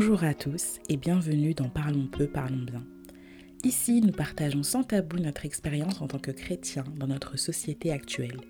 Bonjour 0.00 0.22
à 0.22 0.32
tous 0.32 0.78
et 0.88 0.96
bienvenue 0.96 1.54
dans 1.54 1.68
Parlons 1.68 2.06
peu, 2.06 2.28
parlons 2.28 2.62
bien. 2.62 2.86
Ici, 3.64 4.00
nous 4.00 4.12
partageons 4.12 4.62
sans 4.62 4.84
tabou 4.84 5.18
notre 5.18 5.44
expérience 5.44 6.00
en 6.00 6.06
tant 6.06 6.20
que 6.20 6.30
chrétiens 6.30 6.84
dans 6.94 7.08
notre 7.08 7.36
société 7.36 7.90
actuelle. 7.90 8.40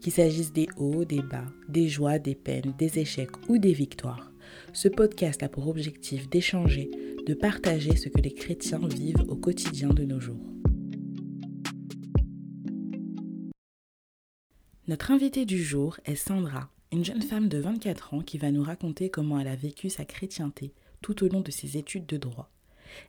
Qu'il 0.00 0.12
s'agisse 0.12 0.52
des 0.52 0.68
hauts, 0.76 1.04
des 1.04 1.20
bas, 1.20 1.46
des 1.68 1.88
joies, 1.88 2.20
des 2.20 2.36
peines, 2.36 2.72
des 2.78 3.00
échecs 3.00 3.32
ou 3.48 3.58
des 3.58 3.72
victoires. 3.72 4.30
Ce 4.72 4.86
podcast 4.86 5.42
a 5.42 5.48
pour 5.48 5.66
objectif 5.66 6.30
d'échanger, 6.30 6.88
de 7.26 7.34
partager 7.34 7.96
ce 7.96 8.08
que 8.08 8.20
les 8.20 8.32
chrétiens 8.32 8.86
vivent 8.86 9.24
au 9.26 9.34
quotidien 9.34 9.88
de 9.88 10.04
nos 10.04 10.20
jours. 10.20 10.52
Notre 14.86 15.10
invitée 15.10 15.46
du 15.46 15.60
jour 15.60 15.98
est 16.04 16.14
Sandra, 16.14 16.70
une 16.92 17.04
jeune 17.04 17.22
femme 17.22 17.48
de 17.48 17.58
24 17.58 18.14
ans 18.14 18.20
qui 18.20 18.38
va 18.38 18.52
nous 18.52 18.62
raconter 18.62 19.10
comment 19.10 19.40
elle 19.40 19.48
a 19.48 19.56
vécu 19.56 19.90
sa 19.90 20.04
chrétienté 20.04 20.72
tout 21.02 21.24
au 21.24 21.28
long 21.28 21.40
de 21.40 21.50
ses 21.50 21.76
études 21.76 22.06
de 22.06 22.16
droit. 22.16 22.48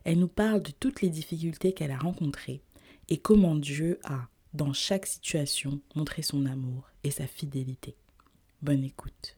Elle 0.04 0.18
nous 0.18 0.28
parle 0.28 0.62
de 0.62 0.70
toutes 0.72 1.00
les 1.00 1.08
difficultés 1.08 1.72
qu'elle 1.72 1.90
a 1.90 1.98
rencontrées 1.98 2.62
et 3.08 3.18
comment 3.18 3.54
Dieu 3.54 4.00
a, 4.04 4.28
dans 4.52 4.72
chaque 4.72 5.06
situation, 5.06 5.80
montré 5.94 6.22
son 6.22 6.46
amour 6.46 6.90
et 7.02 7.10
sa 7.10 7.26
fidélité. 7.26 7.96
Bonne 8.62 8.84
écoute. 8.84 9.36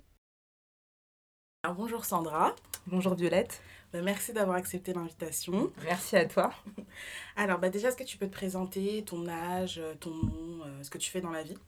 bonjour 1.77 2.05
Sandra. 2.05 2.55
Bonjour 2.87 3.15
Violette. 3.15 3.61
Bah, 3.93 4.01
merci 4.03 4.33
d'avoir 4.33 4.57
accepté 4.57 4.93
l'invitation. 4.93 5.73
Merci 5.85 6.17
à 6.17 6.27
toi. 6.27 6.53
Alors 7.37 7.59
bah, 7.59 7.71
déjà, 7.71 7.89
est-ce 7.89 7.97
que 7.97 8.05
tu 8.05 8.19
peux 8.19 8.27
te 8.27 8.33
présenter 8.33 9.03
ton 9.05 9.27
âge, 9.29 9.81
ton 10.01 10.11
nom, 10.11 10.61
euh, 10.65 10.83
ce 10.83 10.91
que 10.91 10.99
tu 10.99 11.11
fais 11.11 11.21
dans 11.21 11.31
la 11.31 11.43
vie? 11.43 11.59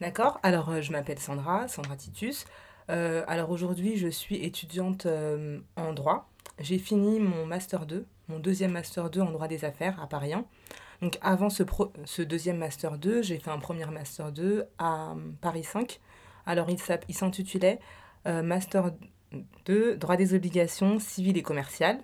D'accord. 0.00 0.38
Alors 0.42 0.70
euh, 0.70 0.80
je 0.80 0.92
m'appelle 0.92 1.18
Sandra, 1.18 1.66
Sandra 1.68 1.96
Titus. 1.96 2.44
Euh, 2.90 3.24
alors 3.26 3.50
aujourd'hui, 3.50 3.96
je 3.96 4.08
suis 4.08 4.36
étudiante 4.36 5.06
en 5.76 5.92
droit. 5.92 6.29
J'ai 6.60 6.78
fini 6.78 7.20
mon 7.20 7.46
Master 7.46 7.86
2, 7.86 8.04
mon 8.28 8.38
deuxième 8.38 8.72
Master 8.72 9.08
2 9.08 9.20
en 9.22 9.30
droit 9.30 9.48
des 9.48 9.64
affaires 9.64 10.00
à 10.00 10.06
Paris 10.06 10.34
1. 10.34 10.44
Donc 11.00 11.18
avant 11.22 11.48
ce, 11.48 11.62
ce 12.04 12.20
deuxième 12.20 12.58
Master 12.58 12.98
2, 12.98 13.22
j'ai 13.22 13.38
fait 13.38 13.50
un 13.50 13.58
premier 13.58 13.86
Master 13.86 14.30
2 14.30 14.66
à 14.78 15.14
Paris 15.40 15.64
5. 15.64 16.00
Alors 16.44 16.68
il 16.68 17.14
s'intitulait 17.14 17.80
euh, 18.26 18.42
Master 18.42 18.92
2, 19.64 19.96
droit 19.96 20.16
des 20.16 20.34
obligations 20.34 20.98
civiles 20.98 21.38
et 21.38 21.42
commerciales. 21.42 22.02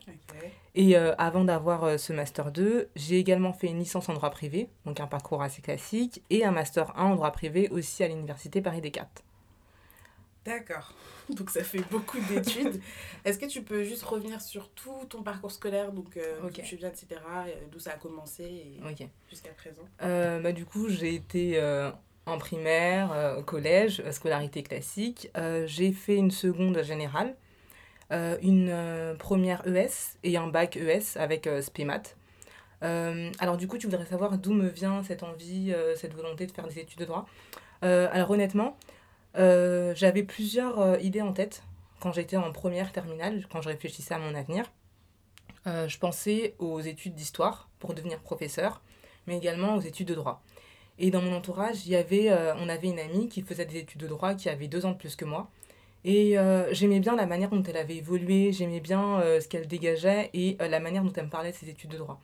Et 0.75 0.97
euh, 0.97 1.15
avant 1.17 1.45
d'avoir 1.45 1.85
euh, 1.85 1.97
ce 1.99 2.13
Master 2.13 2.53
2, 2.53 2.89
j'ai 2.97 3.19
également 3.19 3.53
fait 3.53 3.67
une 3.67 3.79
licence 3.79 4.09
en 4.09 4.15
droit 4.15 4.31
privé, 4.31 4.69
donc 4.85 5.01
un 5.01 5.07
parcours 5.07 5.43
assez 5.43 5.63
classique, 5.63 6.23
et 6.29 6.45
un 6.45 6.51
Master 6.51 6.93
1 6.99 7.05
en 7.05 7.15
droit 7.17 7.33
privé 7.33 7.69
aussi 7.71 8.05
à 8.05 8.09
l'Université 8.09 8.61
Paris 8.61 8.81
Descartes. 8.81 9.26
D'accord. 10.47 10.93
Donc 11.37 11.51
ça 11.51 11.65
fait 11.65 11.83
beaucoup 11.91 12.19
d'études. 12.21 12.81
Est-ce 13.25 13.39
que 13.39 13.47
tu 13.47 13.63
peux 13.63 13.83
juste 13.83 14.05
revenir 14.05 14.41
sur 14.41 14.71
tout 14.71 15.05
ton 15.09 15.23
parcours 15.23 15.51
scolaire, 15.51 15.91
donc 15.91 16.17
euh, 16.17 16.49
tu 16.51 16.77
viens, 16.77 16.89
etc., 16.89 17.21
d'où 17.73 17.81
ça 17.81 17.91
a 17.93 17.97
commencé 17.97 18.81
jusqu'à 19.29 19.51
présent? 19.51 19.83
Euh, 20.03 20.41
bah, 20.41 20.53
Du 20.53 20.65
coup, 20.65 20.89
j'ai 20.89 21.17
été 21.17 21.59
euh, 21.59 21.91
en 22.27 22.39
primaire, 22.39 23.35
au 23.39 23.43
collège, 23.43 24.09
scolarité 24.13 24.63
classique. 24.63 25.31
j'ai 25.65 25.93
fait 25.93 26.15
une 26.15 26.31
seconde 26.31 26.81
générale, 26.85 27.35
une 28.13 29.17
première 29.19 29.67
ES 29.67 30.17
et 30.23 30.37
un 30.37 30.47
bac 30.47 30.77
ES 30.77 31.17
avec 31.17 31.49
SPEMAT. 31.61 32.03
alors 32.83 33.57
du 33.57 33.67
coup, 33.67 33.79
tu 33.79 33.89
voudrais 33.89 34.07
savoir 34.07 34.39
d'où 34.39 34.53
me 34.53 34.69
vient 34.69 35.03
cette 35.03 35.25
envie, 35.25 35.75
cette 35.97 36.15
volonté 36.15 36.47
de 36.47 36.53
faire 36.53 36.69
des 36.69 36.79
études 36.79 37.01
de 37.01 37.05
droit 37.05 37.27
Alors 37.83 38.31
honnêtement, 38.31 38.77
euh, 39.39 39.95
j'avais 39.95 40.23
plusieurs 40.23 40.81
euh, 40.81 40.99
idées 40.99 41.23
en 41.23 41.33
tête 41.33 41.63
quand 42.01 42.13
j'étais 42.13 42.37
en 42.37 42.51
première 42.53 42.93
terminale, 42.93 43.47
quand 43.51 43.61
je 43.61 43.69
réfléchissais 43.69 44.15
à 44.15 44.19
mon 44.19 44.35
avenir. 44.35 44.71
Euh, 45.67 45.89
je 45.89 45.99
pensais 45.99 46.55
aux 46.59 46.81
études 46.81 47.15
d'histoire 47.15 47.69
pour 47.79 47.95
devenir 47.95 48.21
professeur, 48.21 48.83
mais 49.27 49.37
également 49.37 49.75
aux 49.77 49.81
études 49.81 50.09
de 50.09 50.15
droit. 50.15 50.43
Et 50.99 51.11
dans 51.11 51.21
mon 51.21 51.35
entourage, 51.35 51.87
il 51.87 51.93
y 51.93 51.97
avait, 51.97 52.33
on 52.59 52.71
avait 52.71 52.89
une 52.89 52.99
amie 52.99 53.29
qui 53.29 53.43
faisait 53.43 53.67
des 53.67 53.77
études 53.77 54.01
de 54.01 54.07
droit, 54.07 54.35
qui 54.35 54.49
avait 54.49 54.67
deux 54.67 54.87
ans 54.87 54.93
de 54.93 54.97
plus 54.97 55.15
que 55.15 55.27
moi. 55.27 55.51
Et 56.07 56.37
j'aimais 56.71 57.01
bien 57.01 57.15
la 57.17 57.27
manière 57.27 57.51
dont 57.51 57.63
elle 57.63 57.77
avait 57.77 57.97
évolué, 57.97 58.51
j'aimais 58.53 58.81
bien 58.81 59.21
ce 59.39 59.47
qu'elle 59.47 59.67
dégageait 59.67 60.31
et 60.33 60.57
la 60.59 60.81
manière 60.81 61.05
dont 61.05 61.13
elle 61.15 61.27
me 61.27 61.31
parlait 61.31 61.51
de 61.51 61.57
ses 61.57 61.69
études 61.69 61.91
de 61.91 61.99
droit. 61.99 62.19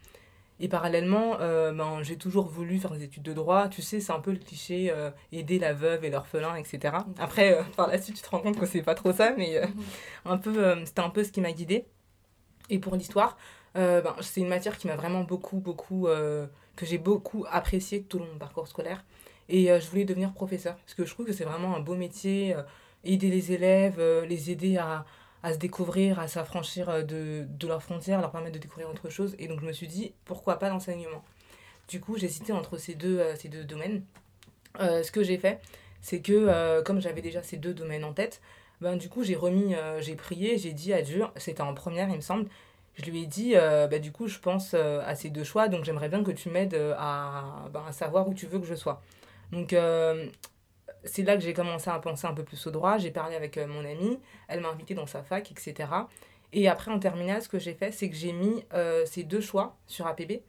Et 0.61 0.69
parallèlement, 0.69 1.39
euh, 1.41 1.73
ben, 1.73 2.03
j'ai 2.03 2.17
toujours 2.17 2.47
voulu 2.47 2.79
faire 2.79 2.93
des 2.93 3.03
études 3.03 3.23
de 3.23 3.33
droit. 3.33 3.69
Tu 3.69 3.83
sais, 3.83 4.01
c'est 4.01 4.13
un 4.13 4.21
peu 4.21 4.31
le 4.31 4.39
cliché 4.39 4.91
euh, 4.91 5.11
aider 5.33 5.59
la 5.59 5.73
veuve 5.73 6.05
et 6.05 6.11
l'orphelin, 6.11 6.55
etc. 6.55 6.97
Après, 7.19 7.55
euh, 7.55 7.63
par 7.77 7.89
la 7.89 8.01
suite, 8.01 8.17
tu 8.17 8.23
te 8.23 8.29
rends 8.31 8.41
compte 8.41 8.59
que 8.59 8.67
c'est 8.67 8.83
pas 8.83 8.95
trop 8.95 9.13
ça, 9.13 9.33
mais 9.37 9.61
mhm. 9.61 9.83
un 10.27 10.39
peu, 10.39 10.85
c'était 10.85 11.01
un 11.01 11.11
peu 11.11 11.25
ce 11.25 11.33
qui 11.33 11.41
m'a 11.41 11.53
guidée. 11.53 11.87
Et 12.71 12.79
pour 12.79 12.95
l'histoire, 12.95 13.37
ben, 13.75 14.15
c'est 14.21 14.41
une 14.41 14.49
matière 14.49 14.79
qui 14.79 14.87
m'a 14.87 14.97
vraiment 14.97 15.25
beaucoup, 15.25 15.59
beaucoup, 15.59 16.07
que 16.07 16.87
j'ai 16.87 16.99
beaucoup 16.99 17.45
apprécié 17.51 18.03
tout 18.03 18.19
au 18.19 18.21
long 18.21 18.27
de 18.27 18.33
mon 18.33 18.39
parcours 18.39 18.69
scolaire. 18.69 19.05
Et 19.49 19.67
je 19.67 19.91
voulais 19.91 20.05
devenir 20.05 20.33
professeur, 20.33 20.77
parce 20.77 20.95
que 20.95 21.05
je 21.05 21.13
trouve 21.13 21.27
que 21.27 21.33
c'est 21.33 21.45
vraiment 21.45 21.75
un 21.77 21.81
beau 21.81 21.97
métier, 21.97 22.55
aider 23.05 23.29
les 23.29 23.53
élèves, 23.53 24.01
les 24.29 24.51
aider 24.51 24.77
à, 24.79 25.05
à 25.43 25.53
se 25.53 25.59
découvrir, 25.59 26.19
à 26.21 26.29
s'affranchir 26.29 26.89
euh, 26.89 27.03
de, 27.03 27.45
de 27.49 27.67
leurs 27.67 27.83
frontières, 27.83 28.21
leur 28.21 28.31
permettre 28.31 28.55
de 28.55 28.61
découvrir 28.61 28.89
autre 28.89 29.09
chose. 29.11 29.35
Et 29.39 29.49
donc 29.49 29.61
je 29.61 29.67
me 29.67 29.73
suis 29.73 29.89
dit, 29.89 30.15
pourquoi 30.25 30.59
pas 30.59 30.69
l'enseignement? 30.69 31.25
Du 31.89 32.01
coup, 32.01 32.17
j'ai 32.17 32.29
cité 32.29 32.53
entre 32.53 32.79
ces 32.79 32.95
deux, 32.95 33.19
euh, 33.19 33.35
ces 33.37 33.49
deux 33.49 33.65
domaines. 33.65 34.03
Euh, 34.81 35.03
ce 35.03 35.11
que 35.11 35.23
j'ai 35.23 35.39
fait, 35.39 35.61
c'est 36.01 36.21
que 36.21 36.81
comme 36.83 37.01
j'avais 37.01 37.23
déjà 37.23 37.43
ces 37.43 37.57
deux 37.57 37.75
domaines 37.75 38.05
en 38.05 38.13
tête, 38.13 38.41
ben, 38.81 38.97
du 38.97 39.09
coup, 39.09 39.23
j'ai 39.23 39.37
remis, 39.37 39.77
j'ai 40.01 40.17
prié, 40.17 40.59
j'ai 40.59 40.73
dit 40.73 40.93
à 40.93 41.03
Dieu, 41.03 41.25
c'était 41.37 41.61
en 41.61 41.75
première, 41.75 42.09
il 42.09 42.17
me 42.17 42.21
semble, 42.21 42.49
je 42.95 43.05
lui 43.05 43.23
ai 43.23 43.27
dit, 43.27 43.55
bah, 43.55 44.01
du 44.01 44.11
coup, 44.11 44.27
je 44.27 44.41
pense 44.41 44.75
à 44.75 45.15
ces 45.15 45.31
deux 45.31 45.45
choix, 45.45 45.69
donc 45.69 45.85
j'aimerais 45.85 46.09
bien 46.09 46.25
que 46.25 46.33
tu 46.33 46.49
m'aides 46.49 46.75
à, 46.99 47.69
ben, 47.73 47.85
à 47.87 47.93
savoir 47.93 48.27
où 48.27 48.35
tu 48.35 48.47
veux 48.47 48.59
que 48.59 48.67
je 48.67 48.75
sois. 48.75 49.01
Donc, 49.53 49.77
c'est 51.05 51.23
là 51.23 51.37
que 51.37 51.43
j'ai 51.43 51.53
commencé 51.53 51.91
à 51.91 51.99
penser 51.99 52.27
un 52.27 52.35
peu 52.35 52.45
plus 52.45 52.67
au 52.67 52.71
droit. 52.71 52.99
J'ai 52.99 53.11
parlé 53.11 53.37
avec 53.37 53.59
euh, 53.59 53.67
mon 53.67 53.85
amie, 53.85 54.19
elle 54.49 54.61
m'a 54.61 54.69
invité 54.69 54.95
dans 54.95 55.07
sa 55.07 55.23
fac, 55.23 55.51
etc. 55.51 55.89
Et 56.53 56.69
après, 56.69 56.91
en 56.91 56.99
terminale, 56.99 57.43
ce 57.43 57.49
que 57.49 57.59
j'ai 57.59 57.75
fait, 57.75 57.93
c'est 57.93 58.11
que 58.11 58.17
j'ai 58.17 58.33
mis 58.33 58.65
euh, 58.75 59.05
ces 59.07 59.23
deux 59.23 59.41
choix 59.41 59.77
sur 59.87 60.07
APB. 60.07 60.43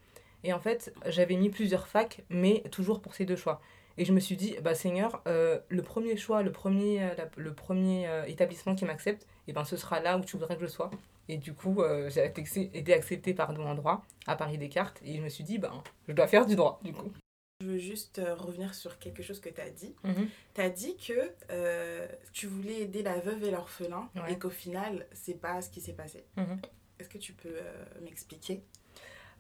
Et 0.44 0.53
en 0.53 0.59
fait, 0.59 0.94
j'avais 1.08 1.36
mis 1.36 1.50
plusieurs 1.50 1.88
facs, 1.88 2.22
mais 2.30 2.62
toujours 2.72 3.02
pour 3.02 3.16
ces 3.16 3.25
deux 3.25 3.38
choix. 3.38 3.62
Et 3.97 4.06
je 4.06 4.12
me 4.12 4.19
suis 4.19 4.36
dit, 4.36 4.56
bah 4.62 4.75
Seigneur, 4.75 5.22
euh, 5.28 5.59
le 5.69 5.81
premier 5.81 6.18
choix, 6.18 6.44
le 6.44 6.52
premier, 6.52 7.12
le 7.38 7.53
premier 7.53 8.09
établissement 8.28 8.75
qui 8.75 8.85
m'accepte, 8.85 9.25
eh 9.47 9.53
ben, 9.53 9.64
ce 9.64 9.78
sera 9.78 10.02
là 10.02 10.18
où 10.18 10.22
tu 10.22 10.35
voudrais 10.35 10.56
que 10.56 10.62
je 10.62 10.68
sois. 10.68 10.90
Et 11.30 11.38
du 11.38 11.53
coup, 11.53 11.81
j'ai 12.09 12.25
été 12.74 12.94
acceptée 12.94 13.34
pardon, 13.34 13.66
en 13.66 13.75
droit 13.75 14.03
à 14.28 14.35
Paris 14.35 14.58
Descartes. 14.58 15.00
Et 15.06 15.16
je 15.16 15.22
me 15.22 15.30
suis 15.30 15.46
dit, 15.46 15.59
ben, 15.59 15.72
je 16.09 16.14
dois 16.14 16.28
faire 16.28 16.46
du 16.46 16.58
droit, 16.58 16.81
du 16.84 16.91
coup. 16.91 17.14
Je 17.63 17.69
veux 17.69 17.78
juste 17.78 18.19
euh, 18.19 18.35
revenir 18.35 18.74
sur 18.75 19.00
quelque 19.00 19.24
chose 19.24 19.40
que 19.40 19.50
tu 19.50 19.62
as 19.62 19.69
dit. 19.69 19.96
Mhm. 20.03 20.28
Tu 20.53 20.62
as 20.62 20.69
dit 20.69 20.97
que 20.97 21.13
euh, 21.50 22.06
tu 22.34 22.47
voulais 22.47 22.81
aider 22.81 23.03
la 23.03 23.19
veuve 23.19 23.44
et 23.44 23.51
l'orphelin 23.51 24.09
et 24.28 24.38
qu'au 24.38 24.50
final, 24.50 25.06
c'est 25.13 25.40
pas 25.40 25.62
ce 25.62 25.69
qui 25.69 25.79
s'est 25.79 25.94
passé. 25.94 26.25
Mhm. 26.35 26.59
Est-ce 27.00 27.09
que 27.09 27.18
tu 27.18 27.34
peux 27.34 27.56
euh, 27.56 27.85
m'expliquer? 28.03 28.63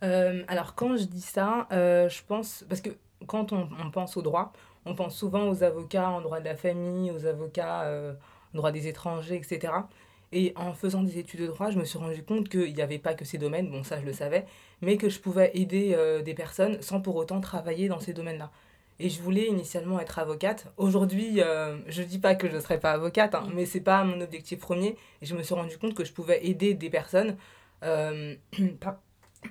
Alors, 0.01 0.75
quand 0.75 0.97
je 0.97 1.05
dis 1.05 1.21
ça, 1.21 1.67
je 1.71 2.23
pense. 2.27 2.65
Parce 2.67 2.81
que 2.81 2.89
quand 3.25 3.53
on, 3.53 3.69
on, 3.79 3.89
pense 3.89 4.17
au 4.17 4.21
droit, 4.21 4.51
on 4.85 4.95
pense 4.95 5.15
souvent 5.15 5.47
aux 5.47 5.63
avocats 5.63 6.09
en 6.09 6.19
droit 6.19 6.41
de 6.41 6.45
la 6.45 6.57
famille, 6.57 7.09
aux 7.09 7.25
avocats 7.25 7.89
en 8.53 8.57
droit 8.57 8.73
des 8.73 8.87
étrangers, 8.87 9.35
etc. 9.35 9.71
Et 10.35 10.51
en 10.55 10.73
faisant 10.73 11.03
des 11.03 11.19
études 11.19 11.41
de 11.41 11.47
droit, 11.47 11.69
je 11.69 11.77
me 11.77 11.85
suis 11.85 11.99
rendu 11.99 12.23
compte 12.23 12.49
qu'il 12.49 12.73
n'y 12.73 12.81
avait 12.81 12.97
pas 12.97 13.13
que 13.13 13.23
ces 13.23 13.37
domaines, 13.37 13.69
bon 13.69 13.83
ça 13.83 13.99
je 13.99 14.05
le 14.05 14.13
savais, 14.13 14.45
mais 14.81 14.97
que 14.97 15.07
je 15.07 15.19
pouvais 15.19 15.51
aider 15.53 15.93
euh, 15.95 16.23
des 16.23 16.33
personnes 16.33 16.81
sans 16.81 16.99
pour 17.01 17.15
autant 17.17 17.39
travailler 17.39 17.87
dans 17.87 17.99
ces 17.99 18.13
domaines-là. 18.13 18.51
Et 18.99 19.09
je 19.09 19.21
voulais 19.21 19.45
initialement 19.45 19.99
être 19.99 20.17
avocate. 20.17 20.71
Aujourd'hui, 20.77 21.39
euh, 21.41 21.77
je 21.87 22.01
ne 22.01 22.07
dis 22.07 22.17
pas 22.19 22.33
que 22.33 22.49
je 22.49 22.55
ne 22.55 22.59
serai 22.61 22.79
pas 22.79 22.91
avocate, 22.93 23.35
hein, 23.35 23.47
mais 23.53 23.67
ce 23.67 23.77
n'est 23.77 23.83
pas 23.83 24.03
mon 24.03 24.21
objectif 24.21 24.59
premier. 24.59 24.97
Et 25.21 25.25
je 25.25 25.35
me 25.35 25.43
suis 25.43 25.53
rendu 25.53 25.77
compte 25.77 25.93
que 25.93 26.03
je 26.03 26.13
pouvais 26.13 26.45
aider 26.45 26.73
des 26.73 26.89
personnes 26.89 27.37
euh, 27.83 28.35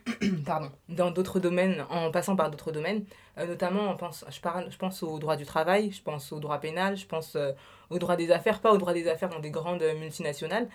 pardon, 0.47 0.71
dans 0.89 1.11
d'autres 1.11 1.41
domaines, 1.41 1.85
en 1.91 2.11
passant 2.11 2.37
par 2.37 2.51
d'autres 2.51 2.73
domaines. 2.73 3.05
notamment, 3.37 3.91
on 3.91 3.97
pense, 3.97 4.25
je, 4.31 4.77
pense 4.77 5.03
au 5.03 5.19
droit 5.19 5.37
du 5.37 5.45
travail, 5.45 5.91
je 5.93 6.03
pense 6.03 6.33
au 6.33 6.41
droit 6.41 6.59
pénal, 6.59 6.97
je 6.97 7.07
pense 7.07 7.37
au 7.91 7.99
droit 7.99 8.17
des 8.17 8.31
affaires, 8.31 8.61
pas 8.61 8.73
au 8.73 8.79
droit 8.79 8.93
des 8.93 9.09
affaires 9.09 9.29
dans 9.29 9.41
des 9.41 9.51
grandes 9.51 9.85
multinationales, 9.99 10.69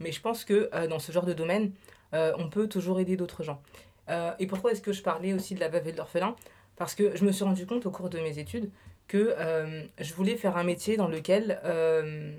mais 0.00 0.12
je 0.12 0.20
pense 0.20 0.44
que 0.44 0.70
dans 0.86 0.98
ce 0.98 1.12
genre 1.12 1.26
de 1.26 1.32
domaine, 1.32 1.72
on 2.12 2.48
peut 2.48 2.68
toujours 2.68 3.00
aider 3.00 3.16
d'autres 3.16 3.42
gens. 3.42 3.60
Euh, 4.08 4.32
et 4.38 4.46
pourquoi 4.46 4.72
est-ce 4.72 4.82
que 4.82 4.92
je 4.92 5.02
parlais 5.02 5.32
aussi 5.32 5.54
de 5.54 5.60
la 5.60 5.68
veuve 5.68 5.88
et 5.88 5.92
de 5.92 5.96
l'orphelin 5.96 6.36
Parce 6.76 6.94
que 6.94 7.16
je 7.16 7.24
me 7.24 7.32
suis 7.32 7.44
rendu 7.44 7.66
compte 7.66 7.86
au 7.86 7.90
cours 7.90 8.10
de 8.10 8.18
mes 8.18 8.38
études 8.38 8.70
que 9.08 9.34
euh, 9.38 9.82
je 9.98 10.14
voulais 10.14 10.36
faire 10.36 10.56
un 10.56 10.64
métier 10.64 10.96
dans 10.96 11.08
lequel 11.08 11.60
euh, 11.64 12.32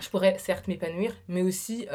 je 0.00 0.08
pourrais 0.08 0.38
certes 0.38 0.68
m'épanouir, 0.68 1.14
mais 1.28 1.42
aussi 1.42 1.86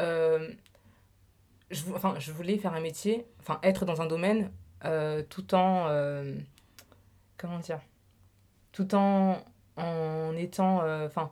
je, 1.70 1.82
enfin, 1.94 2.14
je 2.18 2.32
voulais 2.32 2.58
faire 2.58 2.74
un 2.74 2.80
métier, 2.80 3.26
enfin 3.40 3.58
être 3.62 3.84
dans 3.84 4.00
un 4.00 4.06
domaine 4.06 4.50
tout 5.28 5.54
en 5.54 5.88
comment 7.36 7.58
dire, 7.58 7.80
tout 8.72 8.94
en 8.94 9.38
en 9.76 10.36
étant 10.36 10.82
enfin 11.04 11.30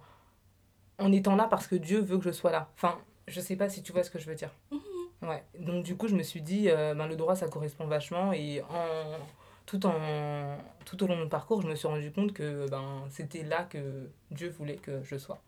en 0.98 1.12
étant 1.12 1.36
là 1.36 1.46
parce 1.48 1.66
que 1.66 1.76
Dieu 1.76 2.00
veut 2.00 2.18
que 2.18 2.24
je 2.24 2.30
sois 2.30 2.50
là. 2.50 2.68
Enfin, 2.74 2.98
je 3.28 3.40
sais 3.40 3.56
pas 3.56 3.68
si 3.68 3.82
tu 3.82 3.92
vois 3.92 4.02
ce 4.02 4.10
que 4.10 4.18
je 4.18 4.26
veux 4.26 4.34
dire. 4.34 4.50
Ouais. 5.22 5.42
Donc 5.58 5.84
du 5.84 5.96
coup, 5.96 6.08
je 6.08 6.14
me 6.14 6.22
suis 6.22 6.42
dit, 6.42 6.68
euh, 6.68 6.94
ben, 6.94 7.06
le 7.06 7.16
droit, 7.16 7.36
ça 7.36 7.48
correspond 7.48 7.86
vachement. 7.86 8.32
Et 8.32 8.62
en, 8.62 9.18
tout, 9.64 9.84
en, 9.86 10.56
tout 10.84 11.02
au 11.02 11.06
long 11.06 11.16
de 11.16 11.22
mon 11.22 11.28
parcours, 11.28 11.62
je 11.62 11.68
me 11.68 11.74
suis 11.74 11.88
rendu 11.88 12.12
compte 12.12 12.32
que 12.32 12.68
ben, 12.68 13.04
c'était 13.10 13.42
là 13.42 13.64
que 13.64 14.08
Dieu 14.30 14.50
voulait 14.50 14.76
que 14.76 15.02
je 15.02 15.16
sois. 15.16 15.40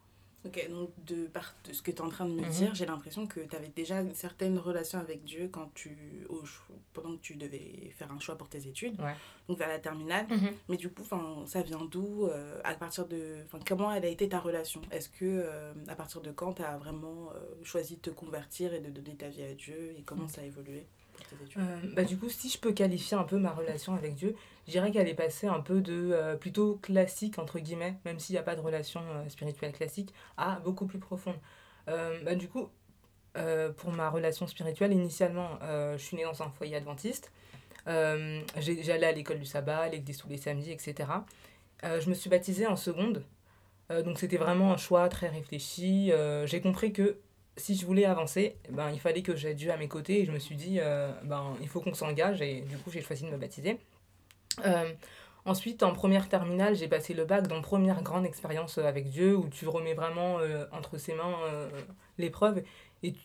Ok, 0.44 0.68
donc 0.70 0.90
de, 1.04 1.26
par 1.26 1.52
de 1.66 1.72
ce 1.72 1.82
que 1.82 1.90
tu 1.90 1.96
es 1.96 2.00
en 2.00 2.08
train 2.08 2.24
de 2.24 2.30
me 2.32 2.42
Mhm. 2.42 2.50
dire, 2.50 2.74
j'ai 2.74 2.86
l'impression 2.86 3.26
que 3.26 3.40
tu 3.40 3.56
avais 3.56 3.72
déjà 3.74 4.00
une 4.00 4.14
certaine 4.14 4.56
relation 4.58 5.00
avec 5.00 5.24
Dieu 5.24 5.48
quand 5.48 5.68
tu, 5.74 6.24
au, 6.28 6.42
pendant 6.92 7.16
que 7.16 7.20
tu 7.22 7.34
devais 7.34 7.92
faire 7.96 8.12
un 8.12 8.20
choix 8.20 8.36
pour 8.38 8.48
tes 8.48 8.68
études, 8.68 9.00
Ouais. 9.00 9.14
donc 9.48 9.58
vers 9.58 9.66
la 9.68 9.80
terminale. 9.80 10.26
Mais 10.68 10.76
du 10.76 10.90
coup, 10.90 11.02
ça 11.46 11.62
vient 11.62 11.84
d'où 11.84 12.26
euh, 12.28 12.60
À 12.62 12.74
partir 12.74 13.06
de, 13.08 13.38
comment 13.66 13.90
elle 13.92 14.04
a 14.04 14.08
été 14.08 14.28
ta 14.28 14.38
relation? 14.38 14.80
Est-ce 14.92 15.08
que 15.08 15.24
euh, 15.24 15.74
à 15.88 15.96
partir 15.96 16.20
de 16.20 16.30
quand 16.30 16.52
tu 16.54 16.62
as 16.62 16.78
vraiment 16.78 17.30
euh, 17.34 17.64
choisi 17.64 17.96
de 17.96 18.00
te 18.02 18.10
convertir 18.10 18.72
et 18.74 18.80
de 18.80 18.90
donner 18.90 19.16
ta 19.16 19.28
vie 19.28 19.42
à 19.42 19.54
Dieu 19.54 19.94
et 19.98 20.02
comment 20.02 20.24
Mm. 20.24 20.28
ça 20.28 20.40
a 20.42 20.44
évolué? 20.44 20.86
Euh, 21.56 21.80
bah, 21.94 22.04
du 22.04 22.16
coup, 22.16 22.28
si 22.28 22.48
je 22.48 22.58
peux 22.58 22.72
qualifier 22.72 23.16
un 23.16 23.24
peu 23.24 23.38
ma 23.38 23.50
relation 23.50 23.94
avec 23.94 24.14
Dieu, 24.14 24.34
je 24.66 24.72
dirais 24.72 24.90
qu'elle 24.90 25.08
est 25.08 25.14
passée 25.14 25.46
un 25.46 25.60
peu 25.60 25.80
de 25.80 26.10
euh, 26.12 26.36
plutôt 26.36 26.76
classique, 26.76 27.38
entre 27.38 27.58
guillemets, 27.58 27.96
même 28.04 28.18
s'il 28.18 28.34
n'y 28.34 28.38
a 28.38 28.42
pas 28.42 28.56
de 28.56 28.60
relation 28.60 29.00
euh, 29.00 29.28
spirituelle 29.28 29.72
classique, 29.72 30.12
à 30.36 30.60
beaucoup 30.64 30.86
plus 30.86 30.98
profonde. 30.98 31.36
Bah, 31.86 32.34
du 32.34 32.48
coup, 32.48 32.68
pour 33.78 33.92
ma 33.92 34.10
relation 34.10 34.46
spirituelle, 34.46 34.92
initialement, 34.92 35.58
je 35.62 35.96
suis 35.96 36.18
née 36.18 36.24
dans 36.24 36.42
un 36.42 36.50
foyer 36.50 36.76
adventiste. 36.76 37.32
J'allais 37.86 39.06
à 39.06 39.12
l'école 39.12 39.38
du 39.38 39.46
sabbat, 39.46 39.88
l'église 39.88 40.18
tous 40.18 40.28
les 40.28 40.36
samedis, 40.36 40.70
etc. 40.70 41.08
Je 41.82 42.10
me 42.10 42.14
suis 42.14 42.28
baptisée 42.28 42.66
en 42.66 42.76
seconde. 42.76 43.24
Donc 43.88 44.18
c'était 44.18 44.36
vraiment 44.36 44.74
un 44.74 44.76
choix 44.76 45.08
très 45.08 45.28
réfléchi. 45.28 46.12
J'ai 46.44 46.60
compris 46.60 46.92
que 46.92 47.16
si 47.58 47.76
je 47.76 47.84
voulais 47.84 48.06
avancer, 48.06 48.56
ben, 48.70 48.90
il 48.90 49.00
fallait 49.00 49.22
que 49.22 49.36
j'aie 49.36 49.54
Dieu 49.54 49.70
à 49.70 49.76
mes 49.76 49.88
côtés 49.88 50.22
et 50.22 50.24
je 50.24 50.32
me 50.32 50.38
suis 50.38 50.56
dit, 50.56 50.78
euh, 50.80 51.12
ben, 51.24 51.54
il 51.60 51.68
faut 51.68 51.80
qu'on 51.80 51.94
s'engage 51.94 52.40
et 52.40 52.62
du 52.62 52.78
coup 52.78 52.90
j'ai 52.90 53.02
choisi 53.02 53.24
de 53.24 53.30
me 53.30 53.36
baptiser. 53.36 53.78
Euh, 54.64 54.92
ensuite, 55.44 55.82
en 55.82 55.92
première 55.92 56.28
terminale, 56.28 56.74
j'ai 56.74 56.88
passé 56.88 57.14
le 57.14 57.24
bac 57.24 57.46
dans 57.46 57.60
première 57.62 58.02
grande 58.02 58.26
expérience 58.26 58.78
euh, 58.78 58.84
avec 58.84 59.08
Dieu 59.08 59.36
où 59.36 59.48
tu 59.48 59.68
remets 59.68 59.94
vraiment 59.94 60.38
euh, 60.38 60.64
entre 60.72 60.98
ses 60.98 61.14
mains 61.14 61.36
l'épreuve 62.18 62.62
et 63.02 63.12
tu, 63.12 63.24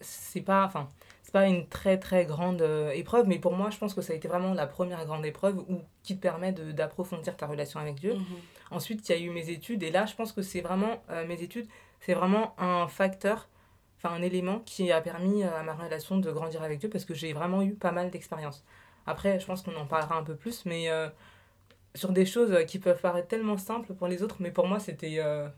c'est 0.00 0.40
pas, 0.40 0.64
enfin, 0.64 0.88
c'est 1.22 1.32
pas 1.32 1.46
une 1.46 1.66
très 1.68 1.98
très 1.98 2.24
grande 2.24 2.62
épreuve, 2.94 3.26
mais 3.26 3.38
pour 3.38 3.54
moi, 3.54 3.70
je 3.70 3.78
pense 3.78 3.94
que 3.94 4.00
ça 4.00 4.12
a 4.12 4.16
été 4.16 4.28
vraiment 4.28 4.54
la 4.54 4.66
première 4.66 5.04
grande 5.06 5.24
épreuve 5.24 5.58
où, 5.68 5.80
qui 6.02 6.16
te 6.16 6.20
permet 6.20 6.52
d'approfondir 6.52 7.36
ta 7.36 7.46
relation 7.46 7.80
avec 7.80 7.96
Dieu. 7.96 8.14
Mhm. 8.14 8.24
Ensuite, 8.70 9.08
il 9.08 9.12
y 9.12 9.18
a 9.18 9.22
eu 9.22 9.30
mes 9.30 9.48
études, 9.50 9.82
et 9.82 9.90
là, 9.90 10.06
je 10.06 10.14
pense 10.14 10.32
que 10.32 10.42
c'est 10.42 10.60
vraiment, 10.60 11.02
mes 11.28 11.42
études, 11.42 11.66
c'est 12.06 12.14
vraiment 12.14 12.54
un 12.60 12.86
facteur, 12.86 13.48
enfin 13.96 14.14
un 14.14 14.22
élément 14.22 14.60
qui 14.60 14.92
a 14.92 15.00
permis 15.00 15.42
euh, 15.42 15.58
à 15.58 15.64
ma 15.64 15.74
relation 15.74 16.18
de 16.18 16.30
grandir 16.30 16.62
avec 16.62 16.78
Dieu, 16.78 16.88
parce 16.88 17.04
que 17.04 17.14
j'ai 17.14 17.32
vraiment 17.32 17.62
eu 17.62 17.74
pas 17.74 17.90
mal 17.90 18.10
d'expériences. 18.10 18.64
Après, 19.06 19.40
je 19.40 19.46
pense 19.46 19.62
qu'on 19.62 19.74
en 19.74 19.86
parlera 19.86 20.16
un 20.16 20.22
peu 20.22 20.36
plus, 20.36 20.64
mais 20.66 20.88
euh, 20.88 21.08
sur 21.96 22.12
des 22.12 22.24
choses 22.24 22.52
euh, 22.52 22.62
qui 22.62 22.78
peuvent 22.78 23.00
paraître 23.00 23.26
tellement 23.26 23.56
simples 23.56 23.92
pour 23.92 24.06
les 24.06 24.22
autres, 24.22 24.36
mais 24.38 24.52
pour 24.52 24.68
moi, 24.68 24.78
c'était 24.78 25.16
euh, 25.18 25.48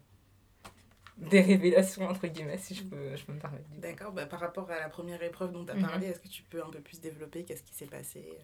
des 1.18 1.42
révélations, 1.42 2.08
entre 2.08 2.26
guillemets, 2.28 2.56
si 2.56 2.74
je 2.74 2.84
peux, 2.84 3.14
je 3.14 3.24
peux 3.26 3.32
me 3.32 3.40
permettre. 3.40 3.64
D'accord, 3.76 4.12
bah, 4.12 4.24
par 4.24 4.40
rapport 4.40 4.70
à 4.70 4.80
la 4.80 4.88
première 4.88 5.22
épreuve 5.22 5.52
dont 5.52 5.66
tu 5.66 5.72
as 5.72 5.74
Mhm. 5.74 5.82
parlé, 5.82 6.06
est-ce 6.06 6.20
que 6.20 6.28
tu 6.28 6.44
peux 6.44 6.62
un 6.62 6.70
peu 6.70 6.80
plus 6.80 7.00
développer 7.00 7.44
Qu'est-ce 7.44 7.62
qui 7.62 7.74
s'est 7.74 7.86
passé? 7.86 8.38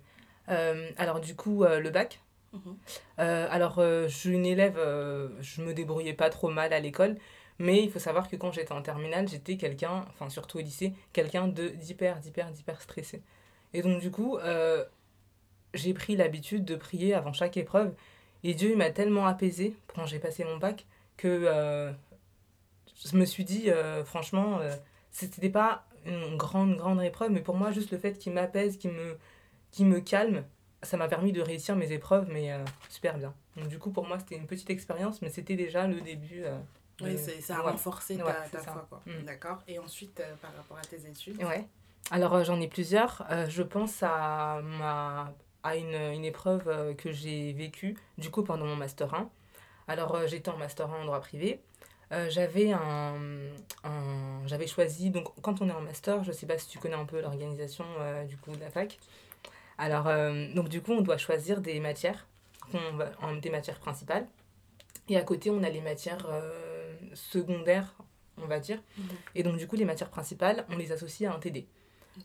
Euh, 0.50 0.90
alors, 0.98 1.20
du 1.20 1.34
coup, 1.34 1.64
le 1.64 1.88
bac, 1.88 2.20
Mhm. 2.52 2.76
Alors, 3.16 3.80
je 3.80 4.08
suis 4.08 4.30
une 4.30 4.44
élève, 4.44 4.78
je 5.40 5.62
me 5.62 5.72
débrouillais 5.72 6.12
pas 6.12 6.28
trop 6.30 6.50
mal 6.50 6.72
à 6.72 6.80
l'école, 6.80 7.16
mais 7.58 7.82
il 7.82 7.90
faut 7.90 7.98
savoir 7.98 8.28
que 8.28 8.36
quand 8.36 8.52
j'étais 8.52 8.72
en 8.72 8.82
terminale, 8.82 9.28
j'étais 9.28 9.56
quelqu'un, 9.56 10.04
enfin 10.10 10.28
surtout 10.28 10.58
au 10.58 10.60
lycée, 10.60 10.92
quelqu'un 11.12 11.48
d'hyper, 11.48 12.20
d'hyper, 12.20 12.50
d'hyper 12.50 12.80
stressé. 12.80 13.22
Et 13.72 13.82
donc, 13.82 14.00
du 14.00 14.10
coup, 14.10 14.38
euh, 14.38 14.84
j'ai 15.74 15.94
pris 15.94 16.16
l'habitude 16.16 16.64
de 16.64 16.76
prier 16.76 17.14
avant 17.14 17.32
chaque 17.32 17.56
épreuve, 17.56 17.94
et 18.42 18.54
Dieu 18.54 18.76
m'a 18.76 18.90
tellement 18.90 19.26
apaisé 19.26 19.74
quand 19.94 20.06
j'ai 20.06 20.18
passé 20.18 20.44
mon 20.44 20.58
bac 20.58 20.86
que 21.16 21.28
euh, 21.28 21.92
je 23.04 23.16
me 23.16 23.24
suis 23.24 23.44
dit, 23.44 23.70
euh, 23.70 24.04
franchement, 24.04 24.58
euh, 24.60 24.74
c'était 25.10 25.48
pas 25.48 25.86
une 26.04 26.36
grande, 26.36 26.76
grande 26.76 27.02
épreuve, 27.02 27.30
mais 27.30 27.40
pour 27.40 27.56
moi, 27.56 27.72
juste 27.72 27.90
le 27.90 27.98
fait 27.98 28.18
qu'il 28.18 28.32
m'apaise, 28.32 28.76
qu'il 28.76 28.90
me, 28.90 29.16
qu'il 29.70 29.86
me 29.86 30.00
calme, 30.00 30.44
ça 30.82 30.96
m'a 30.98 31.08
permis 31.08 31.32
de 31.32 31.40
réussir 31.40 31.76
mes 31.76 31.92
épreuves, 31.92 32.28
mais 32.30 32.50
super 32.90 33.16
bien. 33.16 33.32
Donc 33.56 33.68
du 33.68 33.78
coup, 33.78 33.90
pour 33.90 34.06
moi, 34.06 34.18
c'était 34.18 34.36
une 34.36 34.46
petite 34.46 34.68
expérience, 34.68 35.22
mais 35.22 35.30
c'était 35.30 35.56
déjà 35.56 35.86
le 35.86 36.02
début. 36.02 36.44
Euh, 37.02 37.04
de- 37.04 37.10
Oui, 37.10 37.18
c'est- 37.18 37.40
ça 37.40 37.56
a 37.56 37.64
Ouais. 37.64 37.70
renforcé 37.72 38.16
ta, 38.16 38.24
Ouais, 38.26 38.32
ta 38.50 38.58
foi. 38.58 38.86
Quoi. 38.88 39.00
Mm. 39.06 39.24
D'accord. 39.24 39.58
Et 39.68 39.78
ensuite, 39.78 40.20
euh, 40.20 40.34
par 40.40 40.54
rapport 40.56 40.78
à 40.78 40.82
tes 40.82 41.06
études? 41.08 41.42
Ouais. 41.42 41.66
Alors 42.10 42.34
euh, 42.34 42.44
j'en 42.44 42.60
ai 42.60 42.68
plusieurs. 42.68 43.24
Euh, 43.30 43.46
je 43.48 43.62
pense 43.62 44.02
à, 44.02 44.60
ma, 44.62 45.32
à 45.62 45.76
une, 45.76 45.94
une 45.94 46.24
épreuve 46.24 46.68
euh, 46.68 46.94
que 46.94 47.10
j'ai 47.12 47.52
vécue, 47.54 47.96
du 48.18 48.30
coup, 48.30 48.42
pendant 48.42 48.66
mon 48.66 48.76
Master 48.76 49.12
1. 49.14 49.30
Alors 49.88 50.14
euh, 50.14 50.26
j'étais 50.26 50.50
en 50.50 50.56
Master 50.58 50.90
1 50.92 51.02
en 51.02 51.04
droit 51.06 51.20
privé. 51.20 51.60
Euh, 52.12 52.28
j'avais 52.30 52.70
un, 52.72 53.14
un- 53.82 54.46
j'avais 54.46 54.66
choisi, 54.66 55.10
donc 55.10 55.28
quand 55.40 55.62
on 55.62 55.68
est 55.68 55.72
en 55.72 55.80
Master, 55.80 56.22
je 56.22 56.32
sais 56.32 56.46
pas 56.46 56.58
si 56.58 56.68
tu 56.68 56.78
connais 56.78 56.94
un 56.94 57.06
peu 57.06 57.20
l'organisation 57.20 57.84
euh, 57.98 58.24
du 58.24 58.36
coup 58.36 58.52
de 58.52 58.60
la 58.60 58.70
fac. 58.70 58.98
Alors, 59.78 60.06
euh, 60.06 60.52
donc 60.54 60.68
du 60.68 60.80
coup, 60.82 60.92
on 60.92 61.00
doit 61.00 61.16
choisir 61.16 61.60
des 61.60 61.80
matières, 61.80 62.26
va- 62.72 63.10
en- 63.22 63.34
des 63.36 63.50
matières 63.50 63.80
principales. 63.80 64.26
Et 65.08 65.16
à 65.16 65.22
côté, 65.22 65.50
on 65.50 65.62
a 65.62 65.68
les 65.70 65.80
matières 65.80 66.26
euh, 66.30 66.73
secondaires, 67.14 67.94
on 68.38 68.46
va 68.46 68.60
dire. 68.60 68.80
Mhm. 68.96 69.04
Et 69.34 69.42
donc, 69.42 69.56
du 69.56 69.66
coup, 69.66 69.76
les 69.76 69.84
matières 69.84 70.10
principales, 70.10 70.64
on 70.70 70.76
les 70.76 70.92
associe 70.92 71.30
à 71.30 71.34
un 71.34 71.38
TD. 71.38 71.66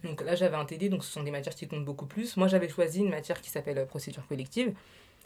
Donc 0.03 0.21
là, 0.21 0.35
j'avais 0.35 0.55
un 0.55 0.65
TD, 0.65 0.89
donc 0.89 1.03
ce 1.03 1.11
sont 1.11 1.23
des 1.23 1.31
matières 1.31 1.55
qui 1.55 1.67
comptent 1.67 1.85
beaucoup 1.85 2.05
plus. 2.05 2.37
Moi, 2.37 2.47
j'avais 2.47 2.69
choisi 2.69 2.99
une 2.99 3.09
matière 3.09 3.41
qui 3.41 3.49
s'appelle 3.49 3.79
euh, 3.79 3.85
procédure 3.85 4.25
collective. 4.27 4.73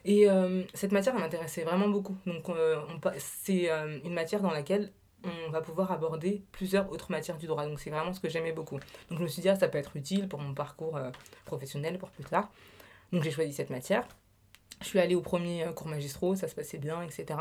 Et 0.05 0.29
euh, 0.29 0.63
cette 0.73 0.91
matière, 0.91 1.15
elle 1.15 1.21
m'intéressait 1.21 1.63
vraiment 1.63 1.87
beaucoup. 1.87 2.17
Donc, 2.25 2.49
euh, 2.49 2.81
c'est 3.17 3.71
euh, 3.71 3.99
une 4.03 4.13
matière 4.13 4.41
dans 4.41 4.51
laquelle 4.51 4.91
on 5.23 5.51
va 5.51 5.61
pouvoir 5.61 5.91
aborder 5.93 6.43
plusieurs 6.51 6.91
autres 6.91 7.09
matières 7.09 7.37
du 7.37 7.47
droit. 7.47 7.65
Donc, 7.65 7.79
c'est 7.79 7.89
vraiment 7.89 8.11
ce 8.11 8.19
que 8.19 8.27
j'aimais 8.27 8.51
beaucoup. 8.51 8.79
Donc, 9.09 9.19
je 9.19 9.23
me 9.23 9.27
suis 9.27 9.41
dit, 9.41 9.49
ah, 9.49 9.55
ça 9.55 9.69
peut 9.69 9.77
être 9.77 9.95
utile 9.95 10.27
pour 10.27 10.39
mon 10.39 10.53
parcours 10.53 10.99
professionnel 11.45 11.97
pour 11.97 12.09
plus 12.09 12.25
tard. 12.25 12.51
Donc, 13.13 13.23
j'ai 13.23 13.31
choisi 13.31 13.53
cette 13.53 13.69
matière. 13.69 14.05
Je 14.81 14.87
suis 14.87 14.99
allée 14.99 15.15
au 15.15 15.21
premier 15.21 15.65
cours 15.75 15.87
magistraux, 15.87 16.35
ça 16.35 16.49
se 16.49 16.55
passait 16.55 16.77
bien, 16.77 17.01
etc. 17.03 17.39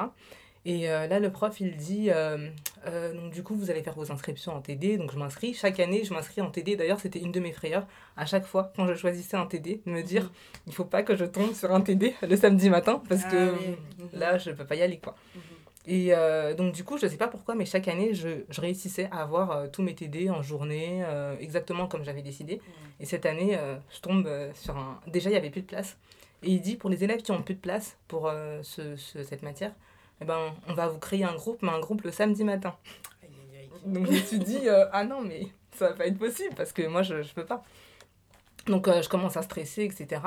Et 0.64 0.88
euh, 0.88 1.08
là, 1.08 1.18
le 1.18 1.30
prof, 1.32 1.60
il 1.60 1.76
dit, 1.76 2.10
euh, 2.10 2.48
euh, 2.86 3.12
donc 3.14 3.32
du 3.32 3.42
coup, 3.42 3.56
vous 3.56 3.70
allez 3.70 3.82
faire 3.82 3.94
vos 3.94 4.12
inscriptions 4.12 4.54
en 4.54 4.60
TD. 4.60 4.96
Donc, 4.96 5.10
je 5.12 5.18
m'inscris. 5.18 5.54
Chaque 5.54 5.80
année, 5.80 6.04
je 6.04 6.14
m'inscris 6.14 6.40
en 6.40 6.50
TD. 6.50 6.76
D'ailleurs, 6.76 7.00
c'était 7.00 7.18
une 7.18 7.32
de 7.32 7.40
mes 7.40 7.50
frayeurs. 7.52 7.86
À 8.16 8.26
chaque 8.26 8.46
fois, 8.46 8.72
quand 8.76 8.86
je 8.86 8.94
choisissais 8.94 9.36
un 9.36 9.46
TD, 9.46 9.80
de 9.84 9.90
me 9.90 10.02
dire, 10.02 10.30
il 10.68 10.72
faut 10.72 10.84
pas 10.84 11.02
que 11.02 11.16
je 11.16 11.24
tombe 11.24 11.52
sur 11.52 11.72
un 11.74 11.80
TD 11.80 12.14
le 12.22 12.36
samedi 12.36 12.70
matin, 12.70 13.02
parce 13.08 13.22
Ah 13.26 13.30
que 13.30 13.50
oui. 13.52 13.76
Mhm. 13.98 14.08
là, 14.20 14.38
je 14.38 14.52
peux 14.52 14.64
pas 14.64 14.76
y 14.76 14.82
aller, 14.82 14.98
quoi. 14.98 15.16
Mhm. 15.34 15.42
Et 15.88 16.12
donc, 16.56 16.72
du 16.74 16.84
coup, 16.84 16.96
je 16.96 17.08
sais 17.08 17.16
pas 17.16 17.26
pourquoi, 17.26 17.56
mais 17.56 17.64
chaque 17.64 17.88
année, 17.88 18.14
je, 18.14 18.28
je 18.48 18.60
réussissais 18.60 19.08
à 19.10 19.20
avoir 19.22 19.68
tous 19.72 19.82
mes 19.82 19.96
TD 19.96 20.30
en 20.30 20.40
journée, 20.40 21.04
exactement 21.40 21.88
comme 21.88 22.04
j'avais 22.04 22.22
décidé. 22.22 22.60
Et 23.00 23.04
cette 23.04 23.26
année, 23.26 23.58
je 23.92 24.00
tombe 24.00 24.28
sur 24.54 24.76
un. 24.76 25.00
Déjà, 25.08 25.28
il 25.30 25.32
y 25.32 25.36
avait 25.36 25.50
plus 25.50 25.62
de 25.62 25.66
place. 25.66 25.96
Et 26.44 26.50
il 26.52 26.60
dit 26.60 26.76
pour 26.76 26.88
les 26.88 27.02
élèves 27.02 27.22
qui 27.22 27.32
ont 27.32 27.42
plus 27.42 27.54
de 27.56 27.60
place 27.60 27.96
pour 28.06 28.30
ce, 28.62 28.94
ce- 28.94 29.24
cette 29.24 29.42
matière, 29.42 29.72
eh 30.22 30.24
ben, 30.24 30.54
on 30.68 30.74
va 30.74 30.88
vous 30.88 30.98
créer 30.98 31.24
un 31.24 31.34
groupe, 31.34 31.62
mais 31.62 31.70
un 31.70 31.80
groupe 31.80 32.02
le 32.02 32.10
samedi 32.10 32.44
matin. 32.44 32.74
Donc 33.84 34.06
je 34.06 34.12
me 34.12 34.16
suis 34.18 34.38
dit, 34.38 34.68
euh, 34.68 34.86
ah 34.92 35.04
non, 35.04 35.20
mais 35.22 35.48
ça 35.76 35.88
va 35.88 35.94
pas 35.94 36.06
être 36.06 36.18
possible 36.18 36.54
parce 36.56 36.72
que 36.72 36.86
moi, 36.86 37.02
je, 37.02 37.22
je 37.22 37.34
peux 37.34 37.44
pas. 37.44 37.62
Donc 38.66 38.86
euh, 38.86 39.02
je 39.02 39.08
commence 39.08 39.36
à 39.36 39.42
stresser, 39.42 39.84
etc. 39.84 40.22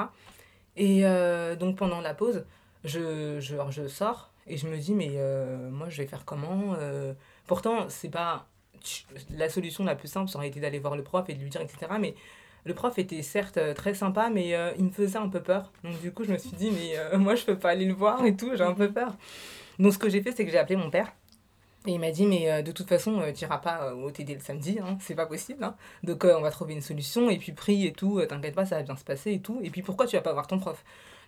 Et 0.75 1.05
euh, 1.05 1.55
donc 1.55 1.77
pendant 1.77 2.01
la 2.01 2.13
pause, 2.13 2.45
je, 2.83 3.39
je, 3.39 3.53
alors, 3.53 3.71
je 3.71 3.87
sors 3.87 4.31
et 4.47 4.57
je 4.57 4.67
me 4.67 4.77
dis, 4.77 4.93
mais 4.93 5.17
moi, 5.71 5.89
je 5.89 6.01
vais 6.01 6.07
faire 6.07 6.25
comment 6.25 6.75
Pourtant, 7.47 7.89
c'est 7.89 8.09
pas. 8.09 8.47
La 9.31 9.49
solution 9.49 9.83
la 9.83 9.95
plus 9.95 10.07
simple, 10.07 10.29
ça 10.29 10.37
aurait 10.37 10.49
été 10.49 10.59
d'aller 10.59 10.77
voir 10.77 10.95
le 10.95 11.01
prof 11.01 11.27
et 11.29 11.33
de 11.33 11.39
lui 11.41 11.49
dire, 11.49 11.61
etc. 11.61 11.87
Mais 11.99 12.13
le 12.65 12.73
prof 12.73 12.97
était 12.97 13.21
certes 13.21 13.59
très 13.75 13.93
sympa, 13.93 14.29
mais 14.29 14.55
euh, 14.55 14.71
il 14.77 14.85
me 14.85 14.89
faisait 14.89 15.17
un 15.17 15.29
peu 15.29 15.41
peur. 15.41 15.71
Donc 15.83 16.01
du 16.01 16.11
coup, 16.11 16.23
je 16.23 16.31
me 16.31 16.37
suis 16.37 16.55
dit, 16.55 16.71
mais 16.71 16.97
euh, 16.97 17.17
moi, 17.17 17.35
je 17.35 17.45
peux 17.45 17.57
pas 17.57 17.69
aller 17.69 17.85
le 17.85 17.93
voir 17.93 18.25
et 18.25 18.35
tout, 18.35 18.51
j'ai 18.55 18.63
un 18.63 18.73
peu 18.73 18.91
peur. 18.91 19.15
Donc 19.79 19.93
ce 19.93 19.97
que 19.97 20.09
j'ai 20.09 20.21
fait, 20.21 20.31
c'est 20.31 20.45
que 20.45 20.51
j'ai 20.51 20.57
appelé 20.57 20.75
mon 20.75 20.89
père. 20.89 21.13
Et 21.87 21.91
il 21.91 21.99
m'a 21.99 22.09
dit, 22.09 22.25
mais 22.25 22.51
euh, 22.51 22.61
de 22.63 22.71
toute 22.71 22.89
façon, 22.89 23.19
euh, 23.19 23.31
tu 23.31 23.43
n'iras 23.43 23.59
pas 23.59 23.83
euh, 23.83 23.93
au 23.93 24.09
TD 24.09 24.33
le 24.33 24.39
samedi, 24.39 24.79
hein, 24.81 24.97
c'est 25.01 25.13
pas 25.13 25.27
possible. 25.27 25.63
hein. 25.63 25.75
Donc 26.01 26.25
on 26.25 26.41
va 26.41 26.49
trouver 26.49 26.73
une 26.73 26.81
solution, 26.81 27.29
et 27.29 27.37
puis 27.37 27.51
prie 27.51 27.85
et 27.85 27.93
tout, 27.93 28.19
t'inquiète 28.27 28.55
pas, 28.55 28.65
ça 28.65 28.77
va 28.77 28.81
bien 28.81 28.95
se 28.95 29.03
passer 29.03 29.33
et 29.33 29.39
tout. 29.39 29.59
Et 29.63 29.69
puis 29.69 29.83
pourquoi 29.83 30.07
tu 30.07 30.15
vas 30.15 30.23
pas 30.23 30.33
voir 30.33 30.47
ton 30.47 30.57
prof? 30.57 30.83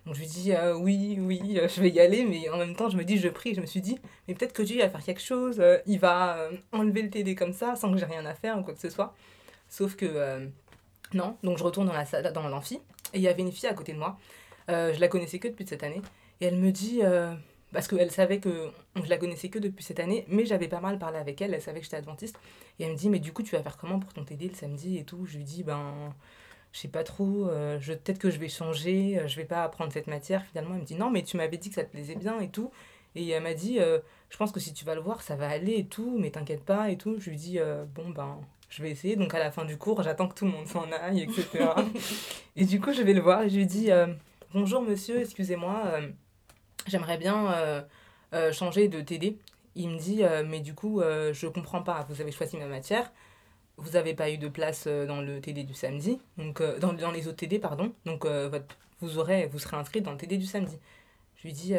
Donc 0.05 0.15
je 0.15 0.21
lui 0.21 0.27
dis, 0.27 0.53
oui, 0.79 1.17
oui, 1.19 1.59
je 1.67 1.81
vais 1.81 1.89
y 1.89 1.99
aller, 1.99 2.23
mais 2.23 2.49
en 2.49 2.57
même 2.57 2.75
temps, 2.75 2.89
je 2.89 2.97
me 2.97 3.03
dis, 3.03 3.17
je 3.17 3.27
prie, 3.27 3.53
je 3.53 3.61
me 3.61 3.65
suis 3.65 3.81
dit, 3.81 3.99
mais 4.27 4.33
peut-être 4.33 4.53
que 4.53 4.63
Dieu 4.63 4.79
va 4.79 4.89
faire 4.89 5.03
quelque 5.03 5.21
chose, 5.21 5.61
il 5.85 5.99
va 5.99 6.49
enlever 6.71 7.01
le 7.01 7.09
TD 7.09 7.35
comme 7.35 7.51
ça, 7.53 7.75
sans 7.75 7.91
que 7.91 7.97
j'ai 7.97 8.05
rien 8.05 8.25
à 8.25 8.33
faire 8.33 8.57
ou 8.57 8.63
quoi 8.63 8.73
que 8.73 8.79
ce 8.79 8.89
soit. 8.89 9.13
Sauf 9.67 9.95
que 9.97 10.47
non, 11.13 11.35
donc 11.43 11.57
je 11.57 11.63
retourne 11.63 11.87
dans 11.87 11.93
la 11.93 12.05
salle, 12.05 12.31
dans 12.31 12.47
l'amphi, 12.47 12.75
et 13.13 13.17
il 13.17 13.21
y 13.21 13.27
avait 13.27 13.41
une 13.41 13.51
fille 13.51 13.67
à 13.67 13.73
côté 13.73 13.91
de 13.91 13.99
moi. 13.99 14.17
Je 14.69 14.97
la 14.99 15.07
connaissais 15.09 15.39
que 15.39 15.49
depuis 15.49 15.67
cette 15.67 15.83
année, 15.83 16.01
et 16.39 16.45
elle 16.45 16.57
me 16.57 16.71
dit, 16.71 17.01
parce 17.74 17.88
qu'elle 17.88 18.12
savait 18.12 18.39
que 18.39 18.71
je 18.95 19.09
la 19.09 19.17
connaissais 19.17 19.50
que 19.50 19.59
depuis 19.59 19.83
cette 19.83 20.00
année, 20.00 20.25
mais 20.29 20.45
j'avais 20.45 20.67
pas 20.67 20.79
mal 20.79 20.97
parlé 21.00 21.17
avec 21.17 21.41
elle, 21.41 21.53
elle 21.53 21.62
savait 21.62 21.79
que 21.79 21.86
j'étais 21.86 21.97
adventiste. 21.97 22.39
Et 22.79 22.83
elle 22.83 22.91
me 22.91 22.97
dit, 22.97 23.09
mais 23.09 23.19
du 23.19 23.33
coup, 23.33 23.43
tu 23.43 23.55
vas 23.55 23.62
faire 23.62 23.77
comment 23.77 24.00
pour 24.00 24.13
ton 24.13 24.24
TD 24.24 24.47
le 24.47 24.55
samedi 24.55 24.97
et 24.97 25.03
tout? 25.03 25.25
Je 25.25 25.38
lui 25.38 25.43
dis, 25.43 25.63
ben, 25.63 26.13
je 26.71 26.79
sais 26.79 26.88
pas 26.88 27.03
trop, 27.03 27.47
euh, 27.50 27.77
je, 27.79 27.93
peut-être 27.93 28.19
que 28.19 28.29
je 28.29 28.38
vais 28.38 28.50
changer, 28.50 29.19
euh, 29.19 29.27
je 29.27 29.36
vais 29.36 29.45
pas 29.45 29.63
apprendre 29.63 29.91
cette 29.91 30.07
matière. 30.07 30.45
Finalement, 30.45 30.75
elle 30.75 30.81
me 30.81 30.86
dit, 30.86 30.95
non, 30.95 31.09
mais 31.09 31.24
tu 31.24 31.36
m'avais 31.36 31.57
dit 31.57 31.69
que 31.69 31.75
ça 31.75 31.83
te 31.83 31.91
plaisait 31.91 32.15
bien 32.15 32.39
et 32.39 32.50
tout. 32.50 32.71
Et 33.15 33.27
elle 33.29 33.43
m'a 33.43 33.53
dit, 33.53 33.79
euh, 33.79 34.00
je 34.29 34.38
pense 34.38 34.51
que 34.51 34.59
si 34.59 34.74
tu 34.74 34.86
vas 34.86 34.95
le 34.95 35.01
voir, 35.01 35.21
ça 35.21 35.36
va 35.36 35.50
aller 35.50 35.74
et 35.74 35.86
tout, 35.86 36.17
mais 36.19 36.29
t'inquiète 36.29 36.63
pas 36.63 36.89
et 36.89 36.97
tout. 36.97 37.19
Je 37.19 37.29
lui 37.29 37.38
dis, 37.38 37.59
bon, 37.95 38.09
ben, 38.12 38.39
je 38.69 38.83
vais 38.83 38.91
essayer. 38.91 39.15
Donc 39.15 39.33
à 39.33 39.39
la 39.39 39.51
fin 39.51 39.65
du 39.65 39.77
cours, 39.77 40.03
j'attends 40.03 40.27
que 40.27 40.36
tout 40.36 40.45
le 40.45 40.51
monde 40.51 40.67
s'en 40.67 40.86
aille, 40.91 41.24
etc. 41.24 41.69
et 42.55 42.65
du 42.65 42.79
coup, 42.79 42.93
je 42.93 43.01
vais 43.01 43.13
le 43.13 43.21
voir 43.21 43.41
et 43.41 43.50
je 43.50 43.57
lui 43.57 43.65
dis, 43.65 43.89
bonjour 44.53 44.83
monsieur, 44.83 45.19
excusez-moi, 45.19 46.00
j'aimerais 46.88 47.17
bien 47.17 47.86
changer 48.51 48.88
de 48.88 49.01
TD. 49.01 49.38
Il 49.75 49.89
me 49.89 49.98
dit, 49.98 50.24
mais 50.48 50.60
du 50.60 50.74
coup, 50.74 51.01
je 51.01 51.48
comprends 51.48 51.82
pas, 51.84 52.06
vous 52.10 52.22
avez 52.22 52.32
choisi 52.32 52.58
ma 52.58 52.67
matière 52.67 53.12
vous 53.77 53.91
n'avez 53.91 54.13
pas 54.13 54.29
eu 54.29 54.38
de 54.38 54.48
place 54.48 54.86
euh, 54.88 55.06
dans 55.06 55.22
le 55.22 55.39
TD 55.39 55.63
du 55.63 55.74
samedi, 55.74 56.20
donc 56.38 56.62
euh, 56.62 56.79
dans, 56.79 56.94
dans 56.94 57.12
les 57.12 57.27
autres 57.27 57.38
TD, 57.38 57.60
pardon, 57.60 57.94
donc 58.06 58.25
euh, 58.25 58.50
votre, 58.50 58.75
vous, 59.01 59.20
aurez, 59.20 59.48
vous 59.48 59.60
serez 59.60 59.77
inscrit 59.77 60.01
dans 60.01 60.12
le 60.12 60.17
TD 60.17 60.38
du 60.38 60.46
samedi. 60.46 60.77
Je 61.36 61.44
lui 61.44 61.53
dis, 61.53 61.75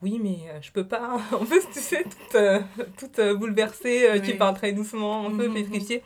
oui, 0.00 0.18
mais 0.22 0.38
je 0.62 0.72
peux 0.72 0.86
pas. 0.86 1.18
en 1.32 1.44
plus, 1.44 1.60
tu 1.70 1.80
sais, 1.80 2.02
toute, 2.02 2.96
toute 2.96 3.20
bouleversée, 3.38 4.22
qui 4.24 4.32
parle 4.32 4.54
très 4.54 4.72
doucement, 4.72 5.26
un 5.26 5.36
peu 5.36 5.52
pétrifiée. 5.52 6.02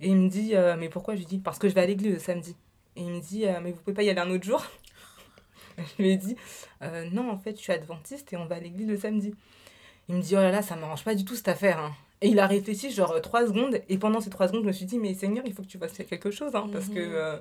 Et 0.00 0.08
il 0.08 0.16
me 0.16 0.30
dit, 0.30 0.54
mais 0.78 0.88
pourquoi? 0.88 1.14
Je 1.14 1.18
lui 1.18 1.26
dis, 1.26 1.36
parce 1.36 1.58
que 1.58 1.68
je 1.68 1.74
vais 1.74 1.82
à 1.82 1.86
l'église 1.86 2.14
le 2.14 2.18
samedi. 2.18 2.56
Et 2.96 3.02
il 3.02 3.10
me 3.10 3.20
dit, 3.20 3.44
mais 3.62 3.72
vous 3.72 3.80
pouvez 3.82 3.92
pas 3.92 4.02
y 4.02 4.08
aller 4.08 4.20
un 4.20 4.30
autre 4.30 4.44
jour 4.44 4.64
Je 5.98 6.02
lui 6.02 6.10
ai 6.10 6.16
dit, 6.16 6.36
non, 7.12 7.30
en 7.30 7.38
fait, 7.38 7.56
je 7.56 7.62
suis 7.62 7.72
adventiste 7.72 8.32
et 8.32 8.36
on 8.36 8.46
va 8.46 8.56
à 8.56 8.60
l'église 8.60 8.88
le 8.88 8.96
samedi. 8.96 9.34
Il 10.08 10.16
me 10.16 10.20
dit, 10.20 10.34
oh 10.36 10.40
là 10.40 10.50
là, 10.50 10.62
ça 10.62 10.76
m'arrange 10.76 11.04
pas 11.04 11.14
du 11.14 11.24
tout 11.24 11.34
cette 11.34 11.48
affaire. 11.48 11.78
Hein. 11.78 11.92
Et 12.20 12.28
il 12.28 12.38
a 12.38 12.46
réfléchi 12.46 12.90
genre 12.90 13.20
trois 13.20 13.46
secondes. 13.46 13.80
Et 13.88 13.98
pendant 13.98 14.20
ces 14.20 14.30
trois 14.30 14.48
secondes, 14.48 14.62
je 14.62 14.68
me 14.68 14.72
suis 14.72 14.86
dit, 14.86 14.98
mais 14.98 15.14
Seigneur, 15.14 15.44
il 15.46 15.52
faut 15.52 15.62
que 15.62 15.68
tu 15.68 15.78
fasses 15.78 15.92
quelque 15.92 16.30
chose. 16.30 16.54
Hein, 16.54 16.68
parce 16.72 16.88
que. 16.88 16.92
Mhm. 16.92 17.14
Euh, 17.14 17.36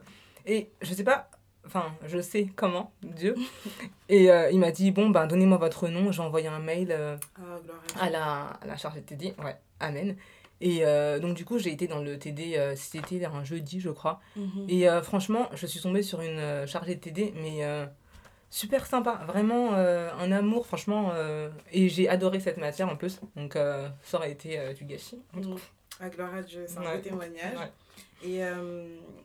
et 0.46 0.70
je 0.82 0.94
sais 0.94 1.04
pas. 1.04 1.30
Enfin, 1.66 1.96
je 2.06 2.20
sais 2.20 2.50
comment, 2.58 2.92
Dieu. 3.02 3.36
et 4.10 4.30
euh, 4.30 4.52
il 4.52 4.60
m'a 4.60 4.72
dit, 4.72 4.92
bon, 4.92 5.10
ben, 5.10 5.28
donnez-moi 5.28 5.58
votre 5.58 5.88
nom. 5.88 6.12
J'ai 6.12 6.22
envoyé 6.22 6.48
un 6.48 6.60
mail 6.60 6.90
euh, 6.92 7.18
ah, 7.38 8.02
à, 8.02 8.10
la, 8.10 8.60
à 8.62 8.68
la 8.68 8.78
chargée 8.78 9.00
de 9.00 9.06
TD. 9.06 9.34
Ouais, 9.44 9.56
Amen. 9.80 10.16
Et 10.62 10.86
donc, 11.20 11.36
du 11.36 11.44
coup, 11.44 11.60
j'ai 11.60 11.74
été 11.74 11.88
dans 11.88 12.00
le 12.00 12.18
TD, 12.18 12.74
c'était 12.78 13.26
un 13.26 13.44
jeudi, 13.44 13.82
je 13.82 13.90
crois. 13.90 14.22
Mhm. 14.38 14.66
Et 14.70 14.88
franchement, 15.02 15.50
je 15.54 15.66
suis 15.66 15.82
tombée 15.82 16.04
sur 16.04 16.22
une 16.22 16.66
chargée 16.68 16.96
de 16.96 17.02
TD, 17.02 17.34
mais 17.36 17.66
super 18.54 18.86
sympa, 18.86 19.24
vraiment 19.26 19.74
euh, 19.74 20.12
un 20.20 20.32
amour, 20.32 20.68
franchement. 20.68 21.12
Euh, 21.14 21.50
et 21.72 21.90
j'ai 21.90 22.08
adoré 22.08 22.40
cette 22.40 22.58
matière 22.58 22.88
en 22.88 22.96
plus, 22.96 23.20
donc 23.36 23.56
euh, 23.56 23.90
ça 24.04 24.18
aurait 24.18 24.32
été 24.32 24.74
du 24.76 24.86
gâchis. 24.86 25.22
Mmh. 25.34 25.56
À 26.00 26.10
gloire 26.10 26.36
à 26.36 26.42
Dieu, 26.42 26.66
c'est 26.68 26.78
un 26.78 27.00
témoignage. 27.00 27.58
Et, 28.24 28.40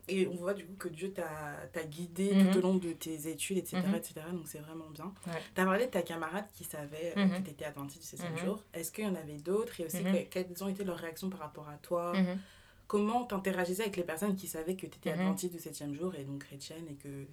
et, 0.09 0.27
on 0.27 0.35
voit 0.35 0.53
du 0.53 0.65
coup 0.65 0.75
que 0.77 0.89
Dieu 0.89 1.13
t'a 1.13 1.83
guidé 1.83 2.31
tout 2.51 2.57
au 2.57 2.61
long 2.61 2.75
de 2.75 2.91
tes 2.91 3.29
études, 3.29 3.57
etc. 3.57 3.77
Mmh. 3.77 3.95
etc. 3.95 4.13
donc 4.33 4.47
c'est 4.47 4.59
vraiment 4.59 4.89
bien. 4.89 5.13
Tu 5.55 5.61
as 5.61 5.65
parlé 5.65 5.85
de 5.85 5.91
ta 5.91 6.01
camarade 6.01 6.45
qui 6.53 6.63
savait 6.63 7.13
que 7.15 7.43
tu 7.43 7.51
étais 7.51 7.65
adventiste 7.65 8.03
ces 8.03 8.17
5 8.17 8.37
jours. 8.39 8.63
Est-ce 8.73 8.91
qu'il 8.91 9.05
y 9.05 9.07
en 9.07 9.15
avait 9.15 9.37
d'autres? 9.37 9.79
Et 9.79 9.85
aussi, 9.85 10.03
quelles 10.31 10.63
ont 10.63 10.67
été 10.67 10.83
leurs 10.83 10.97
réactions 10.97 11.29
par 11.29 11.41
rapport 11.41 11.69
à 11.69 11.77
toi? 11.77 12.13
Comment 12.87 13.23
t'interagissais 13.25 13.83
avec 13.83 13.97
les 13.97 14.03
personnes 14.03 14.35
qui 14.35 14.47
savaient 14.47 14.75
que 14.75 14.87
tu 14.87 14.97
étais 14.97 15.11
adventiste 15.11 15.53
du 15.53 15.59
7 15.59 15.93
jour 15.93 16.15
et 16.15 16.23
donc 16.23 16.39
chrétienne 16.45 16.85
et 16.89 16.95
que... 16.95 17.27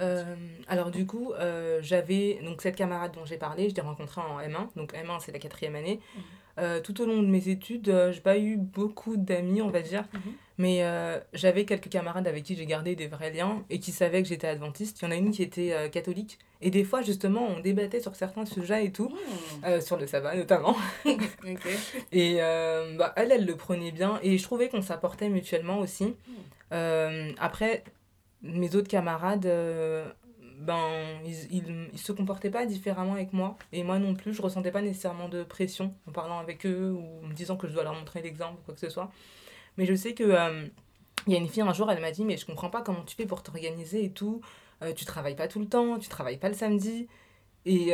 Euh, 0.00 0.36
alors 0.68 0.90
du 0.90 1.06
coup, 1.06 1.32
euh, 1.32 1.80
j'avais 1.82 2.40
donc 2.44 2.62
cette 2.62 2.76
camarade 2.76 3.12
dont 3.14 3.24
j'ai 3.24 3.36
parlé, 3.36 3.68
je 3.68 3.74
l'ai 3.74 3.82
rencontrée 3.82 4.20
en 4.20 4.40
M1, 4.40 4.68
donc 4.76 4.92
M1 4.94 5.20
c'est 5.20 5.32
la 5.32 5.38
quatrième 5.38 5.76
année. 5.76 6.00
Mhm. 6.14 6.22
Euh, 6.60 6.80
tout 6.80 7.00
au 7.00 7.06
long 7.06 7.22
de 7.22 7.28
mes 7.28 7.48
études, 7.48 8.10
j'ai 8.10 8.20
pas 8.20 8.36
eu 8.36 8.56
beaucoup 8.56 9.16
d'amis, 9.16 9.62
on 9.62 9.70
va 9.70 9.80
dire, 9.80 10.04
mhm. 10.12 10.20
mais 10.58 10.84
j'avais 11.32 11.64
quelques 11.64 11.88
camarades 11.88 12.26
avec 12.26 12.44
qui 12.44 12.56
j'ai 12.56 12.66
gardé 12.66 12.96
des 12.96 13.06
vrais 13.06 13.30
liens 13.30 13.62
et 13.70 13.78
qui 13.78 13.92
savaient 13.92 14.22
que 14.22 14.28
j'étais 14.28 14.48
adventiste. 14.48 15.00
Il 15.00 15.04
y 15.04 15.08
en 15.08 15.10
a 15.12 15.16
une 15.16 15.30
qui 15.30 15.42
était 15.42 15.88
catholique 15.90 16.38
et 16.60 16.70
des 16.70 16.82
fois 16.82 17.02
justement 17.02 17.46
on 17.46 17.60
débattait 17.60 18.00
sur 18.00 18.16
certains 18.16 18.44
sujets 18.44 18.86
et 18.86 18.90
tout, 18.90 19.14
hmm. 19.62 19.80
sur 19.80 19.96
le 19.96 20.08
sabbat 20.08 20.34
notamment. 20.34 20.76
Et 22.12 22.38
bah, 22.98 23.12
elle, 23.16 23.30
elle 23.30 23.46
le 23.46 23.56
prenait 23.56 23.92
bien 23.92 24.18
et 24.22 24.36
je 24.36 24.42
trouvais 24.42 24.68
qu'on 24.68 24.82
s'apportait 24.82 25.28
mutuellement 25.28 25.78
aussi. 25.78 26.16
Hmm. 26.72 27.34
après, 27.38 27.84
mes 28.42 28.74
autres 28.76 28.88
camarades, 28.88 29.46
euh, 29.46 30.08
ben, 30.60 31.20
ils, 31.24 31.52
ils, 31.52 31.88
ils, 31.92 31.98
se 31.98 32.12
comportaient 32.12 32.50
pas 32.50 32.66
différemment 32.66 33.14
avec 33.14 33.32
moi. 33.32 33.56
Et 33.72 33.82
moi 33.82 33.98
non 33.98 34.14
plus, 34.14 34.34
je 34.34 34.42
ressentais 34.42 34.70
pas 34.70 34.82
nécessairement 34.82 35.28
de 35.28 35.42
pression 35.42 35.94
en 36.06 36.12
parlant 36.12 36.38
avec 36.38 36.66
eux 36.66 36.92
ou 36.92 37.24
en 37.24 37.28
me 37.28 37.34
disant 37.34 37.56
que 37.56 37.68
je 37.68 37.72
dois 37.72 37.84
leur 37.84 37.94
montrer 37.94 38.22
l'exemple 38.22 38.60
ou 38.60 38.64
quoi 38.64 38.74
que 38.74 38.80
ce 38.80 38.90
soit. 38.90 39.10
Mais 39.76 39.86
je 39.86 39.94
sais 39.94 40.14
que 40.14 40.24
euh, 40.24 40.66
il 41.26 41.32
y 41.32 41.36
a 41.36 41.38
une 41.38 41.48
fille 41.48 41.62
un 41.62 41.72
jour, 41.72 41.90
elle 41.90 42.00
m'a 42.00 42.10
dit 42.10 42.24
Mais 42.24 42.36
je 42.36 42.46
comprends 42.46 42.70
pas 42.70 42.82
comment 42.82 43.04
tu 43.04 43.16
fais 43.16 43.26
pour 43.26 43.42
t'organiser 43.42 44.04
et 44.04 44.10
tout. 44.10 44.40
Euh, 44.82 44.92
tu 44.92 45.04
travailles 45.04 45.36
pas 45.36 45.48
tout 45.48 45.60
le 45.60 45.66
temps, 45.66 45.98
tu 45.98 46.08
travailles 46.08 46.38
pas 46.38 46.48
le 46.48 46.54
samedi. 46.54 47.08
Et 47.66 47.92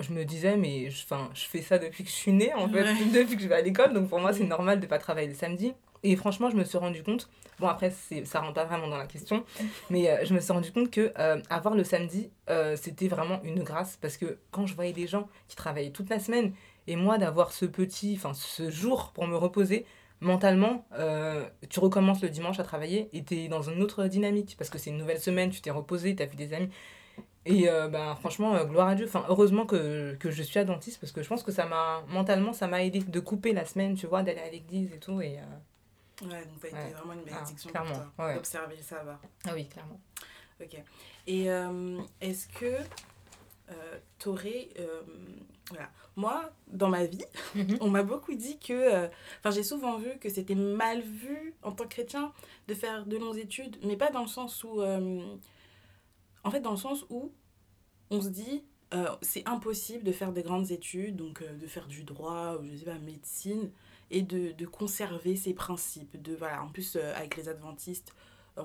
je 0.00 0.12
me 0.12 0.24
disais, 0.24 0.56
mais 0.56 0.90
je, 0.90 1.04
je 1.34 1.44
fais 1.46 1.62
ça 1.62 1.78
depuis 1.78 2.04
que 2.04 2.10
je 2.10 2.14
suis 2.14 2.32
née, 2.32 2.54
en 2.54 2.68
fait, 2.68 2.84
depuis 3.12 3.36
que 3.36 3.42
je 3.42 3.48
vais 3.48 3.56
à 3.56 3.60
l'école. 3.60 3.92
Donc 3.92 4.08
pour 4.08 4.20
moi, 4.20 4.32
c'est 4.32 4.44
normal 4.44 4.80
de 4.80 4.86
pas 4.86 4.98
travailler 4.98 5.28
le 5.28 5.34
samedi. 5.34 5.72
Et 6.02 6.16
franchement, 6.16 6.50
je 6.50 6.56
me 6.56 6.64
suis 6.64 6.78
rendu 6.78 7.02
compte, 7.02 7.28
bon 7.58 7.68
après, 7.68 7.92
ça 8.24 8.40
rentre 8.40 8.54
pas 8.54 8.64
vraiment 8.64 8.88
dans 8.88 8.98
la 8.98 9.06
question, 9.06 9.44
mais 9.90 10.08
euh, 10.10 10.24
je 10.24 10.34
me 10.34 10.40
suis 10.40 10.52
rendu 10.52 10.70
compte 10.72 10.90
que 10.90 11.12
euh, 11.18 11.40
avoir 11.50 11.74
le 11.74 11.84
samedi, 11.84 12.30
euh, 12.50 12.76
c'était 12.76 13.08
vraiment 13.08 13.40
une 13.42 13.62
grâce 13.62 13.98
parce 14.00 14.16
que 14.16 14.38
quand 14.50 14.66
je 14.66 14.74
voyais 14.74 14.92
des 14.92 15.06
gens 15.06 15.28
qui 15.48 15.56
travaillaient 15.56 15.90
toute 15.90 16.08
la 16.10 16.20
semaine 16.20 16.52
et 16.86 16.96
moi 16.96 17.18
d'avoir 17.18 17.52
ce 17.52 17.64
petit, 17.64 18.14
enfin 18.16 18.32
ce 18.34 18.70
jour 18.70 19.12
pour 19.12 19.26
me 19.26 19.36
reposer, 19.36 19.86
mentalement, 20.20 20.84
tu 21.68 21.80
recommences 21.80 22.22
le 22.22 22.28
dimanche 22.28 22.58
à 22.58 22.64
travailler 22.64 23.08
et 23.12 23.22
tu 23.22 23.36
es 23.36 23.48
dans 23.48 23.62
une 23.62 23.82
autre 23.82 24.06
dynamique 24.06 24.56
parce 24.58 24.70
que 24.70 24.78
c'est 24.78 24.90
une 24.90 24.96
nouvelle 24.96 25.20
semaine, 25.20 25.50
tu 25.50 25.60
t'es 25.60 25.70
reposé, 25.70 26.16
tu 26.16 26.22
as 26.22 26.26
vu 26.26 26.36
des 26.36 26.54
amis. 26.54 26.70
Et 27.44 27.66
ben, 27.66 28.16
franchement, 28.16 28.64
gloire 28.64 28.88
à 28.88 28.94
Dieu. 28.94 29.06
Enfin, 29.06 29.24
heureusement 29.28 29.64
que, 29.64 30.14
que 30.14 30.30
je 30.30 30.42
suis 30.42 30.58
à 30.58 30.64
dentiste 30.64 30.98
parce 31.00 31.12
que 31.12 31.22
je 31.22 31.28
pense 31.28 31.42
que 31.42 31.52
ça 31.52 31.66
m'a, 31.66 32.02
mentalement, 32.08 32.52
ça 32.52 32.66
m'a 32.66 32.82
aidé 32.82 33.00
de 33.00 33.20
couper 33.20 33.52
la 33.52 33.64
semaine, 33.64 33.94
tu 33.94 34.06
vois, 34.06 34.22
d'aller 34.22 34.40
à 34.40 34.50
l'église 34.50 34.92
et 34.92 34.98
tout. 34.98 35.20
Ouais, 36.22 36.44
donc 36.46 36.60
ça 36.60 36.76
a 36.76 36.84
été 36.84 36.94
vraiment 36.94 37.12
une 37.12 37.20
ah, 37.30 37.34
bénédiction 37.34 37.70
ah, 37.74 37.82
pour 37.82 38.14
toi, 38.14 38.34
d'observer 38.34 38.76
le 38.76 38.82
sabbat. 38.82 39.20
Ah 39.46 39.50
oui, 39.54 39.68
clairement. 39.68 40.00
Ok. 40.60 40.82
Et 41.26 41.50
euh, 41.50 42.00
est-ce 42.20 42.48
que 42.48 42.74
euh, 43.70 43.98
tu 44.18 44.28
aurais... 44.28 44.68
Euh, 44.78 45.02
voilà. 45.68 45.90
Moi, 46.16 46.50
dans 46.66 46.88
ma 46.88 47.04
vie, 47.04 47.24
mhm. 47.54 47.78
on 47.80 47.90
m'a 47.90 48.02
beaucoup 48.02 48.34
dit 48.34 48.58
que... 48.58 48.72
Euh, 48.72 49.08
enfin, 49.38 49.50
j'ai 49.50 49.62
souvent 49.62 49.98
vu 49.98 50.18
que 50.18 50.28
c'était 50.28 50.54
mal 50.54 51.02
vu 51.02 51.54
en 51.62 51.72
tant 51.72 51.84
que 51.84 51.90
chrétien 51.90 52.32
de 52.66 52.74
faire 52.74 53.06
de 53.06 53.16
longues 53.16 53.38
études, 53.38 53.78
mais 53.84 53.96
pas 53.96 54.10
dans 54.10 54.22
le 54.22 54.28
sens 54.28 54.64
où... 54.64 54.82
en 54.82 56.50
fait, 56.50 56.60
dans 56.60 56.72
le 56.72 56.76
sens 56.76 57.04
où 57.10 57.32
on 58.10 58.20
se 58.20 58.28
dit... 58.28 58.64
c'est 59.22 59.46
impossible 59.46 60.02
de 60.02 60.12
faire 60.12 60.32
des 60.32 60.42
grandes 60.42 60.70
études, 60.70 61.16
donc 61.16 61.42
de 61.42 61.66
faire 61.66 61.86
du 61.86 62.02
droit, 62.02 62.56
ou 62.56 62.64
je 62.64 62.76
sais 62.76 62.84
pas, 62.84 62.98
médecine, 62.98 63.70
et 64.10 64.22
de, 64.22 64.52
de, 64.52 64.66
conserver 64.66 65.36
ces 65.36 65.54
principes. 65.54 66.20
De, 66.20 66.34
voilà, 66.34 66.62
en 66.62 66.68
plus, 66.68 66.96
euh, 66.96 67.14
avec 67.14 67.36
les 67.36 67.48
adventistes, 67.48 68.14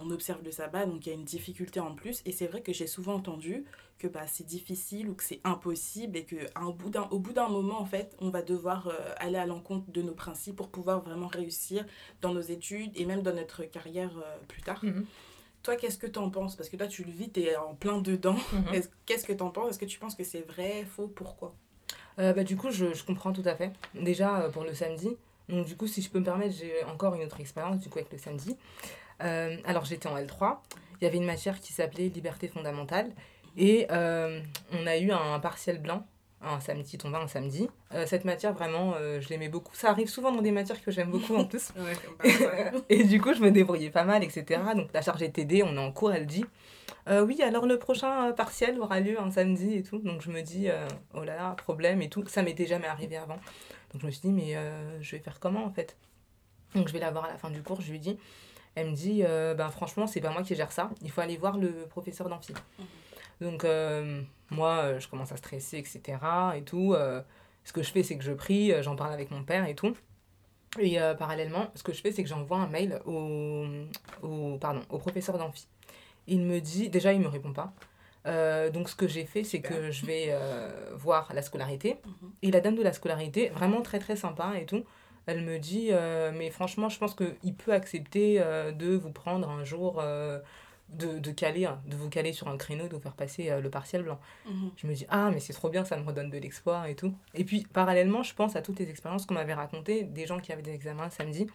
on 0.01 0.09
observe 0.11 0.43
le 0.43 0.51
sabbat, 0.51 0.85
donc 0.85 1.05
il 1.05 1.09
y 1.09 1.11
a 1.11 1.15
une 1.15 1.25
difficulté 1.25 1.79
en 1.79 1.93
plus. 1.93 2.21
Et 2.25 2.31
c'est 2.31 2.47
vrai 2.47 2.61
que 2.61 2.73
j'ai 2.73 2.87
souvent 2.87 3.15
entendu 3.15 3.65
que 3.99 4.07
bah, 4.07 4.25
c'est 4.27 4.45
difficile 4.45 5.09
ou 5.09 5.15
que 5.15 5.23
c'est 5.23 5.39
impossible 5.43 6.17
et 6.17 6.25
qu'au 6.25 6.73
bout 6.73 6.89
d'un, 6.89 7.03
au 7.03 7.19
bout 7.19 7.33
d'un 7.33 7.47
moment, 7.47 7.79
en 7.79 7.85
fait, 7.85 8.15
on 8.19 8.29
va 8.29 8.41
devoir 8.41 8.87
euh, 8.87 8.93
aller 9.17 9.37
à 9.37 9.45
l'encontre 9.45 9.91
de 9.91 10.01
nos 10.01 10.13
principes 10.13 10.55
pour 10.55 10.69
pouvoir 10.69 11.01
vraiment 11.01 11.27
réussir 11.27 11.85
dans 12.21 12.33
nos 12.33 12.41
études 12.41 12.91
et 12.95 13.05
même 13.05 13.21
dans 13.21 13.33
notre 13.33 13.63
carrière 13.63 14.17
euh, 14.17 14.37
plus 14.47 14.61
tard. 14.61 14.83
Mhm. 14.83 15.05
Toi, 15.61 15.77
qu'est-ce 15.77 15.97
que 15.97 16.07
tu 16.07 16.19
en 16.19 16.29
penses? 16.29 16.57
Parce 16.57 16.67
que 16.67 16.75
là, 16.75 16.87
tu 16.87 17.05
le 17.05 17.11
vis, 17.11 17.31
tu 17.31 17.41
es 17.41 17.55
en 17.55 17.73
plein 17.75 18.01
dedans. 18.01 18.35
Mhm. 18.51 18.81
Qu'est-ce 19.05 19.25
que 19.25 19.31
tu 19.31 19.43
en 19.43 19.49
penses? 19.49 19.69
Est-ce 19.69 19.79
que 19.79 19.85
tu 19.85 19.99
penses 19.99 20.15
que 20.15 20.25
c'est 20.25 20.41
vrai, 20.41 20.85
faux? 20.85 21.07
Pourquoi? 21.07 21.55
Bah, 22.17 22.43
Du 22.43 22.57
coup, 22.57 22.69
je, 22.69 22.93
je, 22.93 23.03
comprends 23.05 23.31
tout 23.31 23.43
à 23.45 23.55
fait. 23.55 23.71
Déjà, 23.95 24.49
pour 24.51 24.65
le 24.65 24.73
samedi, 24.73 25.15
donc 25.49 25.65
du 25.65 25.75
coup, 25.75 25.87
si 25.87 26.01
je 26.01 26.09
peux 26.09 26.19
me 26.19 26.25
permettre, 26.25 26.55
j'ai 26.55 26.83
encore 26.85 27.15
une 27.15 27.23
autre 27.23 27.39
expérience 27.39 27.79
du 27.79 27.89
coup 27.89 27.99
avec 27.99 28.11
le 28.11 28.17
samedi. 28.17 28.57
Euh, 29.23 29.57
alors 29.65 29.85
j'étais 29.85 30.07
en 30.07 30.17
L3, 30.17 30.57
il 30.99 31.03
y 31.03 31.07
avait 31.07 31.17
une 31.17 31.25
matière 31.25 31.59
qui 31.59 31.73
s'appelait 31.73 32.09
liberté 32.09 32.47
fondamentale 32.47 33.11
et 33.57 33.87
euh, 33.91 34.39
on 34.71 34.87
a 34.87 34.97
eu 34.97 35.11
un 35.11 35.39
partiel 35.39 35.81
blanc 35.81 36.05
un 36.45 36.59
samedi 36.59 36.97
tombé 36.97 37.15
un 37.15 37.29
samedi. 37.29 37.69
Euh, 37.93 38.05
cette 38.05 38.25
matière, 38.25 38.51
vraiment, 38.51 38.95
je 38.97 39.29
l'aimais 39.29 39.47
beaucoup. 39.47 39.73
Ça 39.73 39.89
arrive 39.89 40.09
souvent 40.09 40.29
dans 40.29 40.41
des 40.41 40.51
matières 40.51 40.83
que 40.83 40.91
j'aime 40.91 41.09
beaucoup 41.09 41.37
en 41.37 41.45
plus. 41.45 41.71
et 42.89 43.05
du 43.05 43.21
coup, 43.21 43.33
je 43.33 43.39
me 43.39 43.49
débrouillais 43.49 43.91
pas 43.91 44.03
mal, 44.03 44.25
etc. 44.25 44.61
Donc 44.75 44.89
la 44.93 45.01
chargée 45.01 45.31
TD, 45.31 45.63
on 45.63 45.73
est 45.77 45.79
en 45.79 45.93
cours, 45.93 46.11
elle 46.11 46.25
dit 46.25 46.43
Oui, 47.09 47.41
alors 47.41 47.65
le 47.65 47.79
prochain 47.79 48.33
partiel 48.33 48.77
aura 48.81 48.99
lieu 48.99 49.17
un 49.21 49.31
samedi 49.31 49.75
et 49.75 49.83
tout. 49.83 49.99
Donc 49.99 50.21
je 50.21 50.31
me 50.31 50.41
dis 50.41 50.67
Oh 51.13 51.23
là 51.23 51.37
là, 51.37 51.55
problème 51.55 52.01
et 52.01 52.09
tout. 52.09 52.25
Ça 52.27 52.43
m'était 52.43 52.65
jamais 52.65 52.87
arrivé 52.87 53.15
avant. 53.15 53.37
Donc 53.93 54.01
je 54.01 54.07
me 54.07 54.11
suis 54.11 54.21
dit, 54.21 54.31
mais 54.31 54.55
euh, 54.55 55.01
je 55.01 55.15
vais 55.15 55.21
faire 55.21 55.39
comment 55.39 55.63
en 55.65 55.71
fait? 55.71 55.95
Donc 56.75 56.87
je 56.87 56.93
vais 56.93 56.99
la 56.99 57.11
voir 57.11 57.25
à 57.25 57.27
la 57.27 57.37
fin 57.37 57.51
du 57.51 57.61
cours, 57.61 57.81
je 57.81 57.91
lui 57.91 57.99
dis, 57.99 58.17
elle 58.75 58.89
me 58.89 58.95
dit, 58.95 59.21
euh, 59.23 59.53
ben 59.53 59.69
franchement, 59.69 60.07
c'est 60.07 60.21
pas 60.21 60.31
moi 60.31 60.41
qui 60.41 60.55
gère 60.55 60.71
ça, 60.71 60.89
il 61.01 61.11
faut 61.11 61.21
aller 61.21 61.37
voir 61.37 61.57
le 61.57 61.85
professeur 61.87 62.27
d'amphi. 62.27 62.53
Mhm. 62.79 62.85
Donc, 63.41 63.65
euh, 63.65 64.21
moi, 64.51 64.99
je 64.99 65.07
commence 65.07 65.31
à 65.31 65.37
stresser, 65.37 65.77
etc. 65.77 66.17
Et 66.55 66.61
tout. 66.61 66.95
ce 67.63 67.73
que 67.73 67.83
je 67.83 67.91
fais, 67.91 68.03
c'est 68.03 68.17
que 68.17 68.23
je 68.23 68.31
prie, 68.31 68.71
j'en 68.81 68.95
parle 68.95 69.11
avec 69.11 69.31
mon 69.31 69.43
père 69.43 69.67
et 69.67 69.75
tout. 69.75 69.95
Et 70.79 70.97
parallèlement, 71.17 71.69
ce 71.75 71.83
que 71.83 71.93
je 71.93 72.01
fais, 72.01 72.11
c'est 72.11 72.23
que 72.23 72.29
j'envoie 72.29 72.57
un 72.57 72.67
mail 72.67 73.01
au, 73.05 73.65
au, 74.21 74.57
pardon, 74.59 74.81
au 74.89 74.97
professeur 74.97 75.37
d'amphi. 75.37 75.67
Il 76.27 76.41
me 76.41 76.61
dit, 76.61 76.89
déjà, 76.89 77.11
il 77.11 77.19
me 77.19 77.27
répond 77.27 77.51
pas. 77.51 77.73
Euh, 78.25 78.69
donc, 78.69 78.89
ce 78.89 78.95
que 78.95 79.07
j'ai 79.07 79.25
fait, 79.25 79.43
c'est 79.43 79.59
que 79.59 79.91
je 79.91 80.05
vais 80.05 80.27
euh, 80.29 80.69
voir 80.95 81.31
la 81.33 81.41
scolarité. 81.41 81.97
Mhm. 82.05 82.31
Et 82.41 82.51
la 82.51 82.61
dame 82.61 82.75
de 82.75 82.81
la 82.83 82.93
scolarité, 82.93 83.49
vraiment 83.49 83.81
très 83.81 83.99
très 83.99 84.15
sympa 84.15 84.53
et 84.59 84.65
tout, 84.65 84.83
elle 85.25 85.41
me 85.41 85.57
dit 85.59 85.89
euh, 85.91 86.31
Mais 86.33 86.49
franchement, 86.49 86.89
je 86.89 86.97
pense 86.99 87.15
qu'il 87.15 87.53
peut 87.55 87.73
accepter 87.73 88.39
de 88.39 88.95
vous 88.95 89.11
prendre 89.11 89.49
un 89.49 89.63
jour, 89.63 90.01
de, 90.89 91.17
de, 91.19 91.31
caler, 91.31 91.65
hein, 91.65 91.81
de 91.87 91.95
vous 91.95 92.09
caler 92.09 92.33
sur 92.33 92.47
un 92.47 92.57
créneau, 92.57 92.87
de 92.87 92.93
vous 92.95 93.01
faire 93.01 93.15
passer 93.15 93.49
le 93.59 93.69
partiel 93.69 94.03
blanc. 94.03 94.19
Mhm. 94.47 94.71
Je 94.77 94.87
me 94.87 94.93
dis 94.93 95.05
Ah, 95.09 95.29
mais 95.31 95.39
c'est 95.39 95.53
trop 95.53 95.69
bien, 95.69 95.83
ça 95.83 95.97
me 95.97 96.05
redonne 96.05 96.29
de 96.29 96.37
l'espoir 96.37 96.85
et 96.85 96.95
tout. 96.95 97.13
Et 97.33 97.43
puis, 97.43 97.65
parallèlement, 97.73 98.23
je 98.23 98.33
pense 98.33 98.55
à 98.55 98.61
toutes 98.61 98.79
les 98.79 98.89
expériences 98.89 99.25
qu'on 99.25 99.33
m'avait 99.33 99.53
racontées, 99.53 100.03
des 100.03 100.25
gens 100.25 100.39
qui 100.39 100.51
avaient 100.51 100.61
des 100.61 100.73
examens 100.73 101.09
samedi. 101.09 101.47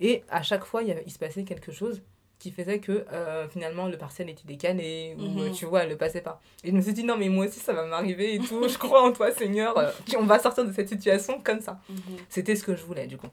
Et 0.00 0.22
à 0.30 0.42
chaque 0.42 0.64
fois, 0.64 0.82
il, 0.82 0.88
y 0.88 0.92
avait- 0.92 1.02
il 1.06 1.12
se 1.12 1.18
passait 1.18 1.42
quelque 1.44 1.72
chose 1.72 2.02
qui 2.38 2.50
faisait 2.52 2.78
que 2.78 3.04
euh, 3.12 3.48
finalement 3.48 3.86
le 3.88 3.98
partiel 3.98 4.30
était 4.30 4.46
décalé 4.46 5.16
ou 5.18 5.22
Mhm. 5.22 5.38
euh, 5.40 5.50
tu 5.50 5.66
vois, 5.66 5.82
elle 5.82 5.88
le 5.88 5.96
passait 5.96 6.20
pas. 6.20 6.40
Et 6.62 6.70
je 6.70 6.74
me 6.76 6.80
suis 6.80 6.92
dit 6.92 7.02
non 7.04 7.16
mais 7.16 7.28
moi 7.28 7.46
aussi 7.46 7.58
ça 7.58 7.72
va 7.72 7.84
m'arriver 7.84 8.34
et 8.34 8.38
tout, 8.38 8.68
je 8.68 8.78
crois 8.78 9.02
en 9.02 9.12
toi 9.12 9.32
Seigneur, 9.32 9.76
euh, 9.76 9.90
on 10.16 10.24
va 10.24 10.38
sortir 10.38 10.64
de 10.64 10.72
cette 10.72 10.88
situation 10.88 11.40
comme 11.42 11.60
ça. 11.60 11.80
Mhm. 11.88 11.98
C'était 12.28 12.54
ce 12.56 12.62
que 12.62 12.76
je 12.76 12.84
voulais 12.84 13.06
du 13.06 13.16
coup. 13.16 13.26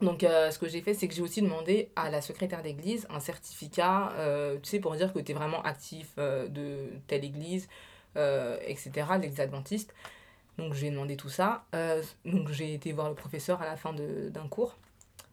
Donc 0.00 0.24
euh, 0.24 0.50
ce 0.50 0.58
que 0.58 0.68
j'ai 0.68 0.80
fait 0.82 0.94
c'est 0.94 1.08
que 1.08 1.14
j'ai 1.14 1.22
aussi 1.22 1.40
demandé 1.42 1.90
à 1.96 2.10
la 2.10 2.20
secrétaire 2.22 2.62
d'église 2.62 3.06
un 3.10 3.20
certificat, 3.20 4.12
tu 4.62 4.68
sais, 4.70 4.78
pour 4.80 4.94
dire 4.96 5.12
que 5.12 5.18
tu 5.18 5.32
es 5.32 5.34
vraiment 5.34 5.62
actif 5.62 6.16
de 6.16 6.88
telle 7.06 7.24
église, 7.24 7.68
etc., 8.14 8.90
l'église 9.20 9.40
adventiste. 9.40 9.94
Donc 10.58 10.72
j'ai 10.74 10.90
demandé 10.90 11.16
tout 11.16 11.28
ça. 11.28 11.64
Donc 12.24 12.50
j'ai 12.50 12.74
été 12.74 12.92
voir 12.92 13.08
le 13.10 13.14
professeur 13.14 13.60
à 13.62 13.66
la 13.66 13.76
fin 13.76 13.92
d'un 13.94 14.48
cours. 14.48 14.76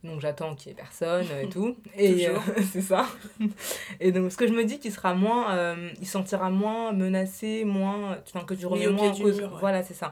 Donc 0.04 0.20
j'attends 0.20 0.54
qu'il 0.54 0.74
n'y 0.74 0.80
ait 0.80 0.82
personne 0.82 1.26
euh, 1.32 1.42
et 1.44 1.50
tout. 1.50 1.78
Et 1.96 2.28
euh, 2.28 2.38
c'est 2.72 2.82
ça. 2.82 3.08
Et 4.00 4.12
donc 4.12 4.32
ce 4.32 4.38
que 4.38 4.48
je 4.48 4.54
me 4.54 4.66
dis 4.66 4.80
qu'il 4.80 4.92
sera 4.92 5.14
moins, 5.14 5.56
euh, 5.56 5.90
il 6.00 6.06
se 6.06 6.12
sentira 6.12 6.50
moins 6.50 6.92
menacé, 6.92 7.64
moins, 7.64 8.18
enfin 8.28 8.46
que 8.46 8.54
tu 8.54 8.66
remets 8.66 8.88
moins 8.88 9.10
en 9.10 9.18
cause. 9.18 9.40
mur, 9.40 9.54
ouais. 9.54 9.60
Voilà, 9.60 9.82
c'est 9.84 9.94
ça. 9.94 10.12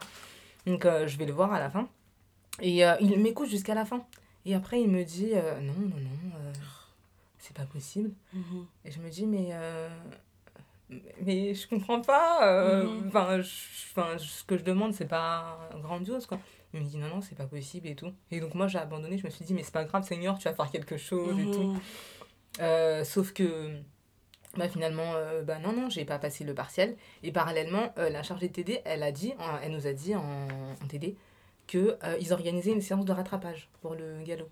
Donc 0.66 0.86
euh, 0.86 1.08
je 1.08 1.18
vais 1.18 1.26
le 1.26 1.34
voir 1.34 1.52
à 1.52 1.60
la 1.60 1.70
fin. 1.70 1.90
Et 2.62 2.86
euh, 2.86 2.96
il 3.02 3.20
m'écoute 3.20 3.50
jusqu'à 3.50 3.74
la 3.76 3.86
fin. 3.86 4.06
Et 4.46 4.56
après 4.56 4.82
il 4.82 4.90
me 4.90 5.04
dit 5.04 5.34
non, 5.62 5.74
non, 5.74 5.98
non, 5.98 6.52
c'est 7.38 7.56
pas 7.56 7.66
possible. 7.66 8.12
Mhm. 8.34 8.66
Et 8.86 8.92
je 8.92 9.00
me 9.00 9.10
dis 9.10 9.28
mais 9.28 9.50
mais 11.22 11.54
je 11.54 11.68
comprends 11.68 12.02
pas. 12.02 12.82
Mhm. 12.84 13.08
Enfin, 13.08 13.42
enfin, 13.42 14.18
ce 14.18 14.44
que 14.46 14.58
je 14.58 14.64
demande 14.64 14.94
c'est 14.94 15.08
pas 15.08 15.70
grandiose 15.82 16.26
quoi. 16.26 16.40
Il 16.74 16.82
me 16.82 16.86
dit 16.86 16.98
non 16.98 17.08
non 17.08 17.22
c'est 17.22 17.36
pas 17.36 17.48
possible 17.48 17.88
et 17.88 17.96
tout. 17.96 18.12
Et 18.32 18.40
donc 18.40 18.54
moi 18.56 18.68
j'ai 18.68 18.80
abandonné. 18.80 19.18
Je 19.18 19.25
me 19.25 19.30
suis 19.30 19.44
dit 19.46 19.54
mais 19.54 19.63
c'est 19.63 19.74
pas 19.74 19.84
grave 19.84 20.04
Seigneur 20.04 20.38
tu 20.38 20.46
vas 20.48 20.54
faire 20.54 20.72
quelque 20.72 20.98
chose 20.98 21.38
et 21.40 21.46
tout. 21.51 21.63
Mhm. 21.74 21.80
Euh, 22.60 23.04
sauf 23.04 23.34
que 23.34 23.75
bah, 24.58 24.68
finalement, 24.68 25.13
euh, 25.16 25.44
bah, 25.44 25.60
non, 25.60 25.72
non, 25.72 25.90
j'ai 25.90 26.04
pas 26.04 26.20
passé 26.20 26.44
le 26.44 26.54
partiel. 26.54 26.98
Et 27.24 27.32
parallèlement, 27.32 27.94
euh, 27.98 28.10
la 28.10 28.22
chargée 28.22 28.50
de 28.50 28.54
TD, 28.54 28.82
elle, 28.84 29.01
a 29.04 29.13
dit, 29.13 29.34
en- 29.40 29.60
elle 29.63 29.72
nous 29.72 29.88
a 29.88 29.94
dit 29.94 30.13
en, 30.13 30.22
en 30.22 30.88
TD 30.90 31.16
qu'ils 31.68 31.98
ils 32.20 32.34
organisaient 32.34 32.74
une 32.74 32.82
séance 32.82 33.06
de 33.06 33.13
rattrapage 33.13 33.70
pour 33.82 33.96
le 33.96 34.22
galop. 34.25 34.50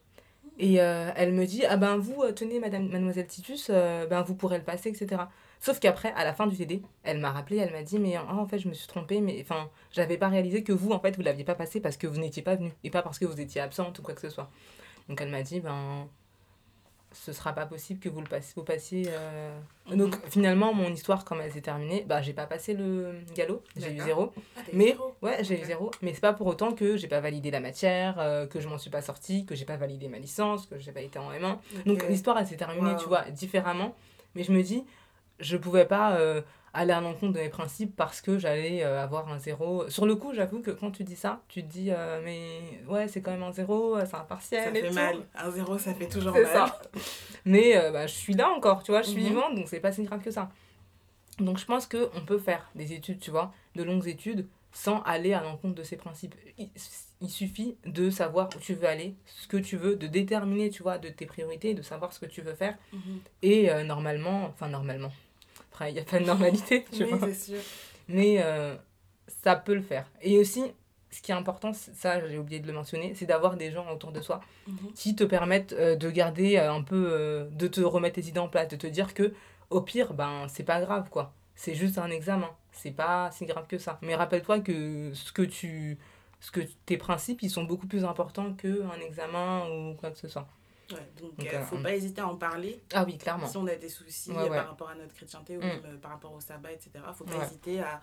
Et 0.57 0.79
euh, 0.81 1.11
elle 1.17 1.33
me 1.33 1.45
dit, 1.45 1.65
ah 1.65 1.75
ben 1.75 1.97
vous, 1.97 2.21
euh, 2.23 2.31
tenez, 2.31 2.59
madame, 2.59 2.87
mademoiselle 2.87 3.27
Titus, 3.27 3.67
euh, 3.69 4.05
ben 4.07 4.21
vous 4.21 4.35
pourrez 4.35 4.57
le 4.57 4.63
passer, 4.63 4.89
etc. 4.89 5.23
Sauf 5.61 5.79
qu'après, 5.79 6.13
à 6.15 6.23
la 6.23 6.33
fin 6.33 6.47
du 6.47 6.55
TD, 6.55 6.81
elle 7.03 7.19
m'a 7.19 7.31
rappelé, 7.31 7.57
elle 7.57 7.71
m'a 7.73 7.83
dit, 7.83 7.99
mais 7.99 8.15
ah, 8.15 8.25
en 8.33 8.45
fait, 8.47 8.59
je 8.59 8.69
me 8.69 8.73
suis 8.73 8.87
trompée, 8.87 9.19
mais 9.19 9.39
enfin, 9.41 9.69
j'avais 9.91 10.17
pas 10.17 10.29
réalisé 10.29 10.63
que 10.63 10.71
vous, 10.71 10.91
en 10.91 10.99
fait, 10.99 11.15
vous 11.17 11.21
l'aviez 11.21 11.43
pas 11.43 11.55
passé 11.55 11.81
parce 11.81 11.97
que 11.97 12.07
vous 12.07 12.17
n'étiez 12.19 12.41
pas 12.41 12.55
venu 12.55 12.71
et 12.85 12.89
pas 12.89 13.01
parce 13.01 13.19
que 13.19 13.25
vous 13.25 13.41
étiez 13.41 13.59
absente 13.59 13.99
ou 13.99 14.01
quoi 14.01 14.13
que 14.13 14.21
ce 14.21 14.29
soit. 14.29 14.49
Donc 15.09 15.19
elle 15.19 15.29
m'a 15.29 15.41
dit, 15.41 15.59
ben, 15.59 16.07
ce 17.11 17.33
sera 17.33 17.53
pas 17.53 17.65
possible 17.65 17.99
que 17.99 18.07
vous 18.07 18.21
le 18.21 18.27
passiez. 18.27 18.53
Vous 18.55 18.63
passiez 18.63 19.03
euh, 19.09 19.59
Mhm. 19.89 19.97
Donc 19.97 20.15
finalement, 20.29 20.73
mon 20.73 20.93
histoire, 20.93 21.25
comme 21.25 21.41
elle 21.41 21.51
s'est 21.51 21.59
terminée, 21.61 22.05
bah, 22.07 22.21
j'ai 22.21 22.33
pas 22.33 22.45
passé 22.45 22.73
le 22.75 23.15
galop, 23.35 23.61
j'ai 23.75 23.91
eu 23.91 23.99
zéro. 23.99 24.31
Ah, 24.55 24.61
Mais 24.71 24.85
zéro. 24.89 25.15
ouais, 25.23 25.43
j'ai 25.43 25.59
eu 25.59 25.65
zéro. 25.65 25.89
Mais 26.03 26.13
c'est 26.13 26.21
pas 26.21 26.33
pour 26.33 26.45
autant 26.47 26.71
que 26.71 26.95
j'ai 26.95 27.07
pas 27.07 27.19
validé 27.19 27.49
la 27.51 27.59
matière, 27.59 28.15
euh, 28.19 28.45
que 28.45 28.59
je 28.61 28.67
m'en 28.69 28.77
suis 28.77 28.91
pas 28.91 29.01
sortie, 29.01 29.45
que 29.45 29.55
j'ai 29.55 29.65
pas 29.65 29.77
validé 29.77 30.07
ma 30.07 30.19
licence, 30.19 30.67
que 30.67 30.77
j'ai 30.77 30.91
pas 30.91 31.01
été 31.01 31.17
en 31.19 31.31
M1. 31.31 31.57
Donc 31.87 32.07
l'histoire, 32.07 32.37
elle 32.37 32.45
s'est 32.47 32.55
terminée, 32.55 32.91
Wow. 32.91 32.97
tu 32.99 33.07
vois, 33.07 33.23
différemment. 33.31 33.95
Mais 34.35 34.43
je 34.43 34.51
me 34.51 34.61
dis, 34.61 34.85
je 35.39 35.57
pouvais 35.57 35.85
pas 35.85 36.15
euh, 36.17 36.41
aller 36.73 36.91
à 36.93 37.01
l'encontre 37.01 37.33
de 37.33 37.39
mes 37.39 37.49
principes 37.49 37.95
parce 37.95 38.21
que 38.21 38.37
j'allais 38.37 38.83
euh, 38.83 39.01
avoir 39.03 39.27
un 39.31 39.37
zéro. 39.39 39.89
Sur 39.89 40.05
le 40.05 40.15
coup, 40.15 40.33
j'avoue 40.33 40.61
que 40.61 40.71
quand 40.71 40.91
tu 40.91 41.03
dis 41.03 41.15
ça, 41.15 41.41
tu 41.47 41.63
te 41.63 41.67
dis, 41.67 41.89
euh, 41.91 42.21
mais 42.23 42.81
ouais, 42.87 43.07
c'est 43.07 43.21
quand 43.21 43.31
même 43.31 43.43
un 43.43 43.51
zéro, 43.51 43.97
c'est 44.05 44.15
un 44.15 44.19
partiel 44.19 44.63
Ça 44.63 44.69
et 44.77 44.81
fait 44.81 44.87
tout. 44.89 44.93
mal. 44.95 45.25
Un 45.35 45.51
zéro, 45.51 45.77
ça 45.77 45.93
fait 45.93 46.07
toujours 46.07 46.33
mal. 46.33 46.45
ça. 46.47 46.81
Mais 47.45 47.73
bah, 47.91 48.05
je 48.07 48.13
suis 48.13 48.33
là 48.33 48.49
encore, 48.49 48.83
tu 48.83 48.91
vois, 48.91 49.01
je 49.01 49.09
suis 49.09 49.21
Mhm. 49.21 49.27
vivante, 49.29 49.55
donc 49.55 49.67
c'est 49.67 49.79
pas 49.79 49.91
si 49.91 50.03
grave 50.03 50.21
que 50.21 50.31
ça. 50.31 50.49
Donc 51.39 51.57
je 51.57 51.65
pense 51.65 51.87
qu'on 51.87 52.21
peut 52.25 52.37
faire 52.37 52.69
des 52.75 52.91
études, 52.93 53.19
tu 53.19 53.31
vois, 53.31 53.53
de 53.75 53.83
longues 53.83 54.07
études, 54.07 54.45
sans 54.73 55.01
aller 55.03 55.33
à 55.33 55.41
l'encontre 55.41 55.73
de 55.75 55.83
ces 55.83 55.95
principes. 55.95 56.35
Il, 56.57 56.69
il 57.21 57.29
suffit 57.29 57.77
de 57.85 58.09
savoir 58.09 58.49
où 58.55 58.59
tu 58.59 58.73
veux 58.75 58.87
aller, 58.87 59.15
ce 59.25 59.47
que 59.47 59.57
tu 59.57 59.77
veux, 59.77 59.95
de 59.95 60.05
déterminer, 60.05 60.69
tu 60.69 60.83
vois, 60.83 60.97
de 60.97 61.09
tes 61.09 61.25
priorités, 61.25 61.73
de 61.73 61.81
savoir 61.81 62.11
ce 62.13 62.19
que 62.19 62.25
tu 62.25 62.41
veux 62.41 62.53
faire. 62.55 62.77
Mhm. 62.93 63.19
Et 63.41 63.83
normalement, 63.85 64.45
enfin 64.45 64.67
normalement, 64.67 65.11
après 65.79 65.91
il 65.91 65.93
n'y 65.93 65.99
a 65.99 66.03
pas 66.03 66.19
de 66.19 66.25
normalité, 66.25 66.85
tu 66.91 67.03
Oui, 67.05 67.09
vois. 67.11 67.33
sûr. 67.33 67.57
Mais 68.07 68.37
euh, 68.43 68.75
ça 69.43 69.55
peut 69.55 69.73
le 69.75 69.81
faire. 69.81 70.09
Et 70.21 70.37
aussi, 70.39 70.63
ce 71.11 71.21
qui 71.21 71.31
est 71.31 71.35
important, 71.35 71.71
ça 71.73 72.27
j'ai 72.27 72.37
oublié 72.37 72.59
de 72.59 72.67
le 72.67 72.73
mentionner, 72.73 73.13
c'est 73.15 73.25
d'avoir 73.25 73.55
des 73.55 73.71
gens 73.71 73.89
autour 73.91 74.11
de 74.11 74.21
soi 74.21 74.41
Mhm. 74.67 74.91
qui 74.93 75.15
te 75.15 75.23
permettent 75.23 75.73
euh, 75.73 75.95
de 75.95 76.09
garder 76.11 76.57
euh, 76.57 76.71
un 76.71 76.83
peu, 76.83 77.07
euh, 77.11 77.47
de 77.51 77.67
te 77.67 77.81
remettre 77.81 78.15
tes 78.15 78.27
idées 78.27 78.39
en 78.39 78.49
place, 78.49 78.67
de 78.67 78.75
te 78.75 78.87
dire 78.87 79.13
que 79.13 79.33
au 79.69 79.81
pire, 79.81 80.13
ben 80.13 80.47
c'est 80.49 80.63
pas 80.63 80.81
grave 80.81 81.09
quoi. 81.09 81.33
C'est 81.55 81.75
juste 81.75 81.97
un 81.97 82.09
examen. 82.11 82.49
C'est 82.71 82.91
pas 82.91 83.29
si 83.31 83.45
grave 83.45 83.67
que 83.67 83.77
ça. 83.77 83.97
Mais 84.01 84.15
rappelle-toi 84.15 84.59
que 84.59 85.11
ce 85.13 85.31
que 85.31 85.41
tu. 85.41 85.97
Ce 86.41 86.51
que 86.51 86.61
tes 86.85 86.95
principes, 86.97 87.41
ils 87.41 87.49
sont 87.49 87.65
beaucoup 87.65 87.85
plus 87.87 88.05
importants 88.05 88.53
qu'un 88.53 88.97
examen 89.05 89.67
ou 89.69 89.93
quoi 89.95 90.09
que 90.11 90.17
ce 90.17 90.29
soit. 90.29 90.47
Ouais, 90.91 91.11
donc, 91.21 91.35
Donc, 91.37 91.47
euh, 91.53 91.57
euh, 91.57 91.63
faut 91.63 91.77
pas 91.77 91.93
hésiter 91.95 92.21
à 92.21 92.27
en 92.27 92.35
parler. 92.35 92.81
Ah 92.93 93.03
oui, 93.05 93.17
clairement. 93.17 93.47
Si 93.47 93.57
on 93.57 93.67
a 93.67 93.75
des 93.75 93.89
soucis 93.89 94.31
Ouais, 94.31 94.37
euh, 94.37 94.43
ouais. 94.49 94.57
par 94.57 94.69
rapport 94.69 94.89
à 94.89 94.95
notre 94.95 95.13
chrétienté 95.13 95.57
ou 95.57 95.61
même 95.61 95.99
par 96.01 96.11
rapport 96.11 96.33
au 96.33 96.39
sabbat, 96.39 96.71
etc., 96.71 96.91
faut 97.15 97.25
pas 97.25 97.37
Ouais. 97.37 97.45
hésiter 97.45 97.79
à, 97.81 98.01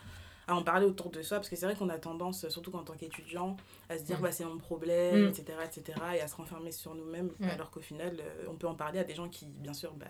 à 0.49 0.55
en 0.55 0.63
parler 0.63 0.87
autour 0.87 1.11
de 1.11 1.21
soi 1.23 1.39
parce 1.39 1.49
que 1.49 1.57
c'est 1.57 1.67
vrai 1.67 1.75
qu'on 1.75 1.89
a 1.89 1.99
tendance, 1.99 2.49
surtout 2.49 2.75
en 2.77 2.85
tant 2.85 2.95
qu'étudiant, 2.95 3.57
à 3.89 3.99
se 3.99 4.05
dire 4.05 4.19
Mm. 4.21 4.23
bah, 4.23 4.33
c'est 4.33 4.45
mon 4.45 4.59
problème, 4.59 5.25
Mm. 5.25 5.29
etc., 5.31 5.45
etc., 5.65 5.99
et 6.15 6.21
à 6.21 6.29
se 6.29 6.37
renfermer 6.37 6.71
sur 6.71 6.95
nous-mêmes, 6.95 7.33
Mm. 7.41 7.49
alors 7.49 7.71
qu'au 7.73 7.81
final, 7.81 8.23
on 8.49 8.55
peut 8.55 8.69
en 8.69 8.77
parler 8.77 9.01
à 9.01 9.05
des 9.05 9.15
gens 9.15 9.29
qui, 9.29 9.47
bien 9.47 9.75
sûr, 9.75 9.93
bah, 9.95 10.07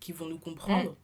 qui 0.00 0.10
vont 0.12 0.26
nous 0.26 0.38
comprendre. 0.40 0.96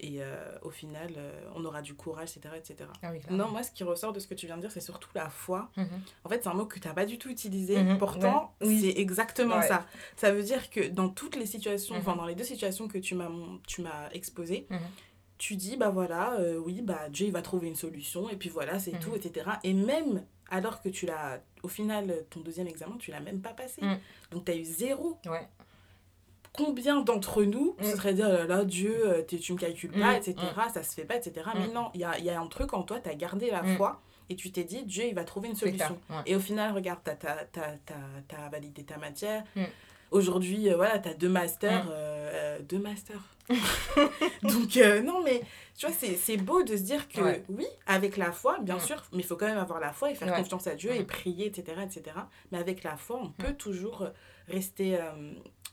Et 0.00 0.16
euh, 0.22 0.58
au 0.62 0.70
final, 0.70 1.12
euh, 1.16 1.48
on 1.54 1.64
aura 1.64 1.80
du 1.80 1.94
courage, 1.94 2.36
etc., 2.36 2.54
etc. 2.58 2.90
Ah 3.02 3.10
oui. 3.12 3.20
Non, 3.30 3.48
moi, 3.48 3.62
ce 3.62 3.70
qui 3.70 3.84
ressort 3.84 4.12
de 4.12 4.18
ce 4.20 4.26
que 4.26 4.34
tu 4.34 4.46
viens 4.46 4.56
de 4.56 4.60
dire, 4.62 4.72
c'est 4.72 4.80
surtout 4.80 5.08
la 5.14 5.30
foi. 5.30 5.70
Mhm. 5.76 5.86
En 6.24 6.28
fait, 6.28 6.42
c'est 6.42 6.48
un 6.48 6.54
mot 6.54 6.66
que 6.66 6.78
tu 6.80 6.86
n'as 6.88 6.94
pas 6.94 7.06
du 7.06 7.16
tout 7.16 7.30
utilisé. 7.30 7.80
Mhm, 7.82 7.98
Pourtant, 7.98 8.54
ouais, 8.60 8.76
c'est 8.80 8.98
exactement 9.00 9.56
Ouais. 9.58 9.68
ça. 9.68 9.86
Ça 10.16 10.32
veut 10.32 10.42
dire 10.42 10.68
que 10.70 10.88
dans 10.88 11.08
toutes 11.08 11.36
les 11.36 11.46
situations, 11.46 11.94
Mhm. 11.94 12.00
enfin, 12.00 12.16
dans 12.16 12.26
les 12.26 12.34
deux 12.34 12.44
situations 12.44 12.88
que 12.88 12.98
tu 12.98 13.14
m'as 13.14 13.28
mon- 13.28 13.60
tu 13.68 13.82
m'as 13.82 14.10
exposées, 14.10 14.66
Mhm. 14.68 14.78
tu 15.38 15.54
dis, 15.56 15.76
bah 15.76 15.90
voilà, 15.90 16.34
euh, 16.40 16.56
oui, 16.58 16.82
bah 16.82 17.08
Dieu, 17.08 17.26
il 17.26 17.32
va 17.32 17.40
trouver 17.42 17.68
une 17.68 17.76
solution, 17.76 18.28
et 18.28 18.36
puis 18.36 18.48
voilà, 18.48 18.78
c'est 18.80 18.94
Mhm. 18.94 18.98
tout, 19.00 19.14
etc. 19.14 19.46
Et 19.62 19.74
même 19.74 20.24
alors 20.50 20.82
que 20.82 20.88
tu 20.90 21.06
l'as, 21.06 21.40
au 21.62 21.68
final, 21.68 22.24
ton 22.30 22.40
deuxième 22.40 22.66
examen, 22.66 22.96
tu 22.98 23.10
l'as 23.10 23.20
même 23.20 23.40
pas 23.40 23.54
passé. 23.54 23.80
Mhm. 23.82 23.98
Donc, 24.32 24.44
tu 24.44 24.52
as 24.52 24.56
eu 24.56 24.64
zéro. 24.64 25.18
Ouais. 25.26 25.48
Combien 26.56 27.00
d'entre 27.00 27.42
nous 27.42 27.74
Mm. 27.80 27.84
ce 27.84 27.96
serait 27.96 28.14
dire, 28.14 28.28
là, 28.28 28.44
là, 28.44 28.64
Dieu, 28.64 28.94
euh, 29.06 29.22
tu 29.24 29.52
me 29.52 29.58
calcules 29.58 29.90
pas, 29.90 30.12
Mm, 30.12 30.16
etc., 30.16 30.36
ça 30.72 30.82
se 30.84 30.94
fait 30.94 31.04
pas, 31.04 31.16
etc. 31.16 31.46
Mais 31.56 31.66
Mm. 31.68 31.72
non, 31.72 31.90
il 31.94 32.00
y 32.00 32.04
a, 32.04 32.18
y 32.18 32.30
a 32.30 32.40
un 32.40 32.46
truc 32.46 32.72
en 32.74 32.82
toi, 32.82 33.00
tu 33.00 33.08
as 33.10 33.14
gardé 33.14 33.50
la 33.50 33.62
Mm. 33.62 33.76
foi, 33.76 34.00
et 34.30 34.36
tu 34.36 34.52
t'es 34.52 34.62
dit, 34.64 34.84
Dieu, 34.84 35.04
il 35.06 35.14
va 35.14 35.24
trouver 35.24 35.48
une 35.48 35.56
clair. 35.56 35.72
solution. 35.88 35.98
Ouais. 36.10 36.22
Et 36.26 36.36
au 36.36 36.40
final, 36.40 36.72
regarde, 36.72 37.00
tu 37.04 37.26
as, 37.60 38.48
validé 38.50 38.84
ta 38.84 38.96
matière. 38.98 39.42
Mm. 39.56 39.64
Aujourd'hui, 40.12 40.70
euh, 40.70 40.76
voilà, 40.76 40.98
tu 41.00 41.08
as 41.08 41.14
deux 41.14 41.28
masters. 41.28 41.84
Mm. 41.86 41.88
euh, 41.90 42.30
euh, 42.32 42.58
deux 42.60 42.78
masters. 42.78 43.20
Donc, 44.42 44.76
euh, 44.76 45.02
non, 45.02 45.22
mais 45.22 45.42
tu 45.76 45.86
vois, 45.86 45.94
c'est 45.94 46.36
beau 46.36 46.62
de 46.62 46.76
se 46.76 46.82
dire 46.82 47.08
que 47.08 47.20
Ouais. 47.20 47.42
oui, 47.48 47.66
avec 47.86 48.16
la 48.16 48.30
foi, 48.32 48.58
bien 48.60 48.76
Mm. 48.76 48.80
sûr, 48.80 49.02
mais 49.12 49.18
il 49.18 49.24
faut 49.24 49.36
quand 49.36 49.46
même 49.46 49.58
avoir 49.58 49.80
la 49.80 49.92
foi 49.92 50.10
et 50.10 50.14
faire 50.14 50.28
Ouais. 50.28 50.36
confiance 50.38 50.66
à 50.68 50.74
Dieu 50.76 50.92
Mm. 50.92 50.96
et 51.00 51.04
prier, 51.04 51.46
etc., 51.46 51.78
etc. 51.82 52.16
Mais 52.52 52.58
avec 52.58 52.84
la 52.84 52.96
foi, 52.96 53.18
on 53.20 53.30
peut 53.30 53.54
toujours 53.54 54.06
rester 54.48 54.98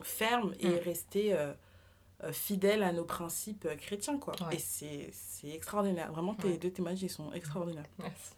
ferme 0.05 0.53
et 0.59 0.67
Mm. 0.67 0.79
rester 0.83 1.33
euh, 1.33 1.53
euh, 2.23 2.31
fidèle 2.31 2.83
à 2.83 2.91
nos 2.93 3.03
principes 3.05 3.65
euh, 3.65 3.75
chrétiens, 3.75 4.17
quoi. 4.19 4.33
Ouais. 4.47 4.55
Et 4.55 4.59
c'est 4.59 5.09
c'est 5.11 5.49
extraordinaire. 5.49 6.11
Vraiment, 6.11 6.35
tes 6.35 6.49
Ouais. 6.49 6.57
deux 6.57 6.71
témoignages, 6.71 7.03
ils 7.03 7.09
sont 7.09 7.31
extraordinaires. 7.33 7.85
Merci. 7.99 8.33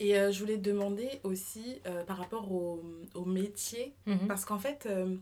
Et 0.00 0.18
euh, 0.18 0.32
je 0.32 0.40
voulais 0.40 0.56
te 0.56 0.62
demander 0.62 1.20
aussi 1.24 1.80
euh, 1.86 2.02
par 2.04 2.16
rapport 2.16 2.50
au, 2.50 2.82
au 3.14 3.24
métier, 3.26 3.94
Mhm. 4.06 4.26
parce 4.28 4.44
qu'en 4.46 4.58
fait, 4.58 4.86
euh, 4.86 5.14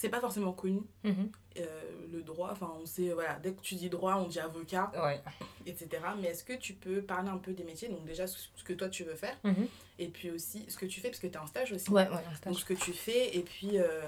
c'est 0.00 0.08
pas 0.08 0.20
forcément 0.20 0.52
connu. 0.52 0.80
Mhm. 1.04 1.30
euh, 1.58 1.66
le 2.12 2.22
droit, 2.22 2.48
enfin 2.52 2.72
on 2.80 2.86
sait, 2.86 3.10
voilà, 3.12 3.38
dès 3.42 3.52
que 3.52 3.60
tu 3.60 3.74
dis 3.74 3.90
droit, 3.90 4.14
on 4.16 4.26
dit 4.28 4.40
avocat, 4.40 4.90
Ouais. 4.96 5.20
etc. 5.66 5.88
Mais 6.20 6.28
est-ce 6.28 6.42
que 6.44 6.54
tu 6.54 6.72
peux 6.74 7.02
parler 7.02 7.28
un 7.28 7.36
peu 7.38 7.52
des 7.52 7.64
métiers? 7.64 7.88
Donc 7.88 8.04
déjà 8.06 8.26
ce 8.26 8.48
que 8.64 8.72
toi 8.72 8.88
tu 8.88 9.04
veux 9.04 9.14
faire, 9.14 9.36
Mhm. 9.44 9.66
et 9.98 10.08
puis 10.08 10.30
aussi 10.30 10.64
ce 10.68 10.76
que 10.78 10.86
tu 10.86 11.00
fais, 11.00 11.08
parce 11.08 11.20
que 11.20 11.26
tu 11.26 11.34
es 11.34 11.36
en 11.38 11.46
stage 11.46 11.72
aussi. 11.72 11.90
Ouais, 11.90 12.08
ouais, 12.08 12.16
stage. 12.36 12.52
Donc 12.52 12.58
ce 12.60 12.64
que 12.64 12.72
tu 12.74 12.92
fais, 12.92 13.36
et 13.36 13.42
puis 13.42 13.78
euh, 13.78 14.00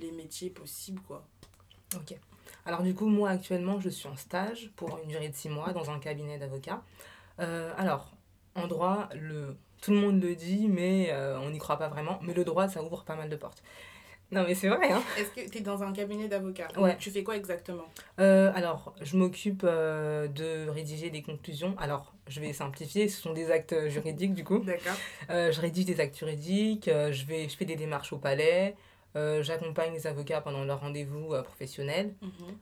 les 0.00 0.12
métiers 0.12 0.50
possibles, 0.50 1.00
quoi. 1.08 1.26
Ok. 1.96 2.16
Alors 2.64 2.82
du 2.82 2.94
coup, 2.94 3.08
moi 3.08 3.30
actuellement, 3.30 3.80
je 3.80 3.88
suis 3.88 4.08
en 4.08 4.16
stage 4.16 4.70
pour 4.76 4.98
une 5.02 5.08
durée 5.08 5.28
de 5.28 5.34
six 5.34 5.48
mois 5.48 5.72
dans 5.72 5.90
un 5.90 5.98
cabinet 5.98 6.38
d'avocats. 6.38 6.82
Euh, 7.40 7.72
alors, 7.76 8.12
en 8.54 8.66
droit, 8.68 9.08
le... 9.14 9.56
tout 9.82 9.90
le 9.92 9.98
monde 9.98 10.22
le 10.22 10.34
dit, 10.36 10.68
mais 10.68 11.12
on 11.42 11.50
n'y 11.50 11.58
croit 11.58 11.78
pas 11.78 11.88
vraiment. 11.88 12.18
Mais 12.22 12.32
le 12.34 12.44
droit, 12.44 12.68
ça 12.68 12.82
ouvre 12.82 13.04
pas 13.04 13.16
mal 13.16 13.28
de 13.28 13.36
portes. 13.36 13.62
Non, 14.32 14.44
mais 14.46 14.54
c'est 14.56 14.68
vrai, 14.68 14.90
hein. 14.90 15.02
Est-ce 15.18 15.30
que 15.30 15.48
tu 15.50 15.58
es 15.58 15.60
dans 15.60 15.82
un 15.84 15.92
cabinet 15.92 16.26
d'avocats 16.26 16.66
Ouais. 16.76 16.96
Tu 16.98 17.10
fais 17.10 17.22
quoi 17.22 17.36
exactement 17.36 17.84
Euh, 18.18 18.50
alors, 18.56 18.92
je 19.00 19.16
m'occupe 19.16 19.62
euh, 19.64 20.26
de 20.26 20.68
rédiger 20.68 21.10
des 21.10 21.22
conclusions. 21.22 21.76
Alors, 21.78 22.12
je 22.26 22.40
vais 22.40 22.52
simplifier, 22.52 23.08
ce 23.08 23.20
sont 23.22 23.32
des 23.32 23.52
actes 23.52 23.72
euh, 23.72 23.88
juridiques 23.88 24.34
du 24.34 24.42
coup. 24.42 24.58
D'accord. 24.58 24.96
Euh, 25.30 25.52
je 25.52 25.60
rédige 25.60 25.84
des 25.84 26.00
actes 26.00 26.18
juridiques, 26.18 26.86
je, 26.90 27.24
vais, 27.24 27.48
je 27.48 27.56
fais 27.56 27.64
des 27.64 27.76
démarches 27.76 28.12
au 28.12 28.18
palais, 28.18 28.74
j'accompagne 29.14 29.92
les 29.94 30.06
avocats 30.08 30.40
pendant 30.40 30.64
leur 30.64 30.80
rendez-vous 30.80 31.32
professionnel. 31.44 32.14
Mhm. 32.20 32.56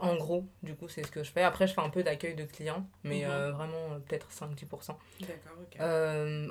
En 0.00 0.16
gros, 0.16 0.44
du 0.62 0.74
coup, 0.74 0.88
c'est 0.88 1.04
ce 1.04 1.10
que 1.10 1.22
je 1.24 1.30
fais. 1.32 1.42
Après, 1.42 1.66
je 1.66 1.74
fais 1.74 1.80
un 1.80 1.90
peu 1.90 2.02
d'accueil 2.02 2.34
de 2.34 2.44
clients, 2.44 2.86
mais 3.04 3.24
Mhm. 3.26 3.50
vraiment 3.50 4.00
peut-être 4.06 4.30
5-10%. 4.30 4.96
D'accord, 5.20 5.58
ok. 5.60 5.80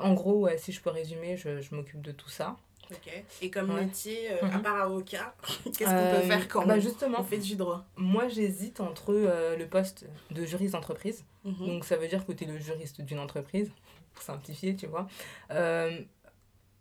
En 0.04 0.14
gros, 0.14 0.40
ouais, 0.42 0.58
si 0.58 0.72
je 0.74 0.82
peux 0.82 0.90
résumer, 0.92 1.38
je, 1.38 1.62
je 1.62 1.74
m'occupe 1.76 2.02
de 2.02 2.12
tout 2.12 2.30
ça. 2.30 2.56
Ok. 2.92 3.24
Et 3.42 3.50
comme 3.50 3.70
Ouais. 3.72 3.86
métier, 3.86 4.32
euh, 4.32 4.46
à 4.46 4.58
Mhm. 4.58 4.62
part 4.64 4.82
avocat, 4.82 5.34
qu'est-ce 5.78 5.90
qu'on 5.96 6.04
Euh, 6.04 6.22
peut 6.22 6.28
faire 6.28 6.48
quand 6.48 6.66
bah 6.66 6.76
on- 6.78 6.80
Justement, 6.80 7.20
on 7.22 7.24
fait 7.24 7.38
du 7.38 7.56
droit? 7.56 7.86
moi 7.96 8.28
j'hésite 8.28 8.80
entre 8.82 9.14
euh, 9.14 9.56
le 9.56 9.68
poste 9.68 10.06
de 10.32 10.46
juriste 10.46 10.74
d'entreprise, 10.74 11.24
Mhm. 11.46 11.66
donc 11.66 11.86
ça 11.86 11.96
veut 11.98 12.08
dire 12.08 12.26
que 12.26 12.32
tu 12.34 12.44
es 12.44 12.48
le 12.48 12.58
juriste 12.60 13.02
d'une 13.02 13.20
entreprise, 13.20 13.72
pour 14.14 14.24
simplifier, 14.24 14.76
tu 14.76 14.88
vois. 14.88 15.08
Euh, 15.52 16.00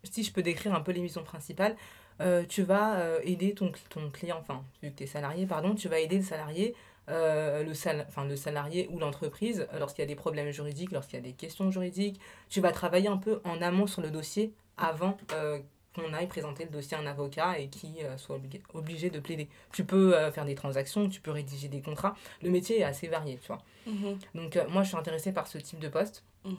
si 0.03 0.23
je 0.23 0.31
peux 0.33 0.41
décrire 0.43 0.73
un 0.75 0.81
peu 0.81 0.91
l'émission 0.91 1.23
principale, 1.23 1.75
euh, 2.19 2.43
tu 2.47 2.61
vas 2.63 2.99
euh, 2.99 3.19
aider 3.23 3.53
ton, 3.53 3.67
cl- 3.67 3.87
ton 3.89 4.09
client, 4.11 4.37
enfin, 4.39 4.63
vu 4.83 4.91
que 4.91 4.97
tu 4.97 5.03
es 5.03 5.07
salarié, 5.07 5.45
pardon, 5.45 5.75
tu 5.75 5.87
vas 5.87 5.99
aider 5.99 6.17
le 6.17 6.23
salarié, 6.23 6.75
euh, 7.09 7.63
le, 7.63 7.73
sal 7.73 8.05
enfin, 8.07 8.25
le 8.25 8.35
salarié 8.35 8.87
ou 8.91 8.99
l'entreprise 8.99 9.67
euh, 9.73 9.79
lorsqu'il 9.79 10.01
y 10.01 10.05
a 10.05 10.07
des 10.07 10.15
problèmes 10.15 10.51
juridiques, 10.51 10.91
lorsqu'il 10.91 11.15
y 11.17 11.19
a 11.19 11.25
des 11.25 11.33
questions 11.33 11.71
juridiques. 11.71 12.19
Tu 12.49 12.61
vas 12.61 12.71
travailler 12.71 13.07
un 13.07 13.17
peu 13.17 13.41
en 13.43 13.61
amont 13.61 13.87
sur 13.87 14.01
le 14.01 14.11
dossier 14.11 14.53
avant 14.77 15.17
euh, 15.33 15.59
qu'on 15.95 16.13
aille 16.13 16.27
présenter 16.27 16.65
le 16.65 16.69
dossier 16.69 16.95
à 16.95 16.99
un 16.99 17.05
avocat 17.05 17.59
et 17.59 17.67
qui 17.67 18.03
euh, 18.03 18.17
soit 18.17 18.35
obligé, 18.35 18.61
obligé 18.73 19.09
de 19.09 19.19
plaider. 19.19 19.49
Tu 19.73 19.83
peux 19.83 20.15
euh, 20.15 20.31
faire 20.31 20.45
des 20.45 20.55
transactions, 20.55 21.09
tu 21.09 21.21
peux 21.21 21.31
rédiger 21.31 21.67
des 21.67 21.81
contrats. 21.81 22.15
Le 22.41 22.49
métier 22.49 22.79
est 22.79 22.83
assez 22.83 23.07
varié, 23.07 23.37
tu 23.41 23.47
vois. 23.47 23.61
Mhm. 23.85 24.17
Donc 24.35 24.55
euh, 24.55 24.67
moi, 24.69 24.83
je 24.83 24.89
suis 24.89 24.97
intéressée 24.97 25.31
par 25.31 25.47
ce 25.47 25.57
type 25.57 25.79
de 25.79 25.89
poste. 25.89 26.23
Mhm. 26.45 26.55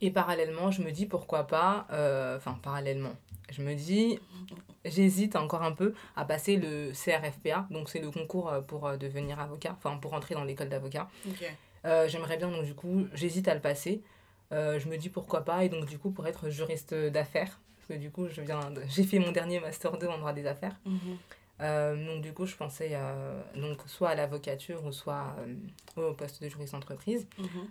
Et 0.00 0.10
parallèlement, 0.10 0.70
je 0.70 0.82
me 0.82 0.92
dis 0.92 1.06
pourquoi 1.06 1.46
pas, 1.46 1.86
euh, 1.92 2.36
enfin 2.36 2.56
parallèlement, 2.62 3.16
je 3.50 3.62
me 3.62 3.74
dis, 3.74 4.20
j'hésite 4.84 5.34
encore 5.34 5.62
un 5.62 5.72
peu 5.72 5.92
à 6.14 6.24
passer 6.24 6.56
le 6.56 6.92
CRFPA, 6.92 7.66
donc 7.70 7.88
c'est 7.88 7.98
le 7.98 8.12
concours 8.12 8.52
pour 8.68 8.96
devenir 8.96 9.40
avocat, 9.40 9.74
enfin 9.76 9.96
pour 9.96 10.14
entrer 10.14 10.36
dans 10.36 10.44
l'école 10.44 10.68
d'avocat. 10.68 11.08
Euh, 11.84 12.08
J'aimerais 12.08 12.36
bien, 12.36 12.50
donc 12.50 12.64
du 12.64 12.74
coup, 12.74 13.06
j'hésite 13.14 13.48
à 13.48 13.54
le 13.54 13.60
passer. 13.60 14.02
Euh, 14.52 14.78
je 14.78 14.88
me 14.88 14.96
dis 14.96 15.08
pourquoi 15.08 15.44
pas, 15.44 15.64
et 15.64 15.68
donc 15.68 15.86
du 15.86 15.98
coup, 15.98 16.10
pour 16.10 16.26
être 16.26 16.48
juriste 16.48 16.94
d'affaires, 16.94 17.60
que 17.88 17.94
du 17.94 18.10
coup, 18.10 18.28
je 18.28 18.40
viens 18.42 18.70
de- 18.70 18.82
j'ai 18.88 19.04
fait 19.04 19.18
mon 19.18 19.32
dernier 19.32 19.60
Master 19.60 19.96
2 19.98 20.06
en 20.06 20.18
droit 20.18 20.32
des 20.32 20.46
affaires. 20.46 20.76
Mhm. 20.84 20.98
Euh, 21.60 22.06
donc 22.06 22.22
du 22.22 22.32
coup, 22.32 22.46
je 22.46 22.54
pensais 22.54 22.90
euh, 22.92 23.40
donc 23.56 23.78
soit 23.86 24.10
à 24.10 24.14
l'avocature 24.14 24.84
ou 24.84 24.92
soit 24.92 25.34
euh, 25.96 26.10
au 26.10 26.14
poste 26.14 26.40
de 26.40 26.48
juriste 26.48 26.72
d'entreprise. 26.72 27.26
Mhm. 27.38 27.68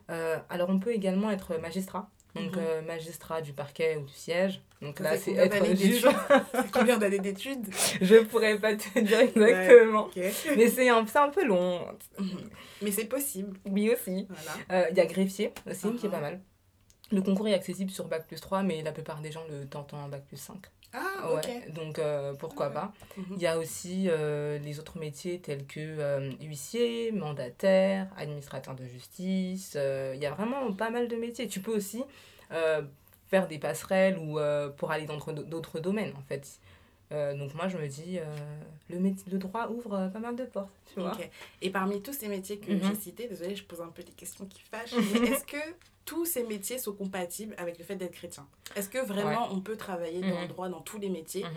Alors, 0.49 0.69
on 0.69 0.79
peut 0.79 0.91
également 0.93 1.31
être 1.31 1.57
magistrat. 1.57 2.09
Donc, 2.35 2.55
Mhm. 2.57 2.85
magistrat 2.85 3.41
du 3.41 3.53
parquet 3.53 3.95
ou 3.95 4.01
du 4.05 4.13
siège. 4.13 4.61
Donc 4.81 4.99
là, 4.99 5.17
c'est 5.17 5.31
être 5.31 5.65
juge. 5.75 6.05
combien 6.73 6.97
d'années 6.97 7.17
d'études 7.17 7.65
Je 7.99 8.17
pourrais 8.17 8.57
pas 8.59 8.75
te 8.75 8.99
dire 8.99 9.21
exactement. 9.21 10.09
Mais 10.55 10.67
c'est 10.69 10.89
un, 10.89 11.03
un 11.15 11.29
peu 11.29 11.45
long. 11.47 11.79
Mais 12.83 12.91
c'est 12.91 13.05
possible. 13.05 13.57
Oui, 13.65 13.89
aussi. 13.89 14.27
Voilà. 14.67 14.89
Il 14.91 14.97
y 14.97 14.99
a 15.01 15.05
greffier 15.07 15.51
aussi, 15.67 15.93
qui 15.95 16.05
est 16.05 16.09
Mhm. 16.09 16.11
pas 16.15 16.21
mal. 16.21 16.41
Le 17.11 17.21
concours 17.21 17.47
est 17.47 17.53
accessible 17.53 17.91
sur 17.91 18.05
Bac 18.07 18.27
plus 18.27 18.39
3, 18.41 18.63
mais 18.63 18.81
la 18.81 18.91
plupart 18.91 19.21
des 19.21 19.31
gens 19.31 19.43
le 19.49 19.65
tentent 19.65 19.93
en 19.93 20.07
Bac 20.09 20.23
plus 20.25 20.37
5. 20.37 20.57
Ah, 20.93 21.29
ok. 21.33 21.45
Ouais, 21.45 21.69
donc 21.71 21.99
euh, 21.99 22.33
pourquoi 22.33 22.65
Ah 22.67 22.69
ouais. 22.69 22.73
pas. 22.75 22.93
Mhm. 23.17 23.25
Il 23.35 23.41
y 23.41 23.47
a 23.47 23.57
aussi 23.57 24.05
euh, 24.09 24.57
les 24.59 24.79
autres 24.79 24.97
métiers 24.97 25.39
tels 25.39 25.65
que 25.65 25.79
euh, 25.79 26.31
huissier, 26.41 27.11
mandataire, 27.11 28.07
administrateur 28.17 28.73
de 28.75 28.85
justice. 28.85 29.75
Il 30.13 30.19
y 30.19 30.25
a 30.25 30.31
vraiment 30.31 30.71
pas 30.73 30.89
mal 30.89 31.07
de 31.07 31.15
métiers. 31.15 31.47
Tu 31.47 31.59
peux 31.61 31.75
aussi 31.75 32.03
faire 33.29 33.47
des 33.49 33.59
passerelles 33.59 34.17
ou 34.17 34.39
pour 34.77 34.91
aller 34.91 35.05
dans 35.05 35.17
d'autres- 35.17 35.79
domaines 35.79 36.13
en 36.17 36.21
fait. 36.21 36.59
Donc 37.11 37.53
moi 37.53 37.67
je 37.67 37.77
me 37.77 37.87
dis, 37.87 38.19
le, 38.89 39.37
droit 39.37 39.67
ouvre 39.67 40.09
pas 40.11 40.19
mal 40.19 40.35
de 40.35 40.45
portes, 40.45 40.69
tu 40.93 40.99
vois. 41.01 41.17
Et 41.61 41.69
parmi 41.69 42.01
tous 42.01 42.13
ces 42.13 42.27
métiers 42.29 42.57
que 42.57 42.71
Mhm. 42.71 42.81
j'ai 42.83 42.95
cités, 42.95 43.27
désolée, 43.27 43.55
je 43.55 43.63
pose 43.65 43.81
un 43.81 43.89
peu 43.89 44.03
des 44.03 44.11
questions 44.13 44.45
qui 44.45 44.61
fâchent, 44.61 44.91
mais 45.21 45.27
est-ce 45.29 45.45
que 45.45 45.57
tous 46.07 46.25
ces 46.25 46.43
métiers 46.43 46.79
sont 46.79 46.93
compatibles 46.93 47.53
avec 47.59 47.77
le 47.77 47.83
fait 47.85 47.95
d'être 47.97 48.13
chrétien 48.13 48.47
Est-ce 48.75 48.89
que 48.89 48.97
vraiment 49.05 49.49
on 49.51 49.59
peut 49.61 49.75
travailler 49.77 50.21
dans 50.21 50.39
le 50.39 50.41
Mhm. 50.43 50.47
droit 50.47 50.69
dans 50.69 50.81
tous 50.81 50.97
les 50.97 51.09
métiers 51.09 51.43
Mhm. 51.43 51.51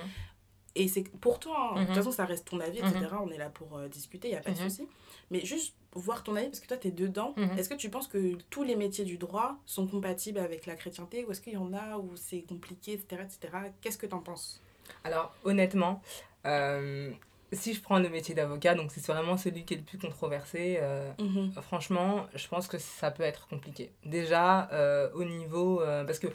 Et 0.77 0.87
c'est 0.87 1.03
pour 1.03 1.41
toi, 1.41 1.73
hein, 1.75 1.81
de 1.81 1.81
toute 1.81 1.89
Mhm. 1.91 1.95
façon, 1.97 2.13
ça 2.13 2.25
reste 2.27 2.47
ton 2.49 2.61
avis, 2.61 2.79
etc. 2.79 2.95
On 3.21 3.31
est 3.31 3.39
là 3.39 3.49
pour 3.51 3.77
euh, 3.77 3.89
discuter, 3.89 4.29
il 4.29 4.33
n'y 4.33 4.37
a 4.37 4.41
pas 4.41 4.53
de 4.53 4.61
Mhm. 4.61 4.69
souci. 4.71 4.87
Mais 5.33 5.45
juste 5.45 5.75
voir 5.95 6.23
ton 6.23 6.37
avis, 6.37 6.47
parce 6.49 6.61
que 6.61 6.69
toi, 6.69 6.77
tu 6.77 6.89
es 6.89 6.91
dedans. 6.93 7.35
Mhm. 7.37 7.59
Est-ce 7.59 7.69
que 7.69 7.75
tu 7.75 7.91
penses 7.91 8.07
que 8.07 8.37
tous 8.51 8.63
les 8.63 8.77
métiers 8.77 9.05
du 9.05 9.17
droit 9.19 9.57
sont 9.67 9.89
compatibles 9.89 10.39
avec 10.39 10.67
la 10.67 10.77
chrétienté 10.77 11.25
Ou 11.25 11.33
est-ce 11.33 11.41
qu'il 11.41 11.55
y 11.55 11.57
en 11.57 11.73
a 11.73 11.99
où 11.99 12.13
c'est 12.15 12.43
compliqué, 12.43 12.93
etc. 12.93 13.23
etc. 13.25 13.73
Qu'est-ce 13.81 13.99
que 13.99 14.07
tu 14.07 14.15
en 14.15 14.21
penses? 14.21 14.63
Alors 15.03 15.35
honnêtement, 15.45 16.03
euh, 16.47 17.11
si 17.53 17.75
je 17.75 17.81
prends 17.83 17.99
le 17.99 18.09
métier 18.09 18.35
d'avocat, 18.35 18.75
donc 18.75 18.91
c'est 18.93 19.05
vraiment 19.07 19.37
celui 19.37 19.65
qui 19.65 19.75
est 19.75 19.79
le 19.79 19.83
plus 19.83 19.99
controversé, 19.99 20.79
euh, 20.81 21.11
Mhm. 21.19 21.53
Franchement, 21.63 22.27
je 22.35 22.47
pense 22.49 22.67
que 22.69 22.79
ça 22.79 23.11
peut 23.11 23.23
être 23.25 23.49
compliqué. 23.49 23.91
Déjà, 24.05 24.69
euh, 24.73 25.11
au 25.15 25.25
niveau... 25.25 25.83
euh, 25.83 26.05
parce 26.05 26.19
que, 26.19 26.29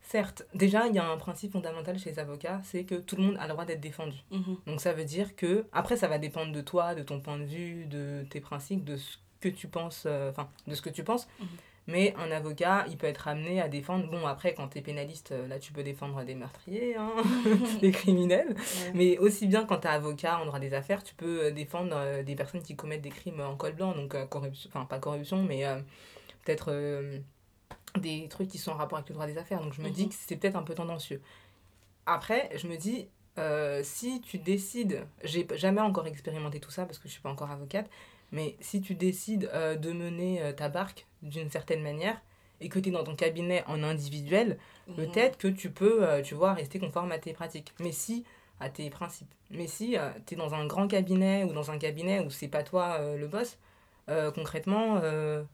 certes, 0.00 0.46
déjà, 0.54 0.86
il 0.86 0.94
y 0.94 0.98
a 0.98 1.06
un 1.08 1.16
principe 1.18 1.52
fondamental 1.52 1.98
chez 1.98 2.10
les 2.10 2.18
avocats, 2.18 2.60
c'est 2.64 2.84
que 2.84 2.94
tout 2.94 3.16
le 3.16 3.22
monde 3.22 3.36
a 3.38 3.46
le 3.46 3.52
droit 3.52 3.64
d'être 3.66 3.80
défendu. 3.80 4.16
Mhm. 4.30 4.56
Donc 4.66 4.80
ça 4.80 4.92
veut 4.92 5.04
dire 5.04 5.36
que... 5.36 5.66
Après, 5.72 5.96
ça 5.96 6.08
va 6.08 6.18
dépendre 6.18 6.52
de 6.52 6.60
toi, 6.60 6.94
de 6.94 7.02
ton 7.02 7.20
point 7.20 7.38
de 7.38 7.44
vue, 7.44 7.84
de 7.86 8.24
tes 8.30 8.40
principes, 8.40 8.84
de 8.84 8.96
ce 8.96 9.18
que 9.40 9.48
tu 9.48 9.68
penses... 9.68 10.06
Enfin, 10.30 10.48
de 10.66 10.74
ce 10.74 10.82
que 10.82 10.90
tu 10.90 11.04
penses. 11.04 11.28
Mhm. 11.40 11.46
Mais 11.88 12.14
un 12.16 12.30
avocat, 12.30 12.84
il 12.88 12.96
peut 12.96 13.06
être 13.08 13.26
amené 13.26 13.60
à 13.60 13.68
défendre... 13.68 14.08
Bon, 14.10 14.24
après, 14.26 14.54
quand 14.54 14.68
tu 14.68 14.78
es 14.78 14.82
pénaliste, 14.82 15.32
euh, 15.32 15.48
là, 15.48 15.58
tu 15.58 15.72
peux 15.72 15.82
défendre 15.82 16.22
des 16.22 16.34
meurtriers, 16.36 16.94
hein, 16.96 17.10
des 17.80 17.90
criminels. 17.90 18.50
Ouais. 18.50 18.92
Mais 18.94 19.18
aussi 19.18 19.46
bien 19.48 19.64
quand 19.64 19.78
tu 19.78 19.86
es 19.88 19.90
avocat 19.90 20.38
en 20.38 20.46
droit 20.46 20.60
des 20.60 20.74
affaires, 20.74 21.02
tu 21.02 21.14
peux 21.14 21.46
euh, 21.46 21.50
défendre 21.50 21.96
euh, 21.96 22.22
des 22.22 22.36
personnes 22.36 22.62
qui 22.62 22.76
commettent 22.76 23.02
des 23.02 23.08
crimes 23.10 23.40
en 23.40 23.56
col 23.56 23.72
blanc, 23.72 23.92
donc 23.94 24.14
corruption, 24.28 24.70
enfin 24.72 24.84
pas 24.84 24.98
corruption, 25.00 25.42
mais 25.42 25.64
euh, 25.66 25.80
peut-être 26.44 26.70
euh, 26.70 27.18
des 27.98 28.28
trucs 28.28 28.48
qui 28.48 28.58
sont 28.58 28.70
en 28.72 28.76
rapport 28.76 28.98
avec 28.98 29.08
le 29.08 29.14
droit 29.14 29.26
des 29.26 29.38
affaires. 29.38 29.60
Donc 29.62 29.72
je 29.72 29.80
me 29.82 29.88
dis 29.90 30.04
Mhm. 30.04 30.08
que 30.10 30.14
c'est 30.14 30.36
peut-être 30.36 30.56
un 30.56 30.62
peu 30.62 30.74
tendancieux. 30.74 31.20
Après, 32.06 32.50
je 32.54 32.68
me 32.68 32.76
dis, 32.76 33.08
euh, 33.38 33.80
si 33.82 34.20
tu 34.20 34.36
décides, 34.38 35.06
j'ai 35.24 35.46
jamais 35.54 35.80
encore 35.80 36.06
expérimenté 36.06 36.60
tout 36.60 36.70
ça 36.70 36.84
parce 36.86 36.98
que 36.98 37.08
je 37.08 37.12
suis 37.12 37.22
pas 37.22 37.30
encore 37.30 37.50
avocate, 37.50 37.88
mais 38.32 38.56
si 38.60 38.80
tu 38.80 38.94
décides 38.94 39.50
euh, 39.54 39.76
de 39.76 39.92
mener 39.92 40.42
euh, 40.42 40.52
ta 40.52 40.68
barque 40.68 41.06
d'une 41.22 41.50
certaine 41.50 41.82
manière 41.82 42.20
et 42.60 42.68
que 42.68 42.78
tu 42.78 42.88
es 42.88 42.92
dans 42.92 43.04
ton 43.04 43.14
cabinet 43.16 43.64
en 43.66 43.82
individuel, 43.82 44.58
Mhm. 44.88 44.96
peut-être 44.96 45.38
que 45.38 45.48
tu 45.48 45.70
peux, 45.70 46.02
euh, 46.06 46.22
tu 46.22 46.34
vois, 46.34 46.54
rester 46.54 46.78
conforme 46.78 47.12
à 47.12 47.18
tes 47.18 47.32
pratiques. 47.32 47.72
Mais 47.80 47.92
si, 47.92 48.24
à 48.60 48.68
tes 48.68 48.90
principes. 48.90 49.32
Mais 49.50 49.66
si 49.66 49.96
tu 50.26 50.34
es 50.34 50.36
dans 50.36 50.54
un 50.54 50.66
grand 50.66 50.88
cabinet 50.88 51.44
ou 51.44 51.52
dans 51.52 51.70
un 51.70 51.78
cabinet 51.78 52.20
où 52.20 52.30
c'est 52.30 52.48
pas 52.48 52.62
toi 52.64 52.98
le 53.16 53.26
boss, 53.28 53.56
concrètement, 54.34 55.00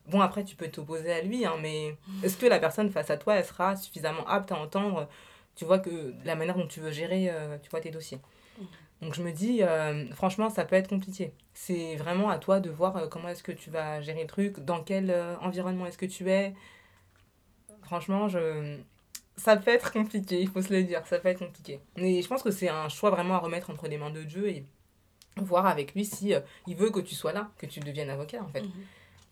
bon 0.09 0.21
après 0.23 0.43
tu 0.45 0.57
peux 0.57 0.69
t'opposer 0.69 1.13
à 1.13 1.21
lui, 1.21 1.45
hein, 1.45 1.57
mais 1.61 1.97
est-ce 2.23 2.37
que 2.39 2.47
la 2.47 2.59
personne 2.59 2.91
face 2.91 3.11
à 3.11 3.19
toi, 3.19 3.35
elle 3.35 3.45
sera 3.45 3.77
suffisamment 3.77 4.27
apte 4.27 4.53
à 4.53 4.57
entendre, 4.59 5.07
tu 5.55 5.67
vois, 5.67 5.79
que 5.81 6.15
la 6.25 6.35
manière 6.35 6.57
dont 6.57 6.67
tu 6.67 6.81
veux 6.81 6.93
gérer, 6.93 7.31
tu 7.63 7.69
vois, 7.69 7.81
tes 7.81 7.91
dossiers? 7.91 8.17
Mhm. 8.19 8.23
Donc 9.03 9.15
je 9.15 9.23
me 9.23 9.33
dis, 9.33 9.63
euh, 9.63 10.07
franchement, 10.15 10.49
ça 10.51 10.65
peut 10.65 10.77
être 10.77 10.89
compliqué. 10.89 11.33
C'est 11.53 11.97
vraiment 11.97 12.31
à 12.31 12.39
toi 12.39 12.61
de 12.61 12.71
voir 12.71 12.97
euh, 12.97 13.07
comment 13.09 13.29
est-ce 13.29 13.43
que 13.43 13.53
tu 13.53 13.71
vas 13.71 14.01
gérer 14.01 14.23
le 14.23 14.27
truc, 14.27 14.61
dans 14.61 14.83
quel 14.83 15.11
euh, 15.11 15.37
environnement 15.41 15.87
est-ce 15.87 15.99
que 15.99 16.07
tu 16.07 16.29
es. 16.31 16.55
Franchement, 17.83 18.29
je... 18.29 18.79
ça 19.37 19.57
peut 19.57 19.71
être 19.71 19.93
compliqué, 19.99 20.41
il 20.41 20.49
faut 20.49 20.63
se 20.63 20.73
le 20.73 20.83
dire, 20.85 21.07
ça 21.07 21.19
peut 21.19 21.29
être 21.29 21.41
compliqué. 21.41 21.81
Mais 21.97 22.23
je 22.23 22.29
pense 22.29 22.43
que 22.43 22.51
c'est 22.51 22.69
un 22.69 22.89
choix 22.89 23.11
vraiment 23.11 23.35
à 23.35 23.39
remettre 23.39 23.71
entre 23.71 23.89
les 23.89 23.99
mains 23.99 24.11
de 24.11 24.23
Dieu 24.23 24.49
et 24.49 24.65
voir 25.37 25.67
avec 25.67 25.95
lui 25.95 26.05
si 26.05 26.33
euh, 26.33 26.41
il 26.67 26.77
veut 26.77 26.91
que 26.91 27.01
tu 27.01 27.15
sois 27.15 27.33
là, 27.33 27.51
que 27.59 27.67
tu 27.67 27.81
deviennes 27.81 28.11
avocat 28.11 28.43
en 28.43 28.49
fait. 28.49 28.63
Mhm. 28.63 28.71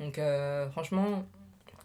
Donc 0.00 0.18
euh, 0.18 0.68
franchement, 0.70 1.24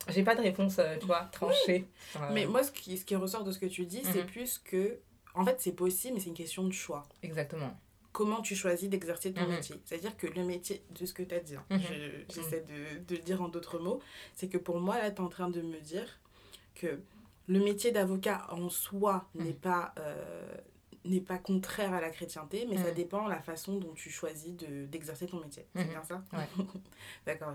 j'ai 0.09 0.23
pas 0.23 0.35
de 0.35 0.41
réponse, 0.41 0.79
euh, 0.79 0.97
tu 0.99 1.05
vois, 1.05 1.27
tranchée. 1.31 1.85
Mais 2.31 2.45
moi, 2.47 2.63
ce 2.63 2.71
qui, 2.71 2.97
ce 2.97 3.05
qui 3.05 3.15
ressort 3.15 3.43
de 3.43 3.51
ce 3.51 3.59
que 3.59 3.65
tu 3.65 3.85
dis, 3.85 4.01
c'est 4.03 4.21
Mhm. 4.23 4.25
plus 4.25 4.57
que, 4.57 4.97
en 5.37 5.45
fait, 5.45 5.57
c'est 5.59 5.71
possible, 5.73 6.15
mais 6.15 6.19
c'est 6.19 6.27
une 6.29 6.33
question 6.35 6.63
de 6.65 6.71
choix. 6.73 7.03
Exactement. 7.23 7.77
comment 8.13 8.41
tu 8.41 8.55
choisis 8.55 8.89
d'exercer 8.89 9.31
ton 9.31 9.43
Mhm. 9.43 9.49
métier? 9.51 9.75
C'est-à-dire 9.85 10.17
que 10.17 10.25
le 10.25 10.43
métier, 10.43 10.81
de 10.99 11.05
ce 11.05 11.13
que 11.13 11.21
tu 11.21 11.35
as 11.35 11.39
dit, 11.39 11.55
hein, 11.55 11.63
Mhm. 11.69 11.79
je- 11.81 12.33
j'essaie 12.33 12.61
de, 12.61 12.97
de 13.05 13.15
le 13.15 13.21
dire 13.21 13.43
en 13.43 13.47
d'autres 13.47 13.77
mots, 13.77 13.99
c'est 14.33 14.47
que 14.47 14.57
pour 14.57 14.79
moi, 14.79 14.97
là, 14.97 15.11
tu 15.11 15.17
es 15.17 15.19
en 15.21 15.27
train 15.29 15.49
de 15.51 15.61
me 15.61 15.79
dire 15.79 16.19
que 16.73 16.99
le 17.47 17.59
métier 17.59 17.91
d'avocat 17.91 18.47
en 18.49 18.69
soi 18.69 19.27
Mhm. 19.35 19.43
n'est 19.45 19.53
pas... 19.53 19.93
euh, 19.99 20.47
n'est 21.05 21.21
pas 21.21 21.37
contraire 21.37 21.93
à 21.93 22.01
la 22.01 22.09
chrétienté, 22.09 22.65
mais 22.69 22.75
ça 22.75 22.89
Mhm. 22.89 22.93
dépend 22.95 23.23
de 23.25 23.29
la 23.29 23.39
façon 23.39 23.77
dont 23.77 23.93
tu 23.93 24.09
choisis 24.09 24.51
de- 24.57 24.87
d'exercer 24.87 25.25
ton 25.27 25.39
métier. 25.39 25.65
C'est 25.73 25.83
Mhm. 25.85 25.89
bien 25.91 26.03
ça? 26.03 26.21
Ouais. 26.33 26.39
D'accord. 27.25 27.53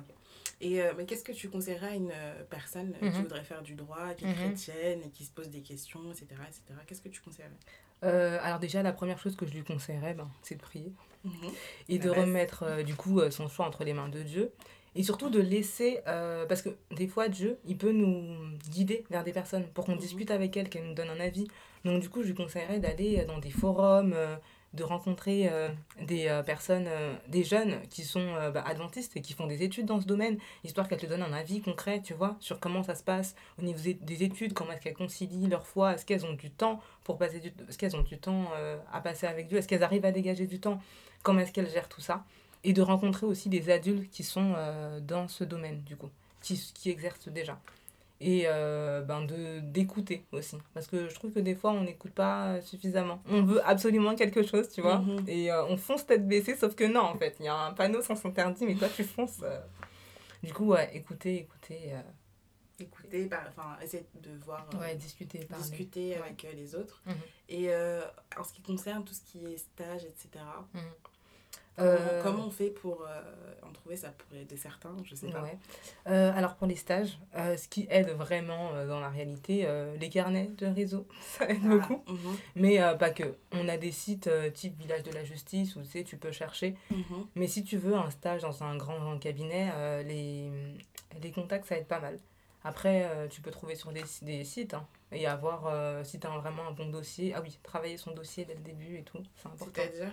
Et 0.65 0.81
euh, 0.81 0.93
mais 0.97 1.05
qu'est-ce 1.07 1.25
que 1.25 1.33
tu 1.33 1.51
conseillerais 1.51 1.89
à 1.89 1.95
une 1.95 2.13
euh, 2.13 2.45
personne 2.49 2.95
euh, 2.95 2.99
qui 3.11 3.17
Mhm. 3.17 3.23
voudrait 3.23 3.43
faire 3.45 3.63
du 3.63 3.75
droit, 3.75 4.15
qui 4.15 4.25
est 4.25 4.29
Mhm. 4.29 4.35
chrétienne 4.37 5.01
et 5.05 5.11
qui 5.11 5.25
se 5.25 5.33
pose 5.33 5.51
des 5.51 5.61
questions, 5.61 6.01
etc. 6.13 6.27
etc. 6.49 6.63
Qu'est-ce 6.87 7.03
que 7.03 7.09
tu 7.09 7.21
conseillerais? 7.21 7.51
Euh, 8.05 8.39
alors 8.43 8.61
déjà, 8.61 8.83
la 8.83 8.93
première 8.93 9.19
chose 9.19 9.35
que 9.37 9.45
je 9.45 9.53
lui 9.55 9.65
conseillerais, 9.65 10.15
ben, 10.15 10.31
c'est 10.43 10.55
de 10.55 10.61
prier. 10.63 10.93
et 11.89 11.99
La 11.99 12.05
de 12.05 12.11
base. 12.11 12.19
remettre 12.21 12.63
euh, 12.65 12.83
du 12.83 12.95
coup 12.97 13.21
son 13.31 13.49
choix 13.49 13.67
entre 13.67 13.85
les 13.85 13.93
mains 13.93 14.09
de 14.09 14.23
Dieu 14.23 14.53
et 14.97 15.03
surtout 15.05 15.31
de 15.31 15.41
laisser 15.41 16.01
parce 16.05 16.63
que 16.63 16.71
des 16.91 17.07
fois 17.07 17.29
Dieu 17.29 17.59
il 17.65 17.79
peut 17.79 17.93
nous 17.93 18.59
guider 18.69 19.05
vers 19.09 19.23
des 19.23 19.33
personnes 19.33 19.69
pour 19.69 19.85
qu'on 19.85 19.93
Mhm. 19.93 19.99
discute 19.99 20.31
avec 20.33 20.57
elles 20.57 20.69
qu'elles 20.69 20.85
nous 20.87 20.95
donnent 20.95 21.11
un 21.11 21.21
avis 21.21 21.47
donc 21.85 22.03
du 22.03 22.09
coup 22.09 22.23
je 22.23 22.29
lui 22.29 22.35
conseillerais 22.35 22.81
d'aller 22.81 23.25
dans 23.25 23.39
des 23.39 23.51
forums 23.51 24.17
de 24.75 24.85
rencontrer 24.85 25.49
euh, 25.51 25.69
des 26.01 26.29
euh, 26.29 26.43
personnes 26.43 26.87
euh, 26.89 27.15
des 27.29 27.45
jeunes 27.45 27.81
qui 27.91 28.05
sont 28.05 28.33
bah, 28.55 28.63
adventistes 28.67 29.17
et 29.17 29.21
qui 29.21 29.35
font 29.35 29.47
des 29.47 29.63
études 29.63 29.87
dans 29.87 30.01
ce 30.01 30.07
domaine 30.07 30.39
histoire 30.65 30.89
qu'elles 30.89 31.01
te 31.01 31.07
donnent 31.07 31.23
un 31.23 31.33
avis 31.33 31.61
concret 31.61 32.01
tu 32.03 32.15
vois 32.15 32.37
sur 32.41 32.59
comment 32.59 32.83
ça 32.83 32.95
se 32.95 33.03
passe 33.03 33.35
au 33.59 33.63
niveau 33.63 33.79
des- 33.81 33.95
des 33.95 34.23
études 34.23 34.55
comment 34.55 34.73
est-ce 34.73 34.81
qu'elles 34.81 34.95
concilient 34.95 35.47
leur 35.49 35.67
foi 35.67 35.95
est-ce 35.95 36.07
qu'elles 36.07 36.25
ont 36.25 36.33
du 36.33 36.51
temps 36.51 36.81
pour 37.05 37.19
passer 37.19 37.41
du 37.41 37.49
est-ce 37.69 37.77
qu'elles 37.77 37.95
à 38.93 39.01
passer 39.01 39.27
avec 39.27 39.49
Dieu 39.49 39.59
est-ce 39.59 39.69
qu'elles 39.69 39.83
arrivent 39.83 40.05
à 40.07 40.13
dégager 40.13 40.47
du 40.47 40.59
temps 40.59 40.81
comment 41.23 41.41
est-ce 41.41 41.53
qu'elle 41.53 41.69
gère 41.71 41.89
tout 41.89 42.01
ça 42.01 42.25
et 42.65 42.73
de 42.73 42.81
rencontrer 42.83 43.27
aussi 43.27 43.49
des 43.49 43.71
adultes 43.71 44.11
qui 44.11 44.23
sont 44.25 44.55
dans 45.03 45.29
ce 45.29 45.45
domaine 45.45 45.83
du 45.83 45.97
coup 45.97 46.09
qui 46.41 46.91
exercent 46.91 47.29
déjà 47.29 47.61
et 48.25 48.45
euh, 48.47 49.03
ben 49.03 49.23
de 49.25 49.59
d'écouter 49.61 50.25
aussi 50.33 50.57
parce 50.75 50.87
que 50.87 51.09
je 51.09 51.15
trouve 51.15 51.33
que 51.33 51.41
des 51.41 51.55
fois 51.57 51.73
on 51.73 51.83
n'écoute 51.83 52.13
pas 52.13 52.61
suffisamment 52.63 53.21
on 53.29 53.43
veut 53.43 53.61
absolument 53.69 54.15
quelque 54.15 54.43
chose 54.45 54.69
tu 54.69 54.81
vois 54.81 54.99
Mhm. 55.01 55.25
et 55.29 55.51
euh, 55.51 55.65
on 55.67 55.77
fonce 55.77 56.07
tête 56.07 56.27
baissée 56.29 56.57
sauf 56.57 56.75
que 56.75 56.85
non 56.85 57.01
en 57.01 57.17
fait 57.17 57.35
il 57.41 57.47
y 57.47 57.49
a 57.49 57.57
un 57.57 57.73
panneau 57.73 58.01
sans 58.01 58.25
interdit 58.25 58.65
mais 58.65 58.77
toi 58.77 58.89
tu 58.95 59.03
fonces 59.05 59.41
euh. 59.43 59.61
du 60.43 60.53
coup 60.53 60.67
ouais 60.67 60.89
euh, 60.95 62.03
Écouter, 62.81 63.27
par- 63.27 63.45
enfin, 63.49 63.77
essayer 63.83 64.05
de 64.15 64.31
voir, 64.45 64.67
ouais 64.81 64.97
discuter 64.97 65.39
parler 65.45 65.63
discuter 65.63 66.17
avec 66.17 66.43
les 66.55 66.75
autres. 66.75 67.01
Mhm. 67.07 67.15
Et 67.51 67.69
en 68.37 68.43
ce 68.43 68.53
qui 68.53 68.63
concerne 68.63 69.05
tout 69.05 69.15
ce 69.15 69.21
qui 69.21 69.45
est 69.47 69.57
stage, 69.59 70.05
etc.. 70.05 70.45
comment, 71.77 71.89
Euh, 71.91 72.23
comment 72.23 72.47
on 72.47 72.51
fait 72.51 72.71
pour 72.71 73.03
euh, 73.03 73.23
en 73.67 73.73
trouver 73.73 73.97
Ça 73.97 74.11
pourrait 74.11 74.43
aider 74.43 74.57
certains, 74.57 74.95
je 75.05 75.15
sais 75.15 75.29
pas. 75.29 75.43
Ouais. 75.43 75.59
Euh, 76.09 76.33
alors 76.37 76.55
pour 76.57 76.67
les 76.67 76.77
stages, 76.77 77.19
ce 77.35 77.69
qui 77.69 77.87
aide 77.91 78.11
vraiment 78.11 78.73
dans 78.87 79.01
la 79.01 79.09
réalité, 79.09 79.67
les 79.99 80.09
carnets 80.09 80.51
de 80.59 80.67
réseau, 80.67 81.07
ça 81.23 81.49
aide 81.49 81.61
Ah, 81.65 81.69
beaucoup. 81.69 82.03
mhm, 82.07 82.37
Mais 82.57 82.79
pas 82.99 83.11
que. 83.11 83.35
On 83.53 83.69
a 83.69 83.77
des 83.77 83.93
sites 83.93 84.29
type 84.55 84.79
Village 84.79 85.03
de 85.03 85.13
la 85.13 85.25
Justice 85.25 85.77
où 85.77 85.83
tu 85.83 85.89
sais, 85.89 86.05
tu 86.05 86.17
peux 86.17 86.33
chercher. 86.33 86.77
mhm. 86.91 87.27
Mais 87.35 87.47
si 87.47 87.65
tu 87.65 87.77
veux 87.79 87.95
un 87.95 88.11
stage 88.11 88.43
dans 88.43 88.63
un 88.63 88.77
grand, 88.77 88.99
grand 88.99 89.19
cabinet, 89.19 89.71
les, 90.05 90.51
les 91.23 91.31
contacts, 91.33 91.67
ça 91.67 91.77
aide 91.77 91.87
pas 91.87 92.01
mal. 92.01 92.19
Après, 92.65 93.07
euh, 93.11 93.27
tu 93.27 93.41
peux 93.41 93.51
trouver 93.51 93.75
sur 93.75 93.91
des, 93.91 94.05
des 94.23 94.45
sites 94.45 94.75
hein, 94.75 94.87
et 95.11 95.27
avoir, 95.27 95.67
euh, 95.67 96.05
si 96.05 96.21
tu 96.21 96.29
as 96.29 96.31
vraiment 96.39 96.69
un 96.69 96.71
bon 96.71 96.89
dossier, 96.91 97.33
ah 97.35 97.41
oui, 97.43 97.59
travailler 97.65 97.97
son 97.97 98.13
dossier 98.13 98.45
dès 98.45 98.55
le 98.55 98.61
début 98.61 98.99
et 98.99 99.03
tout, 99.03 99.19
c'est 99.35 99.49
important. 99.49 99.73
C'est-à-dire? 99.75 100.13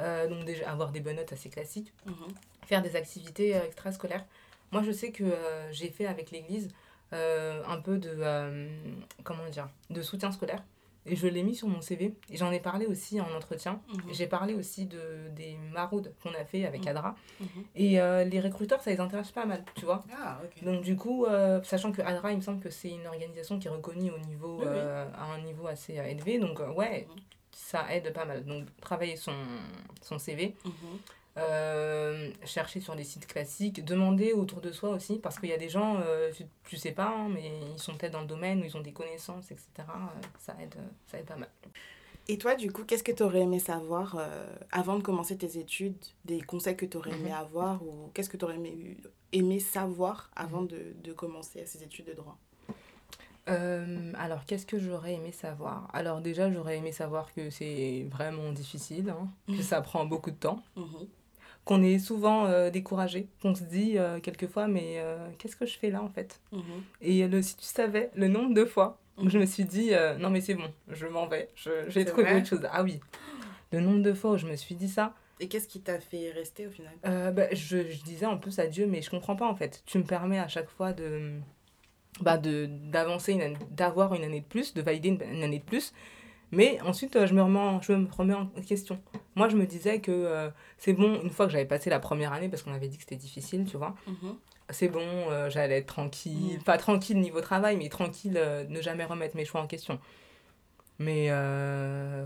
Euh, 0.00 0.26
donc 0.28 0.44
déjà, 0.44 0.70
avoir 0.70 0.90
des 0.90 1.00
bonnes 1.00 1.16
notes 1.16 1.32
assez 1.32 1.48
classiques 1.50 1.92
Mhm. 2.06 2.14
faire 2.66 2.82
des 2.82 2.96
activités 2.96 3.54
euh, 3.56 3.64
extrascolaires. 3.66 4.24
Moi, 4.72 4.82
je 4.82 4.92
sais 4.92 5.10
que 5.12 5.24
euh, 5.24 5.72
j'ai 5.72 5.90
fait 5.90 6.06
avec 6.06 6.30
l'église 6.30 6.68
euh, 7.12 7.62
un 7.66 7.80
peu 7.80 7.98
de, 7.98 8.68
comment 9.24 9.48
dire, 9.50 9.68
de 9.90 10.00
soutien 10.02 10.30
scolaire. 10.32 10.62
Et 11.06 11.16
je 11.16 11.26
l'ai 11.26 11.42
mis 11.42 11.54
sur 11.56 11.66
mon 11.66 11.80
CV. 11.80 12.14
Et 12.30 12.36
j'en 12.36 12.52
ai 12.52 12.60
parlé 12.60 12.86
aussi 12.86 13.20
en 13.20 13.32
entretien. 13.34 13.80
Mhm. 13.88 14.12
J'ai 14.12 14.26
parlé 14.26 14.54
aussi 14.54 14.84
de, 14.86 15.28
des 15.34 15.56
maraudes 15.72 16.12
qu'on 16.22 16.32
a 16.34 16.44
fait 16.44 16.66
avec 16.66 16.82
Mhm. 16.82 16.88
Adra. 16.88 17.16
Mhm. 17.40 17.48
Et 17.74 17.90
les 18.30 18.40
recruteurs, 18.40 18.80
ça 18.82 18.90
les 18.90 19.00
intéresse 19.00 19.32
pas 19.32 19.46
mal, 19.46 19.64
tu 19.74 19.86
vois. 19.86 20.04
Ah. 20.16 20.38
Donc 20.62 20.82
du 20.82 20.94
coup, 20.96 21.26
sachant 21.64 21.90
que 21.90 22.02
Adra, 22.02 22.30
il 22.32 22.36
me 22.36 22.42
semble 22.42 22.60
que 22.60 22.70
c'est 22.70 22.90
une 22.90 23.06
organisation 23.06 23.58
qui 23.58 23.66
est 23.66 23.70
reconnue 23.70 24.10
au 24.12 24.18
niveau, 24.26 24.58
Oui, 24.60 24.66
oui. 24.70 24.78
à 24.78 25.24
un 25.34 25.40
niveau 25.40 25.66
assez 25.66 25.94
élevé. 25.94 26.38
Donc 26.38 26.60
ouais. 26.76 27.08
Ça 27.70 27.86
aide 27.94 28.12
pas 28.12 28.24
mal. 28.24 28.44
Donc 28.44 28.64
travailler 28.80 29.16
son, 29.16 29.34
son 30.02 30.18
CV. 30.18 30.54
Mhm. 30.64 30.72
Euh, 31.38 32.30
chercher 32.44 32.80
sur 32.80 32.94
les 32.96 33.04
sites 33.04 33.26
classiques, 33.26 33.84
demander 33.84 34.32
autour 34.32 34.60
de 34.60 34.72
soi 34.72 34.90
aussi, 34.90 35.18
parce 35.20 35.38
qu'il 35.38 35.48
y 35.48 35.52
a 35.52 35.56
des 35.56 35.68
gens, 35.68 35.96
euh, 36.04 36.32
tu, 36.36 36.42
tu 36.64 36.76
sais 36.76 36.90
pas, 36.90 37.06
hein, 37.16 37.28
mais 37.28 37.52
ils 37.72 37.78
sont 37.78 37.94
peut-être 37.96 38.12
dans 38.12 38.20
le 38.22 38.26
domaine, 38.26 38.60
ou 38.60 38.64
ils 38.64 38.76
ont 38.76 38.80
des 38.80 38.92
connaissances, 38.92 39.50
etc. 39.52 39.68
Euh, 39.78 40.20
ça, 40.38 40.56
aide, 40.60 40.74
ça 41.06 41.18
aide 41.18 41.26
pas 41.26 41.36
mal. 41.36 41.48
Et 42.28 42.36
toi, 42.36 42.56
du 42.56 42.70
coup, 42.72 42.84
qu'est-ce 42.84 43.04
que 43.04 43.12
tu 43.12 43.22
aurais 43.22 43.40
aimé 43.42 43.60
savoir 43.60 44.16
avant 44.72 44.96
de 44.98 45.02
commencer 45.02 45.36
tes 45.38 45.56
études 45.58 45.96
Des 46.24 46.40
conseils 46.42 46.76
que 46.76 46.84
tu 46.86 46.96
aurais 46.96 47.12
aimé 47.12 47.30
Mhm. 47.30 47.36
avoir 47.36 47.82
Ou 47.82 48.10
qu'est-ce 48.12 48.28
que 48.28 48.36
tu 48.36 48.44
aurais 48.44 48.56
aimé, 48.56 48.96
aimé 49.32 49.60
savoir 49.60 50.30
avant 50.36 50.62
Mhm. 50.62 50.68
de, 50.68 50.82
de 51.04 51.12
commencer 51.12 51.64
ces 51.64 51.82
études 51.82 52.06
de 52.06 52.12
droit? 52.14 52.36
Euh, 53.50 54.12
alors, 54.18 54.44
qu'est-ce 54.46 54.66
que 54.66 54.78
j'aurais 54.78 55.14
aimé 55.14 55.32
savoir? 55.32 55.88
Alors 55.92 56.20
déjà, 56.20 56.50
j'aurais 56.50 56.76
aimé 56.78 56.92
savoir 56.92 57.32
que 57.34 57.50
c'est 57.50 58.06
vraiment 58.10 58.52
difficile, 58.52 59.10
hein, 59.10 59.28
que 59.46 59.62
ça 59.62 59.80
prend 59.80 60.04
beaucoup 60.06 60.30
de 60.30 60.36
temps, 60.36 60.62
Mhm. 60.76 61.08
qu'on 61.64 61.82
est 61.82 61.98
souvent 61.98 62.46
euh, 62.46 62.70
découragé, 62.70 63.28
qu'on 63.42 63.54
se 63.54 63.64
dit 63.64 63.98
euh, 63.98 64.20
quelquefois, 64.20 64.66
mais 64.68 65.02
qu'est-ce 65.38 65.56
que 65.56 65.66
je 65.66 65.76
fais 65.78 65.90
là 65.90 66.02
en 66.02 66.08
fait? 66.08 66.40
Mhm. 66.52 66.62
Et 67.00 67.26
le, 67.28 67.42
si 67.42 67.56
tu 67.56 67.64
savais 67.64 68.10
le 68.14 68.28
nombre 68.28 68.54
de 68.54 68.64
fois 68.64 68.98
où 69.18 69.24
Mhm. 69.24 69.30
je 69.30 69.38
me 69.38 69.46
suis 69.46 69.64
dit, 69.64 69.92
non 70.18 70.30
mais 70.30 70.40
c'est 70.40 70.54
bon, 70.54 70.72
je 70.88 71.06
m'en 71.06 71.26
vais, 71.26 71.48
j'ai 71.88 72.04
trouvé 72.04 72.34
autre 72.34 72.46
chose. 72.46 72.66
Ah 72.72 72.82
oui, 72.82 73.00
le 73.72 73.80
nombre 73.80 74.02
de 74.02 74.12
fois 74.14 74.32
où 74.32 74.36
je 74.38 74.46
me 74.46 74.56
suis 74.56 74.74
dit 74.74 74.88
ça, 74.88 75.14
Et 75.42 75.48
qu'est-ce 75.48 75.68
qui 75.68 75.80
t'a 75.80 75.98
fait 76.00 76.30
rester 76.32 76.66
au 76.66 76.70
final? 76.70 76.92
Euh, 77.06 77.30
bah, 77.30 77.46
je, 77.52 77.88
je 77.88 78.02
disais 78.02 78.26
en 78.26 78.36
plus 78.36 78.58
à 78.58 78.66
Dieu, 78.66 78.86
mais 78.86 79.00
je 79.00 79.08
comprends 79.08 79.36
pas 79.36 79.46
en 79.46 79.54
fait. 79.54 79.82
Tu 79.86 79.96
me 79.98 80.04
permets 80.04 80.38
à 80.38 80.48
chaque 80.48 80.68
fois 80.68 80.92
de 80.92 81.40
bah 82.20 82.38
d'avancer 82.38 83.38
d'avoir 83.70 84.14
une 84.14 84.24
année 84.24 84.40
de 84.40 84.44
plus, 84.46 84.74
de 84.74 84.82
valider 84.82 85.08
une, 85.10 85.22
une 85.22 85.42
année 85.42 85.58
de 85.60 85.64
plus. 85.64 85.92
Mais 86.52 86.80
ensuite, 86.82 87.14
euh, 87.14 87.26
je 87.28 87.34
me, 87.34 87.42
remets 87.42 87.60
en, 87.60 87.80
je 87.80 87.92
me 87.92 88.08
remets 88.10 88.34
en 88.34 88.46
question. 88.66 89.00
Moi, 89.36 89.48
je 89.48 89.56
me 89.56 89.66
disais 89.66 90.00
que 90.00 90.10
euh, 90.10 90.50
c'est 90.78 90.92
bon, 90.92 91.20
une 91.22 91.30
fois 91.30 91.46
que 91.46 91.52
j'avais 91.52 91.64
passé 91.64 91.90
la 91.90 92.00
première 92.00 92.32
année, 92.32 92.48
parce 92.48 92.62
qu'on 92.64 92.72
avait 92.74 92.88
dit 92.88 92.96
que 92.96 93.04
c'était 93.04 93.14
difficile, 93.16 93.64
tu 93.70 93.76
vois, 93.76 93.94
Mhm. 94.08 94.34
c'est 94.70 94.88
bon, 94.88 95.00
euh, 95.30 95.48
j'allais 95.48 95.78
être 95.78 95.86
tranquille. 95.86 96.58
Mm. 96.58 96.62
Pas 96.64 96.76
tranquille 96.76 97.20
niveau 97.20 97.40
travail, 97.40 97.76
mais 97.76 97.88
tranquille, 97.88 98.34
euh, 98.36 98.64
ne 98.68 98.80
jamais 98.82 99.04
remettre 99.04 99.36
mes 99.36 99.44
choix 99.44 99.60
en 99.60 99.68
question. 99.68 100.00
Mais 100.98 101.28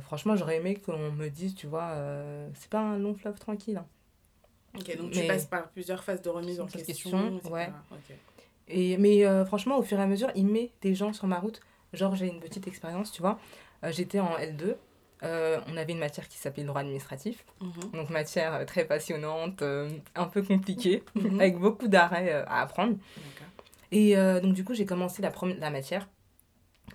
franchement, 0.00 0.34
j'aurais 0.36 0.56
aimé 0.56 0.74
qu'on 0.76 1.12
me 1.12 1.28
dise, 1.28 1.54
tu 1.54 1.66
vois, 1.68 1.92
c'est 2.54 2.70
pas 2.70 2.80
un 2.80 2.98
long 2.98 3.14
fleuve 3.14 3.38
tranquille. 3.38 3.76
hein. 3.76 3.86
Ok, 4.76 4.96
donc 4.96 5.14
Mais- 5.14 5.20
tu 5.20 5.26
passes 5.28 5.46
par 5.46 5.68
plusieurs 5.68 6.02
phases 6.02 6.20
de 6.22 6.28
remise 6.30 6.60
en 6.60 6.66
question, 6.66 7.10
question, 7.32 7.52
ouais. 7.52 7.70
Et, 8.68 8.96
mais 8.96 9.24
euh, 9.26 9.44
franchement, 9.44 9.76
au 9.78 9.82
fur 9.82 9.98
et 9.98 10.02
à 10.02 10.06
mesure, 10.06 10.30
il 10.34 10.46
met 10.46 10.70
des 10.80 10.94
gens 10.94 11.12
sur 11.12 11.26
ma 11.26 11.38
route. 11.38 11.60
Genre, 11.92 12.14
j'ai 12.14 12.26
une 12.28 12.40
petite 12.40 12.66
expérience, 12.66 13.12
tu 13.12 13.20
vois. 13.22 13.38
Euh, 13.84 13.92
J'étais 13.92 14.20
en 14.20 14.36
L2. 14.38 14.74
euh, 15.22 15.60
on 15.68 15.76
avait 15.76 15.92
une 15.92 15.98
matière 15.98 16.28
qui 16.28 16.36
s'appelait 16.38 16.64
droit 16.64 16.80
administratif. 16.80 17.44
Mhm. 17.60 17.90
Donc, 17.92 18.10
matière 18.10 18.64
très 18.66 18.84
passionnante, 18.84 19.62
un 19.62 20.24
peu 20.26 20.42
compliquée, 20.42 21.02
Mhm. 21.14 21.40
avec 21.40 21.58
beaucoup 21.58 21.88
d'arrêts 21.88 22.32
à 22.32 22.60
apprendre. 22.62 22.96
Et 23.92 24.16
donc, 24.42 24.54
du 24.54 24.64
coup, 24.64 24.74
j'ai 24.74 24.86
commencé 24.86 25.22
la, 25.22 25.32
la 25.60 25.70
matière, 25.70 26.08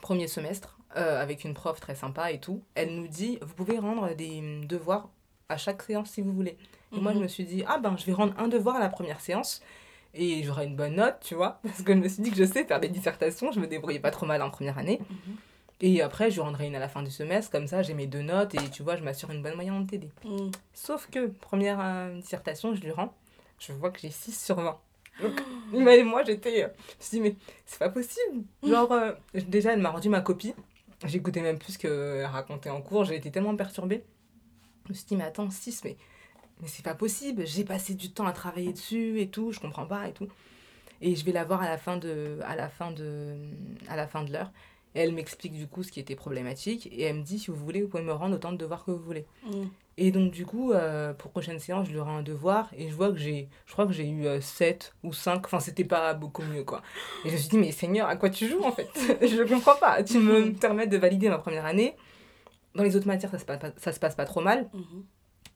premier 0.01 0.27
semestre, 0.27 0.77
avec 0.95 1.43
une 1.45 1.53
prof 1.53 1.79
très 1.79 1.95
sympa 1.95 2.31
et 2.31 2.39
tout. 2.39 2.61
Elle 2.75 2.93
nous 2.95 3.07
dit 3.07 3.39
Vous 3.41 3.53
pouvez 3.53 3.79
rendre 3.79 4.13
des 4.15 4.39
hum, 4.39 4.65
devoirs 4.65 5.09
à 5.47 5.57
chaque 5.57 5.81
séance 5.83 6.09
si 6.11 6.21
vous 6.21 6.33
voulez. 6.33 6.57
Et 6.95 6.99
moi, 6.99 7.11
je 7.13 7.17
Mhm. 7.17 7.23
me 7.23 7.27
suis 7.29 7.45
dit 7.45 7.63
Ah 7.67 7.77
ben, 7.77 7.95
je 7.97 8.05
vais 8.05 8.13
rendre 8.13 8.33
un 8.37 8.47
devoir 8.47 8.75
à 8.75 8.79
la 8.79 8.89
première 8.89 9.21
séance 9.21 9.61
et 10.13 10.43
j'aurai 10.43 10.65
une 10.65 10.75
bonne 10.75 10.95
note, 10.95 11.17
tu 11.21 11.35
vois. 11.35 11.59
Parce 11.63 11.81
que 11.81 11.93
je 11.93 11.99
me 11.99 12.07
suis 12.07 12.23
dit 12.23 12.31
que 12.31 12.37
je 12.37 12.45
sais 12.45 12.63
faire 12.65 12.79
des 12.79 12.89
dissertations, 12.89 13.51
je 13.51 13.59
me 13.59 13.67
débrouillais 13.67 13.99
pas 13.99 14.11
trop 14.11 14.25
mal 14.25 14.41
en 14.41 14.49
première 14.49 14.77
année. 14.77 14.99
Mhm. 15.09 15.35
Et 15.81 16.01
après, 16.01 16.29
je 16.29 16.41
rendrai 16.41 16.67
une 16.67 16.75
à 16.75 16.79
la 16.79 16.89
fin 16.89 17.01
du 17.03 17.11
semestre, 17.11 17.51
comme 17.51 17.67
ça, 17.67 17.81
j'ai 17.81 17.93
mes 17.93 18.05
deux 18.07 18.21
notes 18.21 18.53
et 18.55 18.69
tu 18.69 18.83
vois, 18.83 18.97
je 18.97 19.03
m'assure 19.03 19.31
une 19.31 19.41
bonne 19.41 19.55
moyenne 19.55 19.75
en 19.75 19.85
TD. 19.85 20.09
Mhm. 20.25 20.51
Sauf 20.73 21.07
que, 21.09 21.27
première 21.27 21.79
euh, 21.79 22.19
dissertation, 22.19 22.75
je 22.75 22.81
lui 22.81 22.91
rends, 22.91 23.13
je 23.59 23.71
vois 23.71 23.89
que 23.89 23.99
j'ai 24.01 24.09
6 24.11 24.43
sur 24.45 24.55
20. 24.57 24.77
Donc, 25.21 25.41
mais 25.71 26.03
moi, 26.03 26.23
j'étais. 26.23 26.63
euh, 26.63 26.67
je 26.67 26.95
me 26.97 27.01
suis 27.01 27.17
dit, 27.17 27.21
mais 27.21 27.35
c'est 27.65 27.79
pas 27.79 27.89
possible. 27.89 28.43
Genre, 28.63 28.91
euh, 28.91 29.11
déjà, 29.47 29.71
elle 29.73 29.79
m'a 29.79 29.89
rendu 29.89 30.09
ma 30.09 30.21
copie. 30.21 30.53
J'écoutais 31.05 31.41
même 31.41 31.57
plus 31.59 31.77
qu'elle 31.77 32.25
racontait 32.25 32.69
en 32.69 32.81
cours. 32.81 33.05
J'ai 33.05 33.15
été 33.15 33.31
tellement 33.31 33.55
perturbée. 33.55 34.03
Je 34.85 34.89
me 34.89 34.93
suis 34.95 35.05
dit, 35.05 35.15
mais 35.15 35.23
attends, 35.23 35.49
6, 35.49 35.83
mais, 35.85 35.95
mais 36.61 36.67
c'est 36.67 36.83
pas 36.83 36.95
possible. 36.95 37.45
J'ai 37.45 37.63
passé 37.63 37.93
du 37.93 38.11
temps 38.11 38.25
à 38.25 38.33
travailler 38.33 38.73
dessus 38.73 39.19
et 39.21 39.29
tout. 39.29 39.51
Je 39.51 39.59
comprends 39.59 39.85
pas 39.85 40.07
et 40.07 40.13
tout. 40.13 40.27
Et 41.01 41.15
je 41.15 41.23
vais 41.23 41.31
la 41.31 41.45
voir 41.45 41.61
à 41.61 41.69
la 41.69 41.77
fin 41.77 41.97
de, 41.97 42.39
à 42.43 42.55
la 42.55 42.69
fin 42.69 42.91
de, 42.91 43.35
à 43.87 43.95
la 43.95 44.07
fin 44.07 44.23
de 44.23 44.33
l'heure. 44.33 44.51
Elle 44.95 45.13
m'explique 45.13 45.53
du 45.53 45.67
coup 45.67 45.83
ce 45.83 45.91
qui 45.91 45.99
était 45.99 46.15
problématique. 46.15 46.87
Et 46.91 47.03
elle 47.03 47.17
me 47.17 47.23
dit, 47.23 47.39
si 47.39 47.51
vous 47.51 47.57
voulez, 47.57 47.81
vous 47.81 47.87
pouvez 47.87 48.03
me 48.03 48.11
rendre 48.11 48.35
autant 48.35 48.51
de 48.51 48.57
devoirs 48.57 48.83
que 48.83 48.91
vous 48.91 49.01
voulez. 49.03 49.25
Mm. 49.45 49.65
Et 50.01 50.11
donc, 50.11 50.31
du 50.31 50.45
coup, 50.45 50.71
euh, 50.71 51.13
pour 51.13 51.31
prochaine 51.31 51.59
séance, 51.59 51.87
je 51.87 51.91
lui 51.91 51.99
rends 51.99 52.17
un 52.17 52.23
devoir 52.23 52.69
et 52.75 52.89
je 52.89 52.95
vois 52.95 53.11
que 53.11 53.17
j'ai, 53.17 53.49
je 53.65 53.73
crois 53.73 53.85
que 53.85 53.91
j'ai 53.91 54.07
eu 54.07 54.27
euh, 54.27 54.41
7 54.41 54.93
ou 55.03 55.13
5. 55.13 55.45
Enfin, 55.45 55.59
c'était 55.59 55.83
pas 55.83 56.13
beaucoup 56.13 56.41
mieux, 56.41 56.63
quoi. 56.63 56.81
Et 57.25 57.29
je 57.29 57.33
me 57.33 57.37
suis 57.37 57.49
dit, 57.49 57.57
mais 57.57 57.71
Seigneur, 57.71 58.07
à 58.07 58.15
quoi 58.15 58.29
tu 58.29 58.47
joues, 58.47 58.63
en 58.63 58.71
fait? 58.71 58.89
Je 59.21 59.43
comprends 59.43 59.75
pas. 59.75 60.01
Tu 60.03 60.19
me 60.19 60.53
permets 60.53 60.87
de 60.87 60.97
valider 60.97 61.29
ma 61.29 61.37
première 61.37 61.65
année. 61.65 61.95
Dans 62.75 62.83
les 62.83 62.95
autres 62.95 63.07
matières, 63.07 63.31
ça 63.31 63.39
se 63.39 63.45
passe 63.45 63.59
pas, 63.59 63.71
ça 63.77 63.91
se 63.91 63.99
passe 63.99 64.15
pas 64.15 64.25
trop 64.25 64.41
mal. 64.41 64.69
Mhm. 64.73 65.03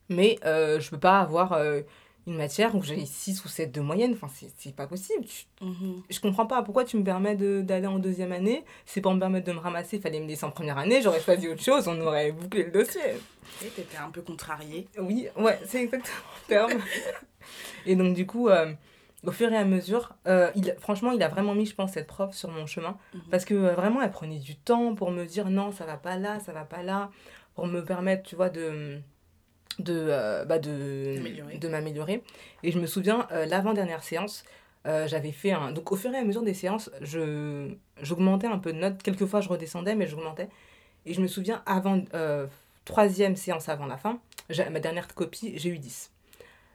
Mais 0.10 0.38
euh, 0.46 0.80
je 0.80 0.90
peux 0.90 1.00
pas 1.00 1.20
avoir 1.20 1.54
euh, 1.54 1.82
une 2.28 2.36
matière 2.36 2.76
où 2.76 2.82
j'ai 2.82 3.06
6 3.06 3.44
ou 3.44 3.48
7 3.48 3.72
de 3.72 3.82
moyenne. 3.82 4.14
Enfin, 4.14 4.28
c'est, 4.34 4.52
c'est 4.58 4.76
pas 4.76 4.88
possible. 4.88 5.26
Mhm. 5.62 6.04
je 6.10 6.20
comprends 6.20 6.46
pas 6.46 6.62
pourquoi 6.62 6.84
tu 6.86 6.98
me 6.98 7.04
permets 7.04 7.36
de, 7.36 7.62
d'aller 7.62 7.88
en 7.88 8.00
deuxième 8.00 8.32
année. 8.32 8.64
C'est 8.86 9.02
pour 9.02 9.14
me 9.14 9.20
permettre 9.20 9.48
de 9.48 9.54
me 9.54 9.60
ramasser, 9.60 9.98
il 9.98 10.02
fallait 10.02 10.20
me 10.20 10.28
laisser 10.28 10.46
en 10.46 10.52
première 10.52 10.78
année. 10.78 11.02
J'aurais 11.02 11.22
choisi 11.22 11.48
autre 11.48 11.64
chose, 11.64 11.88
on 11.88 12.00
aurait 12.02 12.32
bouclé 12.32 12.64
le 12.64 12.72
dossier. 12.72 13.02
Et 13.64 13.68
t'étais 13.68 13.98
un 13.98 14.10
peu 14.10 14.22
contrariée. 14.22 14.88
Oui, 15.00 15.28
ouais, 15.38 15.60
c'est 15.66 15.84
exactement 15.84 16.18
le 16.44 16.48
terme. 16.48 16.82
et 17.86 17.96
donc, 17.96 18.16
du 18.16 18.26
coup, 18.26 18.50
euh, 18.50 18.74
au 19.26 19.32
fur 19.32 19.52
et 19.52 19.58
à 19.58 19.66
mesure, 19.66 20.14
euh, 20.28 20.52
il, 20.56 20.76
franchement, 20.80 21.12
il 21.12 21.22
a 21.24 21.30
vraiment 21.30 21.56
mis, 21.56 21.66
je 21.66 21.76
pense, 21.76 21.94
cette 21.94 22.08
prof 22.08 22.34
sur 22.34 22.50
mon 22.50 22.66
chemin. 22.66 22.98
Mhm. 23.14 23.22
Parce 23.32 23.46
que 23.46 23.54
euh, 23.54 23.74
vraiment, 23.74 24.02
elle 24.02 24.12
prenait 24.12 24.40
du 24.40 24.56
temps 24.56 24.96
pour 24.96 25.12
me 25.12 25.26
dire 25.26 25.50
non, 25.50 25.72
ça 25.72 25.86
va 25.86 25.98
pas 25.98 26.18
là, 26.18 26.40
ça 26.40 26.52
va 26.52 26.64
pas 26.64 26.84
là. 26.84 27.10
Pour 27.56 27.68
me 27.68 27.84
permettre, 27.84 28.24
tu 28.24 28.36
vois, 28.36 28.50
de. 28.50 29.00
De, 29.80 30.08
euh, 30.10 30.46
bah 30.46 30.60
de, 30.60 31.58
de 31.58 31.68
m'améliorer. 31.68 32.24
Et 32.64 32.72
je 32.72 32.80
me 32.80 32.88
souviens, 32.88 33.28
euh, 33.32 33.46
l'avant-dernière 33.46 34.04
séance, 34.04 34.44
euh, 34.86 35.08
j'avais 35.08 35.32
fait 35.32 35.52
un. 35.52 35.72
Donc, 35.72 35.92
au 35.92 35.96
fur 35.96 36.14
et 36.14 36.18
à 36.18 36.24
mesure 36.24 36.44
des 36.44 36.54
séances, 36.54 36.92
je, 37.02 37.74
j'augmentais 38.02 38.48
un 38.48 38.60
peu 38.60 38.74
de 38.74 38.80
notes. 38.80 39.02
Quelquefois, 39.02 39.42
je 39.42 39.50
redescendais, 39.50 39.96
mais 39.96 40.08
j'augmentais. 40.08 40.50
Et 41.06 41.14
je 41.14 41.22
me 41.22 41.28
souviens, 41.28 41.64
avant. 41.66 42.02
troisième 42.86 43.36
séance 43.36 43.70
avant 43.70 43.86
la 43.86 43.98
fin, 43.98 44.20
ma 44.72 44.80
dernière 44.80 45.08
copie, 45.14 45.54
j'ai 45.58 45.70
eu 45.70 45.80
10. 45.80 46.12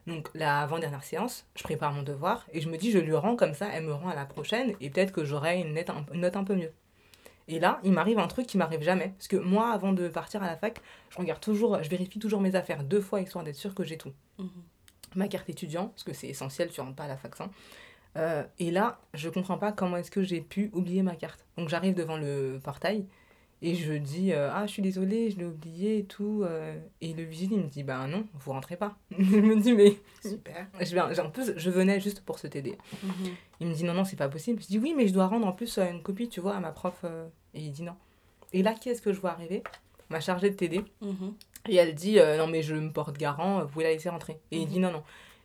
Donc, 0.06 0.30
la 0.34 0.61
avant-dernière 0.62 1.04
séance, 1.04 1.46
je 1.54 1.62
prépare 1.62 1.92
mon 1.92 2.02
devoir 2.02 2.46
et 2.52 2.62
je 2.62 2.70
me 2.70 2.78
dis, 2.78 2.90
je 2.90 2.98
lui 2.98 3.14
rends 3.14 3.37
comme 3.37 3.52
ça, 3.52 3.68
elle 3.72 3.84
me 3.84 3.92
rend 3.92 4.08
à 4.08 4.14
la 4.14 4.24
prochaine 4.24 4.74
et 4.80 4.88
peut-être 4.88 5.12
que 5.12 5.22
j'aurai 5.22 5.61
une, 5.61 5.76
une 6.14 6.20
note 6.20 6.37
un 6.37 6.44
peu 6.44 6.54
mieux. 6.54 6.72
Et 7.48 7.58
là, 7.58 7.80
il 7.82 7.92
m'arrive 7.92 8.18
un 8.18 8.28
truc 8.28 8.46
qui 8.46 8.58
m'arrive 8.58 8.82
jamais. 8.82 9.14
Parce 9.16 9.26
que 9.26 9.37
moi, 9.37 9.70
avant 9.72 9.92
de 9.92 10.08
partir 10.08 10.42
à 10.42 10.46
la 10.46 10.56
fac, 10.56 10.80
je 11.11 11.18
regarde 11.18 11.40
toujours, 11.40 11.82
je 11.82 11.88
vérifie 11.88 12.18
toujours 12.18 12.40
mes 12.40 12.54
affaires 12.54 12.84
deux 12.84 13.00
fois 13.00 13.20
histoire 13.20 13.42
d'être 13.42 13.56
sûr 13.56 13.74
que 13.74 13.84
j'ai 13.84 13.96
tout. 13.96 14.12
Mhm. 14.38 14.50
Ma 15.16 15.28
carte 15.28 15.48
étudiant, 15.48 15.88
parce 15.88 16.04
que 16.04 16.12
c'est 16.12 16.28
essentiel, 16.28 16.68
tu 16.70 16.80
rentres 16.82 16.94
pas 16.94 17.04
à 17.04 17.08
la 17.08 17.16
fac 17.16 17.34
sans. 17.34 17.48
Euh, 18.16 18.44
et 18.58 18.70
là, 18.70 19.00
je 19.14 19.28
comprends 19.30 19.58
pas 19.58 19.72
comment 19.72 19.96
est-ce 19.96 20.11
que 20.11 20.22
j'ai 20.22 20.40
pu 20.40 20.70
oublier 20.74 21.02
ma 21.02 21.16
carte. 21.16 21.46
Donc 21.56 21.68
j'arrive 21.68 21.94
devant 21.94 22.18
le 22.18 22.61
portail 22.62 23.06
et 23.62 23.74
je 23.74 23.92
dis 23.94 24.32
euh, 24.32 24.50
Ah, 24.52 24.66
je 24.66 24.72
suis 24.72 24.82
désolée, 24.82 25.30
je 25.30 25.38
l'ai 25.38 25.44
oublié 25.44 25.98
et 25.98 26.04
tout. 26.04 26.42
euh. 26.44 26.78
et 27.00 27.12
le 27.12 27.22
vigile, 27.22 27.52
il 27.52 27.58
me 27.60 27.66
dit 27.68 27.82
Bah 27.82 28.06
non, 28.06 28.26
vous 28.34 28.52
rentrez 28.52 28.76
pas. 28.76 28.96
je 29.18 29.36
me 29.36 29.56
dis 29.60 29.72
Mais. 29.72 29.96
Super. 30.22 30.66
Je 30.80 31.20
en 31.20 31.30
plus, 31.30 31.52
je 31.56 31.70
venais 31.70 32.00
juste 32.00 32.20
pour 32.22 32.38
se 32.38 32.46
t'aider. 32.46 32.76
Mhm. 33.02 33.12
Il 33.60 33.66
me 33.68 33.74
dit 33.74 33.84
non, 33.84 33.94
non, 33.94 34.04
c'est 34.04 34.16
pas 34.16 34.28
possible. 34.28 34.62
Je 34.62 34.66
dis 34.68 34.78
oui, 34.78 34.94
mais 34.96 35.06
je 35.08 35.12
dois 35.12 35.26
rendre 35.26 35.46
en 35.46 35.52
plus 35.52 35.78
euh, 35.78 35.90
une 35.90 36.02
copie, 36.02 36.28
tu 36.28 36.40
vois, 36.40 36.54
à 36.56 36.60
ma 36.60 36.72
prof. 36.72 37.04
Et 37.54 37.60
il 37.60 37.72
dit 37.72 37.82
non. 37.82 37.94
Et 38.52 38.62
là, 38.62 38.72
qui 38.74 38.88
est-ce 38.88 39.02
que 39.02 39.12
je 39.12 39.20
vois 39.20 39.30
arriver? 39.32 39.62
Ma 40.10 40.20
chargée 40.20 40.50
de 40.50 40.54
TD. 40.54 40.82
Mhm. 41.02 41.34
Et 41.68 41.76
elle 41.76 41.94
dit 41.94 42.18
euh, 42.18 42.38
non, 42.38 42.46
mais 42.46 42.62
je 42.62 42.74
me 42.74 42.90
porte 42.90 43.18
garant, 43.18 43.62
vous 43.62 43.68
pouvez 43.68 43.84
la 43.84 43.90
laisser 43.90 44.08
rentrer. 44.08 44.38
Et 44.52 44.58
il 44.58 44.62
Mhm. 44.66 44.68
dit 44.72 44.78
non, 44.80 44.90
non. 44.92 45.02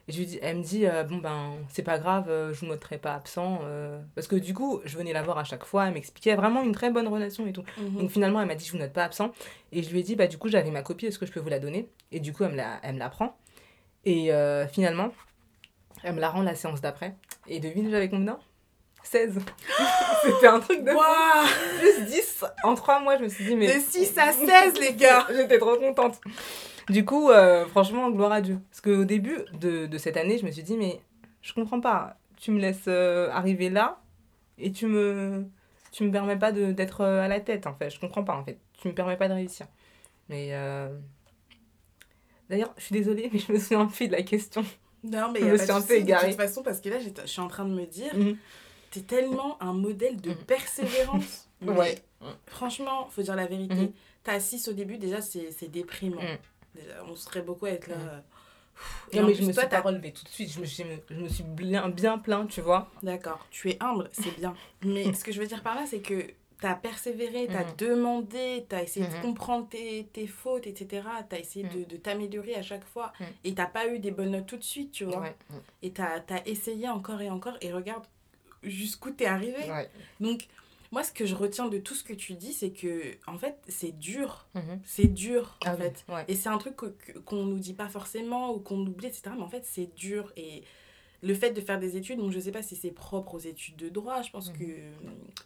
Et 0.08 0.12
je 0.12 0.18
lui 0.20 0.26
dis, 0.26 0.38
elle 0.42 0.58
me 0.58 0.63
dit 0.63 0.86
euh, 0.86 1.04
bon, 1.04 1.18
ben, 1.18 1.54
c'est 1.70 1.82
pas 1.84 1.98
grave, 1.98 2.26
euh, 2.30 2.54
je 2.54 2.60
vous 2.60 2.66
noterai 2.66 2.98
pas 2.98 3.13
absent. 3.13 3.62
euh. 3.63 4.02
Parce 4.16 4.28
que 4.28 4.36
du 4.36 4.54
coup, 4.54 4.82
je 4.84 4.98
venais 4.98 5.13
la 5.13 5.22
voir 5.24 5.38
à 5.38 5.46
chaque 5.46 5.63
fois, 5.63 5.88
elle 5.88 5.94
m'expliquait 5.94 6.36
vraiment 6.36 6.62
une 6.62 6.74
très 6.74 6.89
bonne 6.89 7.08
relation 7.08 7.48
et 7.48 7.54
tout. 7.54 7.63
Mhm. 7.78 8.02
Donc 8.02 8.12
finalement, 8.12 8.42
elle 8.42 8.48
m'a 8.48 8.56
dit, 8.56 8.66
je 8.66 8.74
vous 8.74 8.78
note 8.80 8.92
pas 8.92 9.06
absent. 9.06 9.32
Et 9.72 9.82
je 9.82 9.89
lui 9.92 10.02
ai 10.02 10.04
dit, 10.04 10.16
bah 10.18 10.28
du 10.28 10.38
coup, 10.38 10.50
j'avais 10.50 10.72
ma 10.72 10.82
copie, 10.82 11.06
est-ce 11.06 11.18
que 11.20 11.26
je 11.26 11.32
peux 11.32 11.39
vous 11.39 11.50
la 11.50 11.60
donner? 11.60 11.89
Et 12.12 12.20
du 12.20 12.34
coup, 12.34 12.44
elle 12.44 12.52
me 12.52 12.58
la, 12.58 12.80
elle 12.84 12.96
me 12.96 13.00
la 13.00 13.10
prend. 13.10 13.38
Et 14.04 14.34
euh, 14.34 14.68
finalement, 14.68 15.13
elle 16.04 16.16
me 16.16 16.20
la 16.20 16.30
rend 16.30 16.42
la 16.42 16.56
séance 16.56 16.82
d'après. 16.82 17.16
Et 17.48 17.62
devine, 17.62 17.89
j'avais 17.89 18.10
combien 18.10 18.38
16. 19.04 19.39
C'était 20.24 20.48
un 20.48 20.60
truc 20.60 20.84
de 20.84 20.92
Waouh 20.92 21.48
plus 21.80 22.06
10 22.08 22.44
en 22.63 22.76
3 22.76 23.00
mois. 23.02 23.18
Je 23.18 23.24
me 23.24 23.30
suis 23.30 23.46
dit, 23.46 23.56
mais. 23.56 23.68
De 23.74 23.80
6 23.80 24.18
à 24.18 24.32
16, 24.72 24.80
les 24.82 24.94
gars 24.94 25.28
J'étais 25.34 25.60
trop 25.60 25.78
contente. 25.78 26.20
Du 26.89 27.06
coup, 27.06 27.30
euh, 27.30 27.65
franchement, 27.67 28.10
gloire 28.12 28.32
à 28.32 28.41
Dieu. 28.41 28.60
Parce 28.69 28.82
qu'au 28.82 29.06
début 29.06 29.38
de, 29.60 29.86
de 29.86 29.98
cette 29.98 30.17
année, 30.17 30.38
je 30.38 30.46
me 30.46 30.52
suis 30.52 30.63
dit, 30.63 30.76
mais 30.78 31.00
je 31.41 31.54
comprends 31.54 31.80
pas. 31.80 32.17
Tu 32.38 32.52
me 32.52 32.60
laisses 32.60 32.86
euh, 32.88 33.30
arriver 33.32 33.69
là 33.69 34.02
et 34.58 34.72
tu 34.72 34.88
me, 34.88 35.46
tu 35.91 36.04
me 36.04 36.12
permets 36.12 36.38
pas 36.38 36.52
d'être 36.52 37.02
euh, 37.02 37.22
à 37.22 37.28
la 37.28 37.39
tête, 37.39 37.67
en 37.67 37.74
fait. 37.74 37.89
Je 37.89 38.00
comprends 38.00 38.24
pas, 38.24 38.36
en 38.36 38.43
fait. 38.43 38.58
Tu 38.78 38.88
me 38.89 38.93
permets 38.93 39.17
pas 39.17 39.28
de 39.30 39.34
réussir. 39.34 39.65
Mais. 40.30 40.52
D'ailleurs, 42.50 42.74
je 42.78 42.84
suis 42.84 42.93
désolée, 42.93 43.30
mais 43.32 43.39
je 43.39 43.52
me 43.52 43.58
souviens 43.60 43.86
plus 43.86 44.08
de 44.08 44.12
la 44.13 44.22
question. 44.24 44.63
Non, 45.04 45.32
mais 45.32 45.39
Je 45.39 45.46
me 45.46 45.58
suis 45.58 45.72
un 45.72 45.82
peu 45.82 45.96
égarée. 45.96 46.28
De 46.28 46.32
toute 46.34 46.41
façon, 46.41 46.62
parce 46.63 46.80
que 46.82 46.89
là, 46.89 47.00
j'étais- 47.00 47.22
je 47.24 47.28
suis 47.28 47.41
en 47.41 47.48
train 47.48 47.65
de 47.65 47.74
me 47.74 47.86
dire, 47.86 48.13
Mhm. 48.15 48.38
t'es 48.91 49.02
tellement 49.02 49.62
un 49.62 49.74
modèle 49.74 50.19
de 50.19 50.32
Mhm. 50.32 50.36
persévérance. 50.48 51.50
Ouais. 51.65 51.96
Franchement, 52.48 53.08
faut 53.10 53.22
dire 53.22 53.36
la 53.38 53.46
vérité. 53.48 53.74
Mhm. 53.76 53.91
T'as 54.24 54.39
6 54.41 54.67
au 54.67 54.74
début, 54.74 54.98
déjà, 54.98 55.22
c'est 55.22 55.69
déprimant. 55.72 56.22
Mhm. 56.22 56.38
On 57.08 57.16
serait 57.16 57.42
beaucoup 57.42 57.66
à 57.66 57.72
être 57.72 57.88
là. 57.88 57.96
Mhm. 57.98 58.08
euh, 58.10 58.20
Et 59.12 59.20
Non, 59.20 59.28
mais 59.28 59.36
je 59.36 59.44
me 59.44 59.54
toi, 59.54 59.64
suis 59.64 59.70
pas 59.70 59.82
relevée 59.82 60.12
tout 60.12 60.24
de 60.24 60.30
suite. 60.30 60.52
Je 60.52 60.60
me 60.60 60.66
suis, 60.66 60.84
je 61.10 61.16
me 61.16 61.28
suis 61.30 61.44
bien, 61.44 61.90
bien 61.90 62.18
plaint, 62.18 62.50
tu 62.50 62.62
vois. 62.62 62.92
D'accord, 63.04 63.46
tu 63.52 63.70
es 63.70 63.78
humble, 63.82 64.10
c'est 64.12 64.36
bien. 64.36 64.56
Mais 64.84 65.14
ce 65.14 65.24
que 65.24 65.32
je 65.32 65.40
veux 65.40 65.48
dire 65.48 65.62
par 65.62 65.76
là, 65.76 65.86
c'est 65.86 66.02
que 66.02 66.26
t'as 66.60 66.74
persévéré, 66.76 67.48
t'as 67.52 67.66
Mhm. 67.66 67.76
demandé, 67.78 68.66
t'as 68.68 68.82
essayé 68.82 69.06
de 69.06 69.14
Mhm. 69.16 69.22
comprendre 69.22 69.70
tes, 69.70 70.06
tes 70.12 70.26
fautes, 70.28 70.66
etc. 70.66 71.08
T'as 71.30 71.38
essayé 71.38 71.66
de, 71.68 71.84
de 71.84 71.98
t'améliorer 71.98 72.56
à 72.56 72.64
chaque 72.64 72.86
fois. 72.86 73.14
Mhm. 73.20 73.28
Et 73.44 73.54
t'as 73.54 73.68
pas 73.68 73.88
eu 73.88 74.00
des 74.00 74.12
bonnes 74.12 74.32
notes 74.32 74.48
tout 74.48 74.58
de 74.58 74.64
suite, 74.64 74.92
tu 74.92 75.04
vois. 75.04 75.20
Ouais. 75.20 75.36
Et 75.84 75.92
t'as 75.92 76.24
as 76.30 76.48
essayé 76.48 76.90
encore 76.90 77.22
et 77.22 77.30
encore. 77.30 77.58
Et 77.62 77.72
regarde 77.74 78.06
jusqu'où 78.64 79.12
t'es 79.12 79.26
arrivé. 79.26 79.70
Ouais. 79.70 79.90
Donc, 80.20 80.48
moi, 80.94 81.04
ce 81.04 81.12
que 81.12 81.26
je 81.26 81.36
retiens 81.36 81.68
de 81.68 81.80
tout 81.80 81.96
ce 81.96 82.04
que 82.04 82.14
tu 82.14 82.34
dis, 82.36 82.54
c'est 82.54 82.72
que, 82.72 83.02
en 83.28 83.38
fait, 83.38 83.58
c'est 83.68 83.92
dur. 83.98 84.48
Mhm. 84.54 84.80
C'est 84.86 85.08
dur, 85.08 85.58
en 85.66 85.70
Ah 85.72 85.76
oui, 85.76 85.82
fait. 85.84 86.06
ouais. 86.08 86.26
Et 86.28 86.36
c'est 86.36 86.50
un 86.50 86.58
truc 86.60 86.76
qu'on 87.26 87.46
nous 87.46 87.60
dit 87.60 87.74
pas 87.74 87.90
forcément 87.90 88.54
ou 88.54 88.60
qu'on 88.60 88.80
oublie, 88.86 89.08
etc. 89.08 89.32
Mais 89.36 89.42
en 89.44 89.50
fait, 89.50 89.66
c'est 89.66 89.94
dur. 89.96 90.32
Et 90.38 90.64
le 91.22 91.34
fait 91.34 91.52
de 91.52 91.62
faire 91.62 91.80
des 91.80 91.98
études, 91.98 92.20
donc 92.20 92.32
je 92.32 92.40
sais 92.40 92.52
pas 92.52 92.62
si 92.62 92.76
c'est 92.76 92.92
propre 92.92 93.34
aux 93.36 93.40
études 93.40 93.76
de 93.78 93.90
droit, 93.90 94.22
je 94.22 94.30
pense 94.32 94.50
Mhm. 94.52 94.58
que 94.58 94.64
euh, 94.66 94.92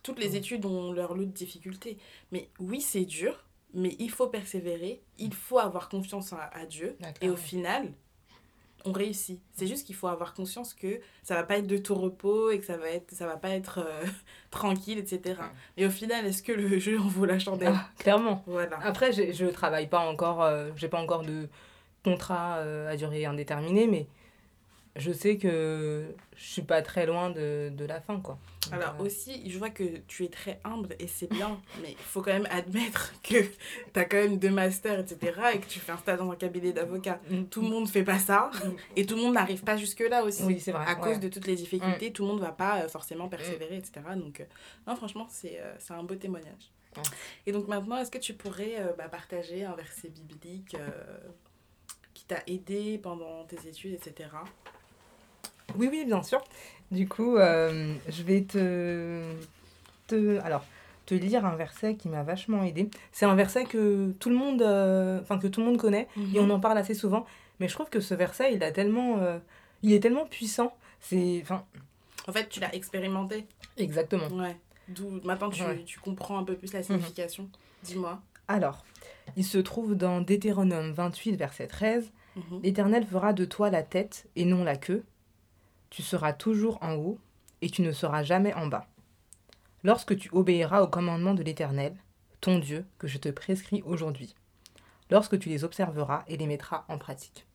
toutes 0.04 0.20
les 0.20 0.30
Mhm. 0.30 0.36
études 0.36 0.66
ont 0.66 0.92
leur 0.92 1.16
lot 1.16 1.26
de 1.26 1.32
difficultés. 1.32 1.98
Mais 2.32 2.50
oui, 2.60 2.82
c'est 2.82 3.06
dur, 3.06 3.46
mais 3.74 3.96
il 4.00 4.10
faut 4.12 4.28
persévérer, 4.28 5.02
il 5.18 5.34
faut 5.34 5.60
avoir 5.60 5.88
confiance 5.88 6.34
à, 6.34 6.42
à 6.54 6.66
Dieu. 6.66 6.98
Et 7.22 7.30
au 7.30 7.36
final, 7.38 7.94
on 8.86 8.92
réussit. 8.92 9.42
C'est 9.54 9.68
juste 9.68 9.86
qu'il 9.86 9.96
faut 9.96 10.08
avoir 10.08 10.34
conscience 10.34 10.74
que 10.74 11.00
ça 11.24 11.36
va 11.36 11.44
pas 11.44 11.58
être 11.58 11.68
de 11.68 11.78
tout 11.78 11.96
repos 11.96 12.52
et 12.52 12.60
que 12.60 12.66
ça 12.66 12.78
va, 12.78 12.90
être, 12.90 13.12
ça 13.12 13.26
va 13.26 13.38
pas 13.38 13.50
être 13.50 13.80
euh, 13.80 14.06
tranquille, 14.52 14.98
etc. 14.98 15.42
Et 15.76 15.86
au 15.86 15.90
final, 15.90 16.26
est-ce 16.26 16.44
que 16.44 16.52
le 16.52 16.80
jeu 16.80 17.00
en 17.00 17.08
vaut 17.08 17.26
la 17.26 17.40
chandelle 17.40 17.74
Ah, 17.76 17.90
clairement. 18.00 18.44
Voilà. 18.48 18.80
Après, 18.84 19.12
je 19.12 19.46
travaille 19.46 19.88
pas 19.88 20.00
encore, 20.00 20.42
euh, 20.44 20.70
j'ai 20.76 20.88
pas 20.88 21.02
encore 21.02 21.24
de 21.24 21.50
contrat 22.04 22.58
euh, 22.58 22.92
à 22.92 22.96
durée 22.96 23.26
indéterminée, 23.26 23.88
mais 23.88 24.08
je 24.98 25.12
sais 25.12 25.38
que 25.38 26.06
je 26.36 26.44
suis 26.46 26.62
pas 26.62 26.82
très 26.82 27.06
loin 27.06 27.30
de, 27.30 27.70
de 27.76 27.86
la 27.86 28.02
fin, 28.02 28.20
quoi. 28.20 28.38
Donc, 28.66 28.74
Alors 28.74 28.96
euh, 29.00 29.06
aussi, 29.06 29.50
je 29.50 29.58
vois 29.58 29.70
que 29.70 29.84
tu 30.08 30.26
es 30.26 30.28
très 30.28 30.60
humble 30.64 30.96
et 31.00 31.08
c'est 31.08 31.30
bien, 31.32 31.60
mais 31.82 31.92
il 31.92 31.98
faut 31.98 32.22
quand 32.22 32.34
même 32.34 32.48
admettre 32.52 33.14
que 33.22 33.42
tu 33.42 34.00
as 34.00 34.06
quand 34.06 34.18
même 34.18 34.38
deux 34.38 34.50
masters, 34.50 35.00
etc. 35.00 35.40
et 35.54 35.60
que 35.60 35.68
tu 35.68 35.80
fais 35.80 35.92
un 35.92 35.98
stage 35.98 36.20
dans 36.20 36.30
un 36.32 36.36
cabinet 36.36 36.74
d'avocat. 36.74 37.20
mm, 37.30 37.46
Tout 37.46 37.62
le 37.62 37.70
monde 37.70 37.88
fait 37.88 38.04
pas 38.04 38.20
ça 38.20 38.52
et 38.96 39.06
tout 39.06 39.16
le 39.16 39.22
monde 39.22 39.34
n'arrive 39.36 39.64
pas 39.64 39.78
jusque-là 39.78 40.24
aussi. 40.24 40.44
Oui, 40.44 40.60
c'est 40.60 40.72
vrai. 40.72 40.86
À 40.86 40.96
ouais. 40.96 41.02
cause 41.02 41.20
de 41.20 41.30
toutes 41.30 41.48
les 41.48 41.56
difficultés, 41.56 42.12
tout 42.12 42.24
le 42.24 42.30
monde 42.30 42.42
va 42.42 42.52
pas 42.52 42.82
euh, 42.82 42.88
forcément 42.90 43.30
persévérer, 43.30 43.78
etc. 43.78 44.02
Donc, 44.16 44.42
euh, 44.42 44.46
non, 44.86 44.96
franchement, 44.96 45.28
c'est 45.30 45.60
euh, 45.60 45.76
un 45.96 46.04
beau 46.04 46.16
témoignage. 46.16 46.72
Et 47.46 47.52
donc 47.52 47.68
maintenant, 47.68 47.98
est-ce 47.98 48.10
que 48.10 48.18
tu 48.18 48.34
pourrais 48.34 48.84
bah, 48.98 49.08
partager 49.08 49.64
un 49.64 49.76
verset 49.76 50.10
biblique 50.10 50.76
qui 52.16 52.26
t'a 52.26 52.42
aidé 52.48 52.98
pendant 52.98 53.44
tes 53.44 53.70
études, 53.70 53.94
etc. 53.94 54.30
Oui, 55.76 55.88
oui, 55.92 56.06
bien 56.06 56.24
sûr. 56.24 56.44
Du 56.92 57.08
coup, 57.08 57.38
euh, 57.38 57.94
je 58.08 58.24
vais 58.24 58.42
te, 58.44 59.22
te, 60.08 60.40
alors, 60.42 60.64
te 61.06 61.14
lire 61.16 61.46
un 61.46 61.56
verset 61.56 61.96
qui 61.96 62.08
m'a 62.10 62.24
vachement 62.24 62.64
aidé. 62.64 62.90
C'est 63.12 63.26
un 63.26 63.36
verset 63.36 63.66
que 63.66 64.12
tout 64.20 64.30
le 64.30 64.36
monde, 64.36 64.62
euh, 64.62 65.22
que 65.42 65.48
tout 65.48 65.60
le 65.62 65.66
monde 65.68 65.78
connaît 65.78 66.08
et 66.34 66.40
on 66.40 66.50
en 66.50 66.60
parle 66.60 66.78
assez 66.78 66.94
souvent. 66.94 67.26
Mais 67.60 67.68
je 67.68 67.74
trouve 67.74 67.90
que 67.90 68.00
ce 68.00 68.14
verset, 68.14 68.54
il 68.54 68.64
a 68.64 68.72
tellement, 68.72 69.18
euh, 69.20 69.40
il 69.84 69.92
est 69.94 70.00
tellement 70.00 70.26
puissant. 70.26 70.76
C'est, 71.02 71.40
enfin, 71.42 71.66
En 72.28 72.32
fait, 72.32 72.48
tu 72.50 72.60
l'as 72.60 72.74
expérimenté. 72.74 73.46
exactement. 73.78 74.28
Ouais. 74.30 74.56
D'où 74.88 75.20
maintenant 75.24 75.50
tu, 75.50 75.64
Ouais. 75.64 75.84
tu 75.86 76.00
comprends 76.00 76.38
un 76.38 76.44
peu 76.44 76.56
plus 76.56 76.72
la 76.74 76.82
signification. 76.84 77.50
Dis-moi. 77.84 78.22
Alors, 78.48 78.86
il 79.36 79.44
se 79.44 79.58
trouve 79.58 79.96
dans 79.96 80.22
Deutéronome 80.22 80.94
28, 80.94 81.36
verset 81.36 81.68
13. 81.68 82.10
Mhm. 82.38 82.62
L'Éternel 82.64 83.06
fera 83.06 83.34
de 83.34 83.44
toi 83.44 83.70
la 83.70 83.84
tête 83.84 84.28
et 84.38 84.46
non 84.46 84.64
la 84.64 84.78
queue. 84.78 85.04
Tu 85.90 86.02
seras 86.02 86.34
toujours 86.34 86.78
en 86.82 86.96
haut 86.96 87.20
et 87.62 87.70
tu 87.70 87.82
ne 87.82 87.92
seras 87.92 88.24
jamais 88.24 88.54
en 88.54 88.68
bas. 88.68 88.88
Lorsque 89.84 90.18
tu 90.18 90.30
obéiras 90.32 90.82
au 90.82 90.88
commandement 90.88 91.34
de 91.34 91.44
l'Éternel, 91.44 91.96
ton 92.42 92.60
Dieu, 92.60 92.86
que 93.00 93.08
je 93.08 93.18
te 93.18 93.30
prescris 93.30 93.82
aujourd'hui, 93.86 94.36
lorsque 95.10 95.40
tu 95.40 95.50
les 95.50 95.64
observeras 95.64 96.24
et 96.28 96.38
les 96.38 96.48
mettras 96.48 96.86
en 96.88 96.98
pratique. 96.98 97.46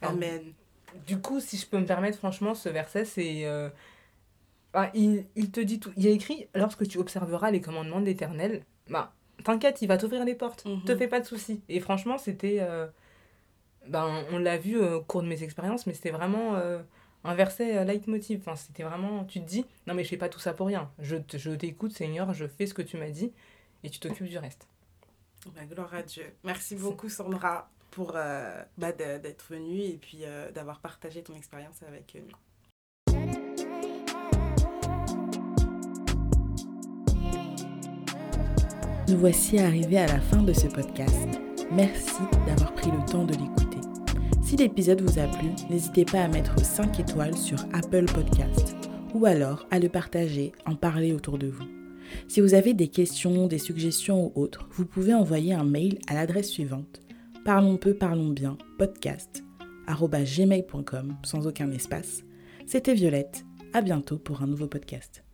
Alors, 0.00 0.14
Amen. 0.14 0.40
du 1.06 1.20
coup, 1.20 1.40
si 1.40 1.56
je 1.56 1.66
peux 1.66 1.78
me 1.78 1.86
permettre, 1.86 2.18
franchement, 2.18 2.54
ce 2.54 2.68
verset, 2.68 3.04
c'est. 3.04 3.44
euh, 3.44 3.68
bah, 4.72 4.90
il, 4.94 5.26
il 5.36 5.50
te 5.50 5.60
dit 5.60 5.78
tout. 5.78 5.92
Il 5.96 6.04
y 6.04 6.08
a 6.08 6.10
écrit 6.10 6.48
lorsque 6.54 6.86
tu 6.88 6.98
observeras 6.98 7.50
les 7.50 7.60
commandements 7.60 8.00
de 8.00 8.06
l'Éternel, 8.06 8.64
bah, 8.88 9.12
t'inquiète, 9.44 9.82
il 9.82 9.86
va 9.88 9.98
t'ouvrir 9.98 10.24
les 10.24 10.34
portes. 10.34 10.64
Mhm. 10.64 10.84
Te 10.84 10.96
fais 10.96 11.08
pas 11.08 11.20
de 11.20 11.26
soucis. 11.26 11.60
Et 11.68 11.80
franchement, 11.80 12.18
c'était. 12.18 12.58
euh, 12.60 12.86
ben, 13.88 14.24
on 14.30 14.38
l'a 14.38 14.58
vu 14.58 14.80
euh, 14.80 14.98
au 14.98 15.02
cours 15.02 15.22
de 15.22 15.28
mes 15.28 15.42
expériences, 15.42 15.86
mais 15.86 15.92
c'était 15.94 16.10
vraiment 16.12 16.54
un 17.24 17.34
verset 17.34 17.76
euh, 17.78 17.84
leitmotiv. 17.84 18.40
Enfin, 18.40 18.56
c'était 18.56 18.82
vraiment. 18.82 19.24
Tu 19.24 19.40
te 19.40 19.46
dis, 19.46 19.64
non, 19.86 19.94
mais 19.94 20.04
je 20.04 20.08
fais 20.08 20.16
pas 20.16 20.28
tout 20.28 20.40
ça 20.40 20.52
pour 20.54 20.66
rien. 20.66 20.90
Je, 20.98 21.16
te- 21.16 21.36
je 21.38 21.50
t'écoute, 21.50 21.92
Seigneur, 21.92 22.32
je 22.34 22.46
fais 22.46 22.66
ce 22.66 22.74
que 22.74 22.82
tu 22.82 22.96
m'as 22.96 23.10
dit 23.10 23.32
et 23.84 23.90
tu 23.90 23.98
t'occupes 24.00 24.28
du 24.28 24.38
reste. 24.38 24.66
Bah, 25.54 25.64
gloire 25.64 25.92
à 25.94 26.02
Dieu. 26.02 26.24
Merci 26.44 26.76
beaucoup, 26.76 27.08
Sandra, 27.08 27.68
pour 27.90 28.12
euh, 28.14 28.62
bah, 28.78 28.92
d'être 28.92 29.46
venue 29.50 29.80
et 29.82 29.98
puis 29.98 30.20
euh, 30.22 30.50
d'avoir 30.52 30.80
partagé 30.80 31.22
ton 31.22 31.34
expérience 31.34 31.82
avec 31.82 32.14
nous. 32.14 32.36
Nous 39.08 39.18
voici 39.18 39.58
arrivés 39.58 39.98
à 39.98 40.06
la 40.06 40.20
fin 40.20 40.42
de 40.42 40.52
ce 40.52 40.66
podcast. 40.68 41.28
Merci 41.70 42.22
d'avoir 42.46 42.72
pris 42.74 42.90
le 42.90 43.04
temps 43.10 43.24
de 43.24 43.32
l'écouter. 43.34 43.78
Si 44.52 44.58
l'épisode 44.58 45.00
vous 45.00 45.18
a 45.18 45.26
plu, 45.28 45.48
n'hésitez 45.70 46.04
pas 46.04 46.20
à 46.20 46.28
mettre 46.28 46.62
5 46.62 47.00
étoiles 47.00 47.38
sur 47.38 47.56
Apple 47.72 48.04
Podcast 48.04 48.76
ou 49.14 49.24
alors 49.24 49.66
à 49.70 49.78
le 49.78 49.88
partager, 49.88 50.52
en 50.66 50.74
parler 50.74 51.14
autour 51.14 51.38
de 51.38 51.46
vous. 51.46 51.64
Si 52.28 52.42
vous 52.42 52.52
avez 52.52 52.74
des 52.74 52.88
questions, 52.88 53.46
des 53.46 53.56
suggestions 53.56 54.26
ou 54.26 54.42
autres, 54.42 54.68
vous 54.72 54.84
pouvez 54.84 55.14
envoyer 55.14 55.54
un 55.54 55.64
mail 55.64 56.00
à 56.06 56.12
l'adresse 56.12 56.50
suivante 56.50 57.00
parlons 57.46 57.78
peu, 57.78 57.94
parlons 57.94 58.28
bien, 58.28 58.58
podcast 58.76 59.42
gmail.com 59.88 61.16
sans 61.22 61.46
aucun 61.46 61.70
espace. 61.70 62.22
C'était 62.66 62.92
Violette. 62.92 63.46
À 63.72 63.80
bientôt 63.80 64.18
pour 64.18 64.42
un 64.42 64.46
nouveau 64.46 64.66
podcast. 64.66 65.24